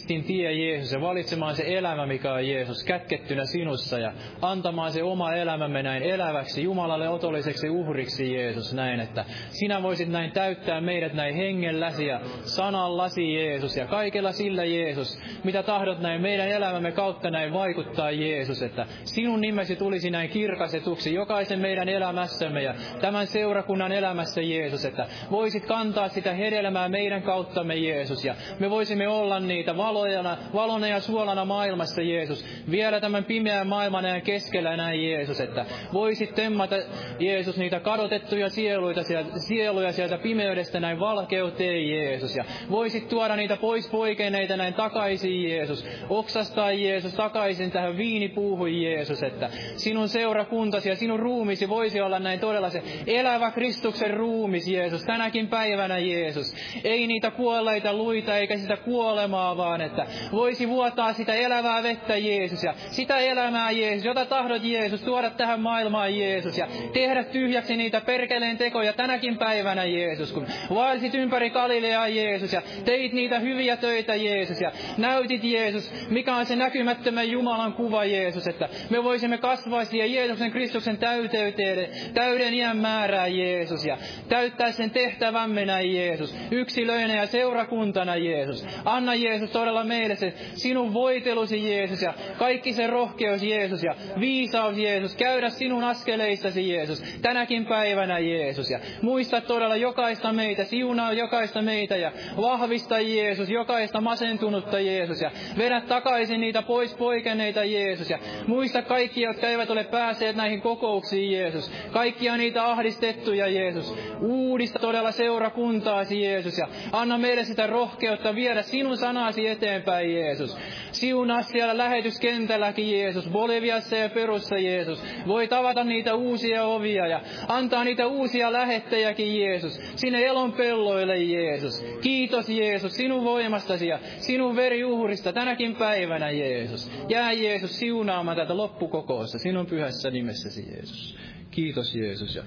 ristin 0.02 0.24
tie 0.24 0.54
Jeesus 0.54 0.92
ja 0.92 1.02
valitsemaan 1.02 1.56
se 1.56 1.64
elämä, 1.78 2.06
mikä 2.06 2.34
on 2.34 2.48
Jeesus, 2.48 2.84
kätkettynä 2.84 3.46
sinussa 3.46 4.00
ja 4.00 4.14
antamaan 4.42 4.92
se 4.92 5.04
oma 5.04 5.34
elämämme 5.34 5.84
näin 5.84 6.04
eläväksi, 6.04 6.64
Jumalalle 6.64 7.10
otolliseksi 7.10 7.70
uhriksi 7.70 8.34
Jeesus 8.34 8.74
näin, 8.74 9.00
että 9.00 9.26
sinä 9.50 9.84
voisit 9.84 10.10
näin 10.10 10.32
täyttää 10.32 10.82
meidät 10.82 11.14
näin 11.14 11.36
hengelläsi 11.36 12.06
ja 12.06 12.20
sanallasi 12.44 13.34
Jeesus 13.34 13.78
ja 13.78 13.86
kaikella 13.86 14.32
sillä 14.32 14.64
Jeesus, 14.64 15.20
mitä 15.44 15.64
tahdot 15.64 16.00
näin 16.00 16.22
meidän 16.22 16.48
elämämme 16.48 16.92
kautta 16.92 17.32
näin 17.32 17.54
vaikuttaa 17.54 18.12
Jeesus, 18.12 18.62
että 18.62 18.86
sinun 19.04 19.42
nimesi 19.42 19.76
tulisi 19.76 20.10
näin 20.10 20.30
kirkasetuksi 20.30 21.14
jokaisen 21.14 21.60
meidän 21.60 21.90
elämässämme 21.90 22.64
ja 22.64 22.76
tämän 23.02 23.28
seurakunnan 23.28 23.92
elämässä 23.92 24.42
Jeesus, 24.42 24.86
että 24.86 25.08
voisit 25.32 25.66
kantaa 25.66 26.10
sitä 26.10 26.34
hedelmää 26.34 26.90
meidän 26.90 27.22
kauttamme 27.22 27.76
Jeesus 27.76 28.26
ja 28.26 28.36
me 28.60 28.70
voisimme 28.70 29.08
olla 29.08 29.40
niitä 29.40 29.78
valojana, 29.94 30.38
valona 30.54 30.88
ja 30.88 31.00
suolana 31.00 31.46
maailmassa 31.46 32.02
Jeesus, 32.02 32.46
vielä 32.72 33.00
tämän 33.00 33.24
pimeän 33.24 33.68
maailman 33.68 34.06
ajan 34.06 34.22
keskellä 34.22 34.78
näin 34.78 35.10
Jeesus, 35.10 35.42
että 35.42 35.66
voisit 35.94 36.36
temmata 36.36 36.76
Jeesus 37.20 37.58
niitä 37.58 37.80
kadotettuja 37.80 38.50
sieluita 38.50 39.04
sieltä, 39.04 39.40
sieluja 39.40 39.92
sieltä 39.92 40.18
pimeydestä 40.18 40.80
näin 40.80 41.00
valkeuteen 41.00 41.90
Jeesus. 41.90 42.36
Ja 42.36 42.44
voisit 42.72 43.10
tuoda 43.10 43.36
niitä 43.36 43.58
pois 43.58 43.90
poikeneita 43.90 44.58
näin 44.58 44.74
takaisin 44.74 45.44
Jeesus, 45.44 45.86
oksastaa 46.10 46.72
Jeesus 46.72 47.14
takaisin 47.14 47.72
tähän 47.72 47.98
viinipuuhun 47.98 48.82
Jeesus, 48.82 49.24
että 49.24 49.50
sinun 49.76 50.10
seurakuntasi 50.10 50.90
ja 50.90 50.96
sinun 50.96 51.20
ruumisi 51.20 51.70
voisi 51.70 52.02
olla 52.02 52.20
näin 52.20 52.40
todella 52.40 52.70
se 52.70 52.84
elävä 53.08 53.52
Kristuksen 53.52 54.14
ruumis 54.14 54.68
Jeesus, 54.68 55.04
tänäkin 55.04 55.48
päivänä 55.48 55.98
Jeesus, 55.98 56.56
ei 56.84 57.08
niitä 57.08 57.32
kuolleita 57.32 57.94
luita 57.94 58.38
eikä 58.38 58.58
sitä 58.58 58.78
kuolemaa 58.78 59.58
vaan, 59.58 59.81
että 59.82 60.06
voisi 60.32 60.70
vuotaa 60.70 61.14
sitä 61.14 61.34
elävää 61.34 61.84
vettä 61.84 62.18
Jeesus 62.18 62.64
ja 62.64 62.74
sitä 62.92 63.18
elämää 63.18 63.72
Jeesus, 63.72 64.06
jota 64.06 64.26
tahdot 64.26 64.64
Jeesus 64.64 65.02
tuoda 65.02 65.30
tähän 65.30 65.62
maailmaan 65.62 66.18
Jeesus 66.18 66.58
ja 66.58 66.68
tehdä 66.94 67.24
tyhjäksi 67.24 67.78
niitä 67.78 68.02
perkeleen 68.02 68.58
tekoja 68.58 68.94
tänäkin 68.94 69.38
päivänä 69.38 69.84
Jeesus, 69.84 70.32
kun 70.32 70.48
vaelsit 70.74 71.16
ympäri 71.16 71.50
Galileaa 71.50 72.08
Jeesus 72.08 72.54
ja 72.54 72.62
teit 72.86 73.14
niitä 73.14 73.40
hyviä 73.40 73.78
töitä 73.78 74.16
Jeesus 74.16 74.62
ja 74.62 74.72
näytit 74.98 75.44
Jeesus, 75.44 75.94
mikä 76.10 76.36
on 76.36 76.46
se 76.46 76.56
näkymättömän 76.56 77.30
Jumalan 77.30 77.74
kuva 77.74 78.06
Jeesus, 78.06 78.48
että 78.48 78.70
me 78.90 79.04
voisimme 79.04 79.38
kasvaa 79.38 79.86
siihen 79.86 80.14
Jeesuksen 80.14 80.52
Kristuksen 80.52 80.98
täyteyteen, 80.98 81.90
täyden 82.14 82.54
iän 82.54 82.78
määrää 82.78 83.28
Jeesus 83.28 83.86
ja 83.86 83.98
täyttää 84.30 84.72
sen 84.72 84.92
tehtävämme 84.92 85.66
näin 85.66 85.96
Jeesus, 85.96 86.36
yksilöinä 86.52 87.16
ja 87.16 87.28
seurakuntana 87.28 88.16
Jeesus. 88.16 88.66
Anna 88.86 89.16
Jeesus 89.16 89.50
todella 89.50 89.71
meille 89.84 90.16
se 90.16 90.34
sinun 90.56 90.94
voitelusi 90.94 91.72
Jeesus 91.72 92.02
ja 92.02 92.14
kaikki 92.38 92.74
se 92.74 92.88
rohkeus 92.88 93.44
Jeesus 93.44 93.84
ja 93.84 93.96
viisaus 94.20 94.78
Jeesus, 94.78 95.16
käydä 95.16 95.50
sinun 95.50 95.84
askeleissasi 95.84 96.70
Jeesus, 96.70 97.04
tänäkin 97.22 97.66
päivänä 97.66 98.20
Jeesus. 98.20 98.70
Ja 98.70 98.80
muista 99.02 99.42
todella 99.42 99.76
jokaista 99.76 100.34
meitä, 100.34 100.64
siunaa 100.64 101.14
jokaista 101.14 101.62
meitä 101.62 101.96
ja 101.98 102.12
vahvista 102.42 103.00
Jeesus, 103.00 103.50
jokaista 103.50 104.02
masentunutta 104.02 104.80
Jeesus. 104.80 105.22
Ja 105.22 105.32
vedä 105.58 105.82
takaisin 105.82 106.42
niitä 106.42 106.62
pois 106.62 106.96
poikeneita 106.96 107.64
Jeesus. 107.64 108.10
Ja 108.10 108.20
muista 108.48 108.82
kaikkia, 108.82 109.30
jotka 109.30 109.48
eivät 109.48 109.70
ole 109.70 109.84
päässeet 109.84 110.36
näihin 110.36 110.62
kokouksiin 110.62 111.32
Jeesus, 111.32 111.72
kaikkia 111.92 112.38
niitä 112.38 112.66
ahdistettuja 112.72 113.48
Jeesus, 113.48 113.96
uudista 114.20 114.80
todella 114.80 115.12
seurakuntaasi 115.12 116.22
Jeesus. 116.24 116.58
Ja 116.58 116.68
anna 116.92 117.18
meille 117.18 117.44
sitä 117.44 117.68
rohkeutta 117.68 118.36
viedä 118.36 118.62
sinun 118.62 118.98
sanasi 118.98 119.48
eteenpäin 119.62 120.16
Jeesus. 120.16 120.58
Siunaa 120.92 121.42
siellä 121.42 121.78
lähetyskentälläkin 121.78 122.92
Jeesus, 122.92 123.30
Boliviassa 123.30 123.96
ja 123.96 124.10
Perussa 124.10 124.58
Jeesus. 124.58 125.04
Voi 125.28 125.48
tavata 125.48 125.84
niitä 125.84 126.16
uusia 126.16 126.64
ovia 126.64 127.08
ja 127.08 127.22
antaa 127.48 127.84
niitä 127.84 128.08
uusia 128.08 128.52
lähettejäkin 128.52 129.42
Jeesus, 129.42 129.80
sinne 129.96 130.26
elon 130.26 130.54
pelloille 130.54 131.18
Jeesus. 131.18 131.84
Kiitos 132.02 132.50
Jeesus 132.50 132.96
sinun 132.96 133.24
voimastasi 133.24 133.88
ja 133.88 134.00
sinun 134.18 134.56
veriuhrista 134.56 135.34
tänäkin 135.34 135.76
päivänä 135.76 136.32
Jeesus. 136.32 136.92
Jää 137.10 137.32
Jeesus 137.32 137.80
siunaamaan 137.80 138.38
tätä 138.38 138.58
loppukokousta 138.58 139.40
sinun 139.40 139.66
pyhässä 139.66 140.12
nimessäsi 140.12 140.72
Jeesus. 140.72 141.18
Kiitos 141.52 141.96
Jeesus 141.96 142.36
ja 142.36 142.44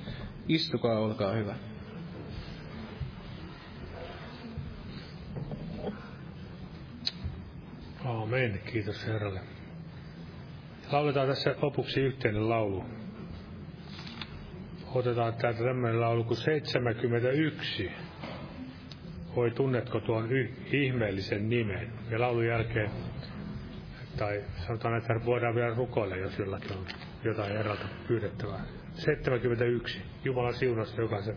istukaa, 0.48 0.98
olkaa 0.98 1.32
hyvä. 1.32 1.73
Aamen. 8.04 8.60
Kiitos 8.72 9.06
Herralle. 9.06 9.40
Lauletaan 10.92 11.28
tässä 11.28 11.54
lopuksi 11.62 12.00
yhteinen 12.00 12.48
laulu. 12.48 12.84
Otetaan 14.94 15.34
täältä 15.34 15.64
tämmöinen 15.64 16.00
laulu 16.00 16.24
kuin 16.24 16.36
71. 16.36 17.90
Voi 19.36 19.50
tunnetko 19.50 20.00
tuon 20.00 20.32
y- 20.32 20.52
ihmeellisen 20.72 21.48
nimen? 21.48 21.92
Ja 22.10 22.20
laulun 22.20 22.46
jälkeen, 22.46 22.90
tai 24.18 24.44
sanotaan, 24.66 24.98
että 24.98 25.14
voidaan 25.24 25.54
vielä 25.54 25.74
rukoilla, 25.74 26.16
jos 26.16 26.38
jollakin 26.38 26.72
on 26.72 26.86
jotain 27.24 27.52
Herralta 27.52 27.84
pyydettävää. 28.08 28.60
71. 28.94 30.02
Jumala 30.24 30.52
siunasta 30.52 31.00
jokaisen. 31.00 31.36